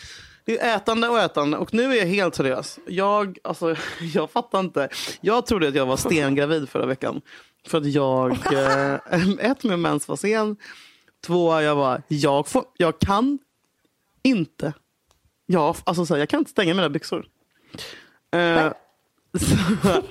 det 0.44 0.58
är 0.58 0.76
ätande 0.76 1.08
och 1.08 1.18
ätande. 1.18 1.56
Och 1.56 1.74
nu 1.74 1.92
är 1.92 1.96
jag 1.96 2.06
helt 2.06 2.34
seriös. 2.34 2.78
Jag, 2.86 3.38
alltså, 3.44 3.76
jag 4.14 4.30
fattar 4.30 4.60
inte. 4.60 4.88
Jag 5.20 5.46
trodde 5.46 5.68
att 5.68 5.74
jag 5.74 5.86
var 5.86 5.96
stengravid 5.96 6.68
förra 6.68 6.86
veckan. 6.86 7.20
För 7.66 7.78
att 7.78 7.86
jag, 7.86 8.30
eh, 8.52 8.94
ett 9.50 9.64
med 9.64 9.78
mens 9.78 10.08
var 10.08 10.16
sen. 10.16 10.56
Två, 11.26 11.60
jag 11.60 11.74
var, 11.76 12.02
jag, 12.08 12.48
får, 12.48 12.64
jag 12.76 12.98
kan 12.98 13.38
inte. 14.22 14.72
Jag, 15.46 15.76
alltså, 15.84 16.06
så 16.06 16.14
här, 16.14 16.18
jag 16.18 16.28
kan 16.28 16.38
inte 16.38 16.50
stänga 16.50 16.74
mina 16.74 16.88
byxor. 16.88 17.26
Eh, 18.30 18.72
så, 19.82 20.02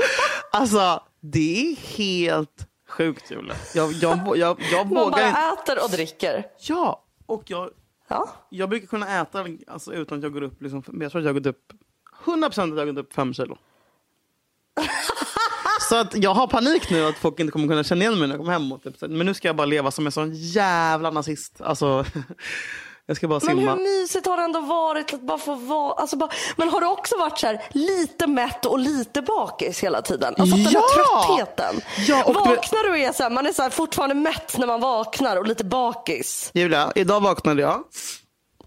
alltså, 0.52 1.04
det 1.20 1.72
är 1.72 1.76
helt 1.98 2.68
sjukt 2.88 3.32
Julia. 3.32 3.56
Jag, 3.76 3.92
jag, 3.92 4.38
jag, 4.38 4.62
jag, 4.72 4.92
Man 4.92 5.04
vågar 5.04 5.28
inte. 5.28 5.40
bara 5.42 5.54
äter 5.54 5.84
och 5.84 5.90
dricker. 5.90 6.46
Ja, 6.60 7.04
och 7.26 7.44
jag, 7.46 7.70
Ja. 8.08 8.30
jag 8.50 8.70
brukar 8.70 8.88
kunna 8.88 9.22
äta 9.22 9.46
alltså, 9.68 9.94
utan 9.94 10.18
att 10.18 10.24
jag 10.24 10.34
går 10.34 10.42
upp. 10.44 10.62
Liksom, 10.62 10.84
jag 11.02 11.12
tror 11.12 11.20
att 11.22 11.26
jag 11.26 11.34
har 11.34 11.40
gått 11.40 11.46
upp 11.56 11.74
100 12.26 12.50
procent 12.50 12.72
att 12.74 12.80
jag 12.80 12.86
har 12.86 12.94
gått 12.94 13.06
upp 13.06 13.14
fem 13.14 13.34
kilo. 13.34 13.58
Så 15.90 15.96
att 15.96 16.16
jag 16.16 16.34
har 16.34 16.48
panik 16.48 16.90
nu 16.90 17.06
att 17.06 17.16
folk 17.18 17.40
inte 17.40 17.52
kommer 17.52 17.68
kunna 17.68 17.84
känna 17.84 18.02
igen 18.02 18.20
mig 18.20 18.28
när 18.28 18.36
jag 18.36 18.40
kommer 18.40 18.54
hem. 18.54 18.72
Och 18.72 18.84
typ, 18.84 18.96
men 19.02 19.26
nu 19.26 19.34
ska 19.34 19.48
jag 19.48 19.56
bara 19.56 19.66
leva 19.66 19.92
som 19.92 20.06
en 20.06 20.12
sån 20.12 20.32
jävla 20.34 21.12
nazist. 21.12 21.62
Alltså, 21.62 22.06
jag 23.06 23.18
ska 23.18 23.28
bara 23.28 23.40
Men 23.44 23.58
simma. 23.58 23.72
hur 23.76 23.80
mysigt 24.02 24.26
har 24.28 24.38
det 24.38 24.44
ändå 24.44 24.60
varit 24.62 25.14
att 25.14 25.22
bara 25.22 25.38
få 25.38 25.56
vara... 25.56 25.94
Alltså 25.94 26.18
bara, 26.18 26.30
men 26.56 26.70
har 26.70 26.82
du 26.82 26.88
också 26.88 27.18
varit 27.18 27.40
så 27.40 27.48
här 27.48 27.62
lite 27.72 28.28
mätt 28.28 28.66
och 28.66 28.80
lite 28.80 29.22
bakis 29.22 29.80
hela 29.80 30.02
tiden? 30.02 30.36
Alltså 30.38 30.56
den 30.56 30.66
Ja! 30.72 30.82
här 30.96 31.36
tröttheten. 31.38 31.82
Ja, 32.08 32.24
och 32.24 32.34
vaknar 32.36 32.84
du 32.84 32.90
och 32.90 32.98
är 32.98 33.12
så 33.14 33.24
här, 33.24 33.30
man 33.30 33.46
är 33.48 33.52
så 33.54 33.62
här 33.62 33.70
fortfarande 33.70 34.16
mätt 34.16 34.58
när 34.58 34.68
man 34.68 34.80
vaknar 34.82 35.38
och 35.38 35.48
lite 35.48 35.64
bakis. 35.64 36.52
Julia, 36.54 36.92
idag 36.96 37.22
vaknade 37.22 37.62
jag. 37.62 37.84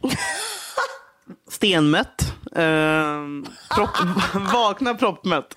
Stenmätt. 1.51 2.23
Ehm, 2.57 3.47
propp, 3.75 3.91
vakna 4.53 4.95
proppmätt. 4.95 5.55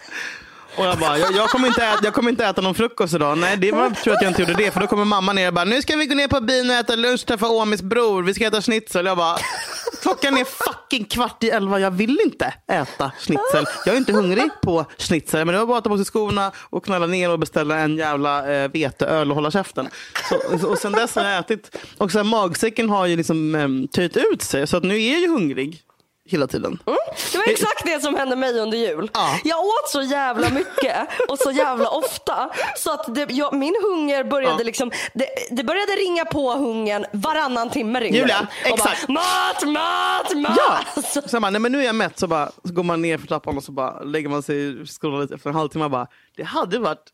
Och 0.76 0.86
jag 0.86 1.00
bara, 1.00 1.18
jag, 1.18 1.36
jag, 1.36 1.50
kommer 1.50 1.68
inte 1.68 1.84
äta, 1.84 2.00
jag 2.04 2.14
kommer 2.14 2.30
inte 2.30 2.46
äta 2.46 2.62
någon 2.62 2.76
frukost 2.76 3.14
idag. 3.14 3.38
Nej, 3.38 3.58
det 3.58 3.72
var 3.72 3.90
tur 3.90 4.14
att 4.14 4.22
jag 4.22 4.32
inte 4.32 4.42
gjorde 4.42 4.54
det. 4.54 4.72
För 4.72 4.80
då 4.80 4.88
kommer 4.88 5.06
mamma 5.06 5.34
ner 5.34 5.48
och 5.48 5.54
bara, 5.54 5.66
nu 5.66 5.82
ska 5.82 5.96
vi 5.96 6.06
gå 6.06 6.16
ner 6.16 6.28
på 6.28 6.42
byn 6.42 6.70
och 6.70 6.76
äta 6.76 6.96
lunch, 6.96 7.26
träffa 7.26 7.48
Åmis 7.48 7.82
bror. 7.82 8.24
Vi 8.24 8.34
ska 8.34 8.48
äta 8.48 8.62
schnitzel. 8.62 9.06
Jag 9.06 9.18
bara, 9.18 9.38
klockan 10.02 10.38
är 10.38 10.46
fucking 10.46 11.06
kvart 11.06 11.44
i 11.44 11.50
elva. 11.50 11.80
Jag 11.80 11.92
vill 11.92 12.20
inte 12.24 12.54
äta 12.72 13.12
schnitzel. 13.20 13.66
Jag 13.86 13.96
är 13.96 13.98
inte 13.98 14.14
hungrig 14.14 14.50
på 14.62 14.86
schnitzel. 14.98 15.46
Men 15.46 15.54
det 15.54 15.60
var 15.60 15.68
bara 15.68 15.78
att 15.78 15.84
ta 15.84 15.90
på 15.90 15.98
sig 15.98 16.06
skorna 16.06 16.52
och 16.70 16.86
knalla 16.86 17.06
ner 17.06 17.30
och 17.30 17.40
beställa 17.40 17.78
en 17.78 17.98
jävla 17.98 18.54
eh, 18.54 18.72
veteöl 18.72 19.30
och 19.30 19.36
hålla 19.36 19.52
käften. 19.52 19.90
Så, 20.30 20.68
och 20.68 20.78
sen 20.78 20.92
dess 20.92 21.16
har 21.16 21.24
jag 21.24 21.40
ätit. 21.40 21.78
Och 21.98 22.12
sen 22.12 22.28
magsäcken 22.28 22.90
har 22.90 23.06
ju 23.06 23.16
liksom 23.16 23.56
eh, 23.56 23.68
töjt 23.96 24.18
ut 24.18 24.42
sig. 24.42 24.68
Så 24.68 24.78
att 24.78 24.84
nu 24.84 25.02
är 25.02 25.12
jag 25.12 25.22
ju 25.22 25.30
hungrig 25.30 25.84
hela 26.32 26.48
tiden. 26.48 26.80
Det 27.32 27.38
var 27.38 27.48
exakt 27.48 27.86
det 27.86 28.02
som 28.02 28.16
hände 28.16 28.36
mig 28.36 28.60
under 28.60 28.78
jul. 28.78 29.10
Ja. 29.14 29.40
Jag 29.44 29.60
åt 29.60 29.90
så 29.90 30.02
jävla 30.02 30.50
mycket 30.50 30.96
och 31.30 31.38
så 31.40 31.52
jävla 31.52 31.90
ofta. 31.90 32.50
Så 32.78 32.92
att 32.94 33.16
det, 33.16 33.28
jag, 33.30 33.54
min 33.54 33.76
hunger 33.84 34.24
började 34.24 34.56
Ja. 34.58 34.64
liksom, 34.64 34.92
det, 35.14 35.26
det 35.52 35.64
började 35.64 35.92
ringa 35.92 36.26
på 36.26 36.52
hungern 36.52 37.06
varannan 37.14 37.70
timme 37.70 38.00
ringde 38.00 38.18
Julia, 38.18 38.48
den. 38.64 38.74
Exakt. 38.74 39.08
Bara, 39.08 39.14
mat, 39.14 39.64
mat, 39.66 40.38
mat. 40.38 40.58
Ja! 40.58 41.02
Så 41.02 41.22
jag 41.36 41.42
bara, 41.42 41.50
nej 41.50 41.62
men 41.62 41.72
nu 41.72 41.80
är 41.80 41.86
jag 41.86 41.96
mätt 41.96 42.20
så, 42.20 42.28
bara, 42.28 42.52
så 42.64 42.74
går 42.74 42.84
man 42.84 43.02
ner 43.02 43.18
för 43.18 43.28
trappan 43.28 43.58
och 43.58 43.64
så 43.64 43.72
bara 43.72 44.04
lägger 44.04 44.30
man 44.30 44.44
sig 44.44 44.82
och 44.82 44.88
scrollar 45.02 45.22
lite 45.22 45.36
efter 45.36 45.50
en 45.50 45.56
halvtimme 45.56 45.90
bara, 45.90 46.08
det 46.38 46.44
hade 46.44 46.80
varit 46.80 47.06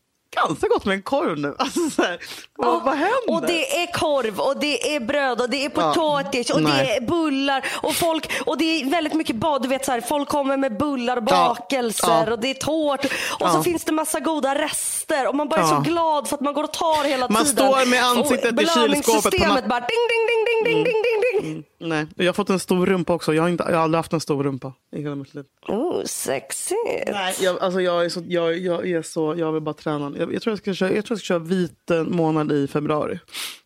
ganska 0.48 0.68
gott 0.68 0.86
med 0.86 0.96
en 0.96 1.02
korv 1.02 1.38
nu. 1.40 1.56
Alltså, 1.60 1.90
så 1.90 2.02
här, 2.02 2.20
vad, 2.58 2.84
vad 2.84 2.94
händer? 2.96 3.30
Och 3.30 3.42
det 3.42 3.82
är 3.84 3.92
korv 3.94 4.40
och 4.40 4.58
det 4.60 4.96
är 4.96 5.00
bröd 5.00 5.42
och 5.42 5.50
det 5.50 5.66
är 5.66 5.72
Ja. 5.76 5.94
potatis 5.94 6.50
och 6.50 6.62
Nej. 6.62 6.86
det 6.86 6.96
är 6.96 7.02
bullar 7.02 7.66
och 7.82 7.96
folk 7.96 8.32
och 8.46 8.58
det 8.58 8.82
är 8.82 8.90
väldigt 8.90 9.14
mycket 9.14 9.36
bad. 9.36 9.62
Du 9.62 9.68
vet 9.68 9.86
så 9.86 9.92
här, 9.92 10.02
folk 10.02 10.30
kommer 10.30 10.58
med 10.58 10.78
bullar 10.78 11.18
och 11.18 11.24
Ja. 11.28 11.56
bakelser 11.58 12.24
Ja. 12.28 12.32
och 12.32 12.40
det 12.40 12.50
är 12.50 12.54
tårt 12.54 13.06
och 13.06 13.12
Ja. 13.40 13.54
så 13.54 13.64
finns 13.64 13.84
det 13.84 13.92
massa 13.92 14.20
goda 14.20 14.56
rester 14.56 15.28
och 15.28 15.36
man 15.36 15.48
bara 15.50 15.60
är 15.62 15.64
Ja. 15.64 15.70
så 15.84 15.92
glad 15.92 16.28
för 16.28 16.36
att 16.36 16.42
man 16.42 16.54
går 16.54 16.64
och 16.64 16.74
tar 16.74 17.04
hela 17.04 17.28
Man 17.30 17.46
tiden. 17.46 17.58
står 17.66 17.86
med 17.86 18.04
ansiktet 18.04 18.54
Och 18.54 18.62
i 18.62 18.66
kylskåpet 18.66 18.76
belöningssystemet 18.76 19.68
bara 19.70 19.80
ding 19.80 20.06
ding 20.12 20.26
ding 20.30 20.44
ding 20.48 20.64
ding 20.64 20.84
ding 20.84 21.02
ding 21.04 21.17
ding. 21.42 21.64
Nej, 21.78 22.08
jag 22.16 22.26
har 22.26 22.34
fått 22.34 22.50
en 22.50 22.60
stor 22.60 22.86
rumpa 22.86 23.14
också. 23.14 23.34
Jag 23.34 23.44
har, 23.44 23.50
inte, 23.50 23.64
jag 23.68 23.76
har 23.76 23.84
aldrig 23.84 23.98
haft 23.98 24.14
en 24.14 24.20
stor 24.20 24.44
rumpa 24.44 24.74
i 24.96 25.02
hela 25.02 25.16
mitt 25.16 25.34
liv. 25.34 25.46
Oh, 25.68 26.04
sexigt. 26.04 27.08
Nej, 27.08 27.36
jag, 27.42 27.60
alltså 27.60 27.82
jag, 27.82 28.06
är 28.06 28.10
så, 28.10 28.24
jag, 28.28 28.58
jag 28.58 28.90
är 28.90 29.02
så, 29.02 29.36
jag 29.38 29.52
vill 29.52 29.62
bara 29.62 29.74
träna. 29.74 30.14
Jag, 30.18 30.34
jag, 30.34 30.42
tror 30.42 30.52
jag, 30.52 30.58
ska 30.58 30.74
köra, 30.74 30.94
jag 30.94 31.06
tror 31.06 31.16
jag 31.16 31.20
ska 31.20 31.26
köra 31.26 31.40
vit 31.40 31.92
eh, 31.92 32.04
månad 32.04 32.52
i 32.52 32.68
februari. 32.68 33.20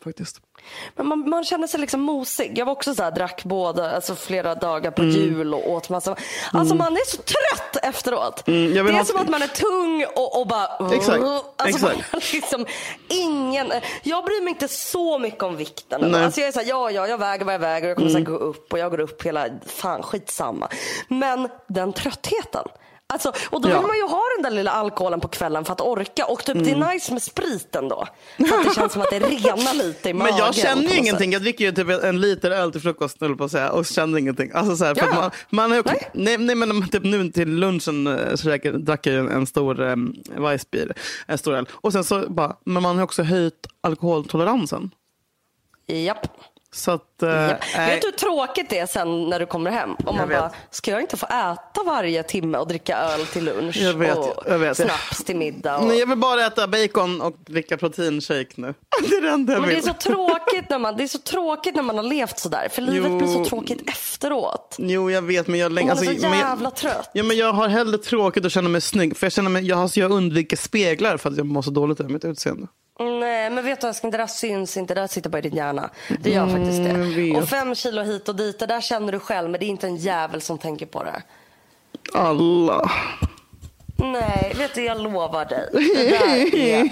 Faktiskt. 0.04 0.42
Men 0.96 1.08
man, 1.08 1.30
man 1.30 1.44
känner 1.44 1.68
sig 1.68 1.80
liksom 1.80 2.02
mosig. 2.02 2.58
Jag 2.58 2.66
var 2.66 2.74
också 2.74 2.96
så 2.96 3.04
här, 3.04 3.12
drack 3.12 3.44
båda, 3.44 3.96
alltså 3.96 4.16
flera 4.16 4.56
dagar 4.56 4.92
på 4.92 5.04
jul 5.04 5.54
och 5.54 5.70
åt 5.72 5.90
massa. 5.90 6.16
Alltså 6.54 6.76
man 6.76 6.94
är 6.94 7.10
så 7.12 7.18
trött 7.18 7.84
efteråt. 7.86 8.48
Mm, 8.48 8.74
det 8.74 8.80
är 8.80 8.94
ha- 8.94 9.06
som 9.06 9.18
att 9.20 9.30
man 9.30 9.42
är 9.42 9.48
tung 9.48 10.06
och, 10.16 10.40
och 10.42 10.48
bara... 10.48 10.96
Exakt, 10.96 11.24
Alltså 11.58 11.88
exakt. 11.92 12.34
Liksom 12.34 12.66
ingen... 13.08 13.72
Jag 14.04 14.26
bryr 14.26 14.42
mig 14.44 14.50
inte 14.52 14.68
så 14.68 15.20
mycket 15.20 15.44
om 15.44 15.56
vikten. 15.58 16.02
Nej. 16.12 16.24
Alltså 16.26 16.40
jag 16.42 16.48
är 16.48 16.52
så 16.52 16.60
här, 16.60 16.68
ja, 16.68 16.92
ja, 16.92 17.08
jag 17.08 17.18
väger 17.18 17.46
vad 17.46 17.54
jag 17.54 17.60
väger 17.60 17.88
och 17.88 17.90
jag 17.90 17.98
kommer 17.98 18.10
så 18.10 18.18
här 18.18 18.26
gå 18.26 18.36
upp 18.36 18.74
och 18.74 18.80
jag 18.80 18.92
går 18.92 19.00
upp 19.00 19.24
hela... 19.24 19.48
Fan, 19.66 20.04
skitsamma. 20.04 20.68
Men 21.08 21.50
den 21.68 21.94
tröttheten. 21.94 22.66
Alltså, 23.12 23.32
och 23.50 23.62
då 23.62 23.70
Ja. 23.70 23.78
vill 23.80 23.88
man 23.88 23.96
ju 23.98 24.04
ha 24.08 24.22
den 24.38 24.44
där 24.44 24.52
lilla 24.52 24.72
alkoholen 24.72 25.20
på 25.20 25.28
kvällen 25.28 25.66
för 25.66 25.74
att 25.74 25.82
orka. 25.82 26.26
Och 26.26 26.46
typ 26.46 26.64
det 26.64 26.72
är 26.72 26.94
nice 26.94 27.14
med 27.14 27.22
spriten 27.24 27.90
då. 27.90 28.08
För 28.38 28.44
att 28.58 28.64
det 28.64 28.76
känns 28.76 28.94
som 28.94 29.02
att 29.02 29.10
det 29.10 29.20
renar 29.20 29.74
lite 29.74 30.10
i 30.10 30.14
magen. 30.14 30.34
Men 30.38 30.46
jag 30.46 30.56
känner 30.56 30.90
ju 30.90 30.98
ingenting. 30.98 31.32
Jag 31.32 31.42
dricker 31.42 31.66
ju 31.66 31.72
typ 31.72 32.04
en 32.04 32.22
liter 32.22 32.52
öl 32.52 32.72
till 32.72 32.82
frukost 32.82 33.18
jag 33.20 33.38
på 33.38 33.44
att 33.44 33.52
säga, 33.52 33.72
och 33.72 33.86
känner 33.86 34.18
ingenting. 34.20 34.52
Alltså 34.54 34.76
så 34.76 34.86
här, 34.86 34.96
Ja. 34.98 35.06
man, 35.16 35.32
man 35.50 35.72
ju, 35.78 35.84
Nej. 35.86 36.10
nej. 36.14 36.38
Nej, 36.38 36.56
men 36.56 36.90
typ 36.90 37.04
nu 37.04 37.32
till 37.32 37.50
lunchen 37.50 38.08
eh, 38.08 38.36
så 38.36 38.48
drack, 38.48 39.06
jag 39.06 39.16
en, 39.16 39.30
en 39.30 39.48
stor 39.48 39.80
um, 39.82 40.16
Weissbier, 40.38 40.94
en 41.28 41.38
stor 41.38 41.54
öl. 41.56 41.68
Och 41.74 41.92
sen 41.94 42.04
så 42.04 42.30
bara, 42.30 42.56
men 42.66 42.84
man 42.84 42.96
har 42.98 43.04
också 43.04 43.24
höjt 43.24 43.68
alkoholtoleransen. 43.82 44.92
Japp. 45.88 46.28
Så 46.76 46.92
att, 46.92 47.24
eh, 47.24 47.30
Japp. 47.30 47.60
nej. 47.78 47.90
Vet 47.94 48.02
du 48.02 48.08
hur 48.08 48.12
tråkigt 48.18 48.70
det 48.70 48.80
är 48.80 48.86
sen 48.86 49.30
när 49.30 49.40
du 49.40 49.46
kommer 49.46 49.72
hem? 49.72 49.96
Om 50.06 50.16
man 50.16 50.30
vet. 50.30 50.40
bara, 50.40 50.52
ska 50.72 50.92
jag 50.92 51.02
inte 51.02 51.18
få 51.18 51.26
äta 51.26 51.84
varje 51.86 52.24
timme 52.24 52.58
och 52.58 52.68
dricka 52.68 52.98
öl 52.98 53.26
till 53.26 53.44
lunch 53.46 53.78
Jag 53.78 53.94
vet, 53.94 54.18
och 54.18 54.44
jag 54.48 54.60
vet. 54.60 54.78
snaps 54.78 55.24
till 55.24 55.36
middag? 55.36 55.78
Och... 55.78 55.86
Nej, 55.88 56.00
jag 56.00 56.08
vill 56.08 56.18
bara 56.18 56.46
äta 56.46 56.68
bacon 56.68 57.22
och 57.22 57.36
dricka 57.46 57.78
proteinshake 57.78 58.48
nu. 58.56 58.74
Det 59.10 59.16
är 59.16 59.22
det 59.22 59.30
enda 59.30 59.54
jag 59.54 59.60
Men 59.62 59.70
det 59.70 59.74
är 59.76 59.76
vill. 59.76 59.84
så 59.84 59.94
tråkigt 59.94 60.70
när 60.70 60.80
man, 60.80 60.98
det 60.98 61.04
är 61.04 61.08
så 61.08 61.18
tråkigt 61.20 61.76
när 61.76 61.84
man 61.84 61.96
har 61.98 62.04
levt 62.04 62.40
sådär. 62.40 62.68
För 62.72 62.82
livet 62.82 63.12
Jo. 63.12 63.18
blir 63.18 63.28
så 63.28 63.46
tråkigt 63.46 63.90
efteråt. 63.90 64.76
Jo, 64.80 65.12
jag 65.12 65.22
vet, 65.22 65.48
men 65.48 65.60
jag 65.60 65.72
länge... 65.72 65.88
Man 65.96 65.98
är 65.98 66.06
så 66.16 66.22
men 66.22 66.22
jag- 66.32 66.38
jävla 66.50 66.72
trött. 66.72 67.10
Ja, 67.14 67.24
men 67.24 67.38
jag 67.38 67.54
har 67.54 67.68
hellre 67.68 67.98
tråkigt 67.98 68.46
och 68.46 68.52
känner 68.52 68.70
mig 68.70 68.82
snygg. 68.82 69.18
För 69.18 69.26
jag, 69.26 69.32
känner 69.34 69.50
mig, 69.50 69.66
jag, 69.68 69.76
har, 69.78 69.92
jag 70.00 70.12
undviker 70.12 70.58
speglar 70.58 71.18
för 71.18 71.30
att 71.30 71.38
jag 71.38 71.46
mår 71.46 71.62
så 71.62 71.72
dåligt 71.72 72.00
över 72.00 72.10
mitt 72.10 72.26
utseende. 72.26 72.68
Nej, 73.02 73.50
men 73.50 73.66
vet 73.66 73.82
du 73.82 73.88
älskling, 73.88 74.12
det 74.12 74.18
där 74.18 74.28
syns 74.28 74.78
inte. 74.78 74.94
Det 74.94 75.02
där 75.02 75.08
sitter 75.08 75.30
bara 75.30 75.38
i 75.38 75.42
din 75.42 75.56
hjärna. 75.56 75.90
Det 76.20 76.30
gör 76.30 76.48
faktiskt 76.48 76.80
jag 76.80 77.16
det. 77.16 77.42
Och 77.42 77.50
fem 77.50 77.76
kilo 77.76 78.02
hit 78.02 78.30
och 78.30 78.36
dit, 78.36 78.60
det 78.60 78.66
där 78.66 78.82
känner 78.82 79.12
du 79.12 79.20
själv. 79.20 79.50
Men 79.50 79.60
det 79.60 79.66
är 79.66 79.68
inte 79.68 79.88
en 79.88 79.96
jävel 79.98 80.42
som 80.42 80.58
tänker 80.58 80.86
på 80.86 81.04
det. 81.04 81.24
Alla. 82.14 82.92
Nej, 83.98 84.54
vet 84.58 84.76
du, 84.76 84.84
jag 84.84 85.02
lovar 85.02 85.46
dig. 85.46 85.70
Det 85.72 86.10
där 86.10 86.56
är, 86.56 86.90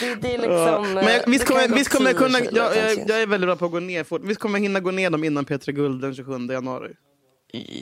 det, 0.00 0.14
det 0.14 0.34
är 0.34 0.38
liksom... 0.38 0.94
Men 0.94 1.04
jag, 1.04 1.14
eh, 1.14 1.22
visst 1.26 1.46
kommer, 1.46 1.68
visst 1.68 1.90
kommer 1.90 2.10
jag 2.10 2.18
10 2.18 2.26
kunna... 2.26 2.38
Jag, 2.38 2.76
jag, 2.76 3.08
jag 3.08 3.22
är 3.22 3.26
väldigt 3.26 3.48
bra 3.48 3.56
på 3.56 3.64
att 3.64 3.72
gå 3.72 3.80
ner 3.80 4.04
fort. 4.04 4.20
Visst 4.24 4.40
kommer 4.40 4.58
jag 4.58 4.62
hinna 4.62 4.80
gå 4.80 4.90
ner 4.90 5.10
dem 5.10 5.24
innan 5.24 5.44
Petra 5.44 5.72
Guld 5.72 6.00
den 6.02 6.14
27 6.14 6.32
januari? 6.52 6.92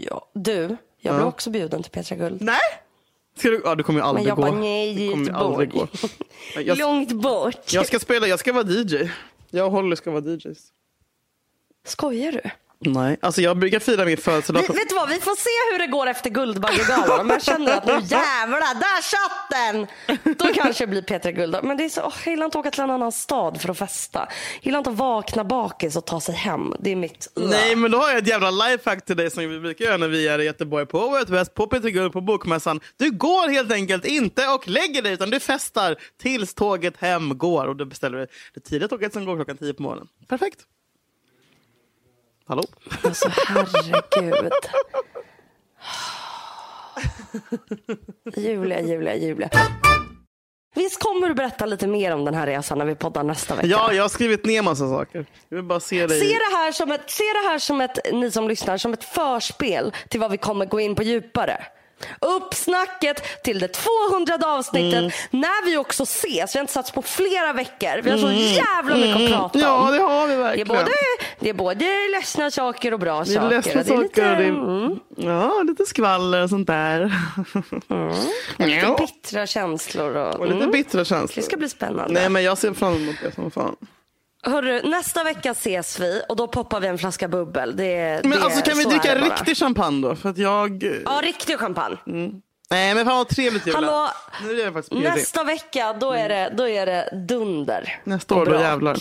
Ja. 0.09 0.31
Du, 0.35 0.77
jag 1.01 1.15
blev 1.15 1.27
också 1.27 1.51
bjuden 1.51 1.83
till 1.83 1.93
Petra 1.93 2.17
Guld. 2.17 2.43
Nej! 2.43 2.59
Ska 3.37 3.51
du, 3.51 3.61
ja, 3.65 3.75
du 3.75 3.83
kommer 3.83 3.99
ju 4.01 4.03
Men 4.03 4.09
aldrig 4.09 4.27
jag 4.27 4.37
gå. 4.37 4.43
bara, 4.43 4.55
nej, 4.61 4.95
du 4.95 5.11
kommer 5.11 5.25
ju 5.25 5.31
Göteborg. 5.31 5.53
aldrig 5.53 5.71
gå. 5.71 5.89
Jag, 6.65 6.79
Långt 6.79 7.13
bort. 7.13 7.73
jag 7.73 7.87
ska 7.87 7.99
spela, 7.99 8.27
jag 8.27 8.39
ska 8.39 8.53
vara 8.53 8.65
DJ. 8.71 9.11
Jag 9.51 9.67
och 9.67 9.73
Holly 9.73 9.97
ska 9.97 10.11
vara 10.11 10.25
DJs. 10.25 10.59
Skojar 11.87 12.33
du? 12.33 12.41
Nej, 12.87 13.17
alltså 13.21 13.41
jag 13.41 13.59
brukar 13.59 13.79
fira 13.81 14.05
min 14.05 14.17
födelsedag 14.17 14.61
Vi, 14.61 14.67
vet 14.67 14.89
du 14.89 14.95
vad, 14.95 15.09
vi 15.09 15.21
får 15.21 15.37
se 15.37 15.73
hur 15.73 15.79
det 15.79 15.93
går 15.93 16.07
efter 16.07 16.31
Guldbaggegalan. 16.31 17.21
Om 17.21 17.31
jag 17.31 17.43
känner 17.43 17.73
att 17.77 17.87
nu 17.87 17.93
jävlar, 17.93 18.75
där 18.75 19.03
satt 19.03 19.51
den! 19.51 19.87
Då 20.37 20.45
kanske 20.55 20.87
det 20.87 20.91
blir 20.91 21.03
Petra 21.03 21.33
Guld. 21.33 21.57
Men 21.63 21.77
det 21.77 21.85
är 21.85 21.89
så, 21.89 22.03
åh, 22.03 22.15
jag 22.25 22.31
gillar 22.31 22.45
inte 22.45 22.59
att 22.59 22.63
åka 22.63 22.71
till 22.71 22.83
en 22.83 22.91
annan 22.91 23.13
stad 23.13 23.61
för 23.61 23.69
att 23.69 23.79
festa. 23.79 24.19
Jag 24.19 24.67
gillar 24.67 24.79
inte 24.79 24.91
att 24.91 24.97
vakna 24.97 25.45
bakis 25.45 25.97
och 25.97 26.05
ta 26.07 26.21
sig 26.21 26.35
hem. 26.35 26.75
Det 26.81 26.91
är 26.93 26.97
mitt... 26.97 27.33
Nej, 27.37 27.77
men 27.77 27.91
då 27.91 27.99
har 27.99 28.09
jag 28.09 28.19
ett 28.19 28.29
jävla 28.29 28.51
lifehack 28.51 29.05
till 29.05 29.17
dig 29.17 29.31
som 29.31 29.49
vi 29.49 29.61
brukar 29.61 29.85
göra 29.85 29.97
när 29.97 30.09
vi 30.09 30.29
är 30.29 30.39
i 30.39 30.45
Göteborg 30.45 30.87
på 30.87 30.99
Out 30.99 31.29
West, 31.29 31.55
på 31.55 31.67
Peter 31.67 31.89
Guld, 31.89 32.13
på 32.13 32.21
Bokmässan. 32.21 32.81
Du 32.97 33.11
går 33.11 33.49
helt 33.49 33.73
enkelt 33.73 34.05
inte 34.05 34.49
och 34.49 34.69
lägger 34.69 35.03
dig 35.03 35.13
utan 35.13 35.31
du 35.31 35.41
festar 35.41 35.97
tills 36.23 36.55
tåget 36.55 36.97
hem 36.97 37.39
går. 37.39 37.67
Och 37.67 37.77
då 37.77 37.85
beställer 37.85 38.19
du 38.19 38.27
det 38.55 38.61
tidiga 38.61 38.89
tåget 38.89 39.13
som 39.13 39.25
går 39.25 39.37
klockan 39.37 39.57
10 39.57 39.75
på 39.75 39.83
morgonen. 39.83 40.09
Perfekt. 40.29 40.61
Hallå? 42.47 42.63
Alltså 43.05 43.29
herregud. 43.49 44.53
Julia, 48.37 48.81
Julia, 48.81 49.15
Julia. 49.17 49.51
Visst 50.75 51.03
kommer 51.03 51.29
du 51.29 51.35
berätta 51.35 51.67
lite 51.67 51.87
mer 51.87 52.15
om 52.15 52.25
den 52.25 52.35
här 52.35 52.47
resan 52.47 52.79
när 52.79 52.85
vi 52.85 52.95
poddar 52.95 53.23
nästa 53.23 53.55
vecka? 53.55 53.69
Ja, 53.69 53.93
jag 53.93 54.05
har 54.05 54.09
skrivit 54.09 54.45
ner 54.45 54.63
massa 54.63 54.89
saker. 54.89 55.27
Jag 55.49 55.57
vill 55.57 55.65
bara 55.65 55.81
se 55.81 56.07
dig. 56.07 56.21
Se 56.21 56.27
det, 56.27 56.57
här 56.57 56.73
som 56.73 56.93
ett, 56.93 57.11
se 57.11 57.25
det 57.25 57.49
här 57.49 57.59
som 57.59 57.81
ett, 57.81 57.99
ni 58.13 58.31
som 58.31 58.49
lyssnar, 58.49 58.79
som 58.79 58.93
ett 58.93 59.05
förspel 59.05 59.93
till 60.09 60.21
vad 60.21 60.31
vi 60.31 60.37
kommer 60.37 60.67
gå 60.67 60.81
in 60.81 60.95
på 60.95 61.03
djupare. 61.03 61.67
Uppsnacket 62.21 63.43
till 63.43 63.59
det 63.59 63.69
200 63.69 64.39
avsnittet 64.45 64.99
Mm. 64.99 65.11
när 65.31 65.65
vi 65.67 65.77
också 65.77 66.03
ses. 66.03 66.55
Vi 66.55 66.59
har 66.59 66.61
inte 66.61 66.73
satts 66.73 66.91
på 66.91 67.03
flera 67.03 67.53
veckor. 67.53 68.03
Vi 68.03 68.11
har 68.11 68.19
så 68.19 68.31
jävla 68.33 68.97
mycket 68.97 69.17
att 69.17 69.53
prata 69.53 69.73
om. 69.75 69.89
Mm. 69.89 69.95
Ja, 69.95 70.07
det 70.07 70.13
har 70.15 70.27
vi 70.27 70.35
det, 70.35 70.41
är 70.41 70.45
verkligen. 70.45 70.69
både, 70.69 70.91
det 71.41 71.49
är 71.49 71.55
både 71.55 71.85
ledsna 72.13 72.51
saker 72.51 72.93
och 72.95 73.01
bra 73.01 73.25
det 73.25 73.31
är 73.31 73.35
saker. 73.35 73.51
ledsna 73.51 73.83
Det 73.83 73.91
är 73.95 73.99
lite- 73.99 74.21
saker 74.21 74.41
mm. 74.41 74.99
ja, 75.17 75.63
lite 75.63 75.87
skvaller 75.87 76.43
och 76.43 76.49
sånt 76.51 76.67
där. 76.67 77.13
Lite 78.59 78.73
Ja. 78.87 78.97
bittra 78.99 79.47
känslor. 79.47 80.17
Och, 80.17 80.35
Och 80.35 80.47
lite 80.47 80.59
mm. 80.59 80.71
bittra 80.71 81.05
känslor. 81.05 81.37
Det 81.37 81.43
ska 81.43 81.57
bli 81.57 81.69
spännande. 81.69 82.15
Nej, 82.21 82.29
men 82.29 82.43
jag 82.43 82.59
ser 82.59 82.73
fram 82.73 82.95
emot 82.95 83.17
det 83.23 83.35
som 83.35 83.51
fan. 83.51 83.77
Hörru, 84.45 84.83
nästa 84.83 85.25
vecka 85.25 85.51
ses 85.51 86.01
vi 86.01 86.23
och 86.29 86.37
då 86.37 86.49
poppar 86.49 86.81
vi 86.81 86.87
en 86.87 86.99
flaska 86.99 87.29
bubbel. 87.29 87.77
Det, 87.77 88.21
Men 88.23 88.31
det, 88.31 88.45
alltså 88.45 88.63
kan 88.63 88.79
vi 88.79 88.85
dricka 88.85 89.15
riktig 89.15 89.57
champagne 89.57 90.09
då? 90.09 90.17
För 90.17 90.29
att 90.31 90.39
jag... 90.39 90.83
Ja, 91.05 91.21
riktig 91.23 91.59
champagne. 91.59 91.97
Nej 92.71 92.95
men 92.95 93.05
fan 93.07 93.17
vad 93.17 93.29
trevligt 93.29 93.67
Julia. 93.67 93.81
Hallå, 93.81 94.09
Nu 94.43 94.61
är 94.61 94.65
jag 94.65 95.03
nästa 95.03 95.45
vecka 95.45 95.93
då 96.01 96.13
är 96.13 96.29
det, 96.29 96.53
då 96.57 96.69
är 96.69 96.87
det 96.87 97.27
dunder. 97.29 98.01
Nästa 98.05 98.35
år, 98.35 98.47
då 98.47 98.55
jävlar. 98.55 98.99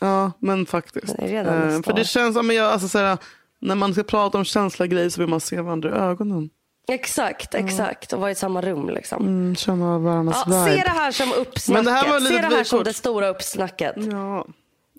Ja, 0.00 0.32
men 0.38 0.66
faktiskt. 0.66 1.16
Det 1.18 1.36
Eh, 1.36 1.82
för 1.82 1.92
det 1.92 2.04
känns, 2.04 2.36
men 2.36 2.56
jag, 2.56 2.72
alltså, 2.72 2.88
såhär, 2.88 3.18
när 3.60 3.74
man 3.74 3.92
ska 3.94 4.02
prata 4.02 4.38
om 4.38 4.44
känsliga 4.44 4.86
grejer 4.86 5.08
så 5.08 5.20
vill 5.20 5.28
man 5.30 5.40
se 5.40 5.60
varandra 5.60 5.88
i 5.88 5.92
ögonen. 5.92 6.50
Exakt, 6.88 7.54
exakt. 7.54 8.12
Och 8.12 8.20
vara 8.20 8.30
i 8.30 8.34
samma 8.34 8.62
rum 8.62 8.90
liksom. 8.90 9.22
Mm, 9.22 9.56
känna 9.56 9.98
varandras 9.98 10.42
Ja, 10.46 10.64
se 10.64 10.70
vibe. 10.70 10.82
det 10.82 10.90
här 10.90 11.12
som 11.12 11.28
Men 11.28 11.38
uppsnacket. 11.38 11.84
det 11.84 11.90
här 11.90 12.08
var 12.08 12.20
lite 12.20 12.34
se 12.34 12.40
det 12.48 12.56
här 12.56 12.64
som 12.64 12.84
det 12.84 12.92
stora 12.92 13.28
uppsnacket. 13.28 13.94
Ja. 13.96 14.46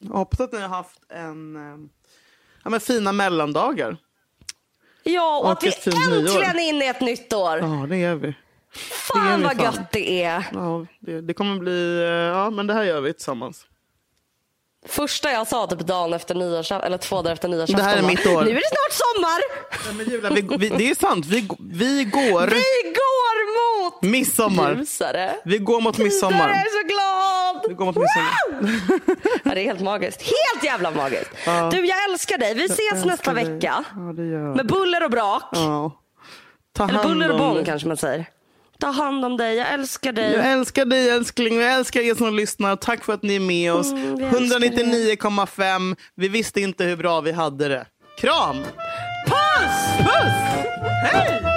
Jag 0.02 0.16
hoppas 0.18 0.40
att 0.40 0.52
ni 0.54 0.60
har 0.62 0.68
haft 0.70 1.00
en, 1.10 1.56
eh, 1.56 1.90
ja, 2.64 2.70
men 2.70 2.80
fina 2.80 3.12
mellandagar. 3.12 3.98
Ja, 5.04 5.38
och 5.38 5.46
Och 5.46 5.52
att 5.52 5.64
vi 5.64 5.68
äntligen 5.68 6.56
är 6.60 6.70
inne 6.70 6.86
i 6.86 6.88
ett 6.88 7.02
nytt 7.02 7.34
år. 7.34 7.58
Ja, 7.58 7.86
det 7.90 8.04
är 8.04 8.16
vi. 8.16 8.28
det 8.28 8.30
är 8.30 8.34
Fan 9.24 9.38
vi 9.40 9.44
vad 9.44 9.56
fan. 9.56 9.64
gött 9.66 9.92
det 9.92 10.24
är. 10.24 10.46
Ja, 10.54 10.86
det, 11.00 11.22
det 11.22 11.34
kommer 11.34 11.60
bli, 11.60 11.98
eh, 12.00 12.06
ja 12.10 12.50
men 12.50 12.68
det 12.68 12.74
här 12.74 12.84
gör 12.84 13.02
vi 13.02 13.14
tillsammans. 13.14 13.68
Första 14.88 15.32
jag 15.32 15.48
sa 15.48 15.68
typ 15.68 15.80
dagen 15.80 16.14
efter 16.14 16.36
nyårsafton, 16.36 16.88
eller 16.88 16.98
två 16.98 17.16
dagar 17.22 17.34
efter 17.34 17.48
nyårsafton. 17.48 17.78
Det 17.78 17.84
här 17.84 17.98
är 17.98 18.02
mitt 18.02 18.26
år. 18.28 18.44
Nu 18.44 18.50
är 18.52 18.56
det 18.56 18.62
snart 18.68 18.92
sommar. 19.16 19.42
Ja, 19.88 19.94
men 19.98 20.06
Julia, 20.10 20.30
vi, 20.30 20.58
vi, 20.58 20.70
det 20.78 20.90
är 20.90 20.96
sant, 20.96 21.26
vi, 21.26 21.48
vi 21.60 22.04
går 22.04 22.48
Vi 22.48 22.92
går 23.02 23.35
mot 23.86 24.02
midsommar. 24.02 24.76
ljusare. 24.76 25.36
Vi 25.46 25.58
går 25.58 25.82
mot 25.82 25.98
Jag 25.98 26.04
midsommar. 26.06 26.50
är 26.50 26.82
så 26.82 26.88
glad. 26.88 27.66
Vi 27.70 27.74
går 27.74 27.86
mot 27.86 27.96
midsommar. 27.96 28.32
Ja, 29.44 29.54
det 29.56 29.62
är 29.62 29.66
helt 29.66 29.82
magiskt. 29.82 30.22
Helt 30.22 30.64
jävla 30.64 30.92
magiskt. 30.92 31.30
Du, 31.72 31.86
jag 31.86 32.10
älskar 32.12 32.38
dig. 32.38 32.54
Vi 32.54 32.66
ses 32.66 33.06
nästa 33.06 33.34
dig. 33.34 33.46
vecka. 33.46 33.84
Ja, 33.96 34.02
det 34.02 34.26
gör 34.26 34.56
Med 34.56 34.68
buller 34.68 35.04
och 35.04 35.12
brak. 35.12 35.44
Ja. 35.52 35.92
Ta 36.74 36.84
Eller 36.84 36.94
hand 36.94 37.10
buller 37.10 37.30
och 37.30 37.36
om 37.36 37.40
bång 37.42 37.56
dig. 37.56 37.66
kanske 37.66 37.88
man 37.88 37.98
säger. 37.98 38.26
Ta 38.80 38.88
hand 38.88 39.26
om 39.26 39.38
dig. 39.38 39.56
Jag 39.56 39.74
älskar 39.74 40.12
dig. 40.12 40.34
Jag 40.34 40.52
älskar 40.52 40.86
dig 40.86 41.10
älskling, 41.10 41.62
jag 41.62 41.74
älskar 41.74 42.02
er 42.02 42.16
som 42.16 42.36
lyssnar. 42.36 42.76
Tack 42.76 43.04
för 43.04 43.14
att 43.14 43.24
ni 43.24 43.36
är 43.36 43.40
med 43.40 43.74
oss. 43.74 43.92
Mm, 43.92 44.16
vi 44.16 44.24
älskar 44.24 44.60
199,5. 44.60 45.96
Vi 46.16 46.28
visste 46.28 46.62
inte 46.62 46.84
hur 46.84 46.96
bra 46.98 47.22
vi 47.22 47.32
hade 47.32 47.68
det. 47.68 47.86
Kram! 48.20 48.56
Puss! 49.28 49.98
Puss! 49.98 50.34
Hej! 51.12 51.55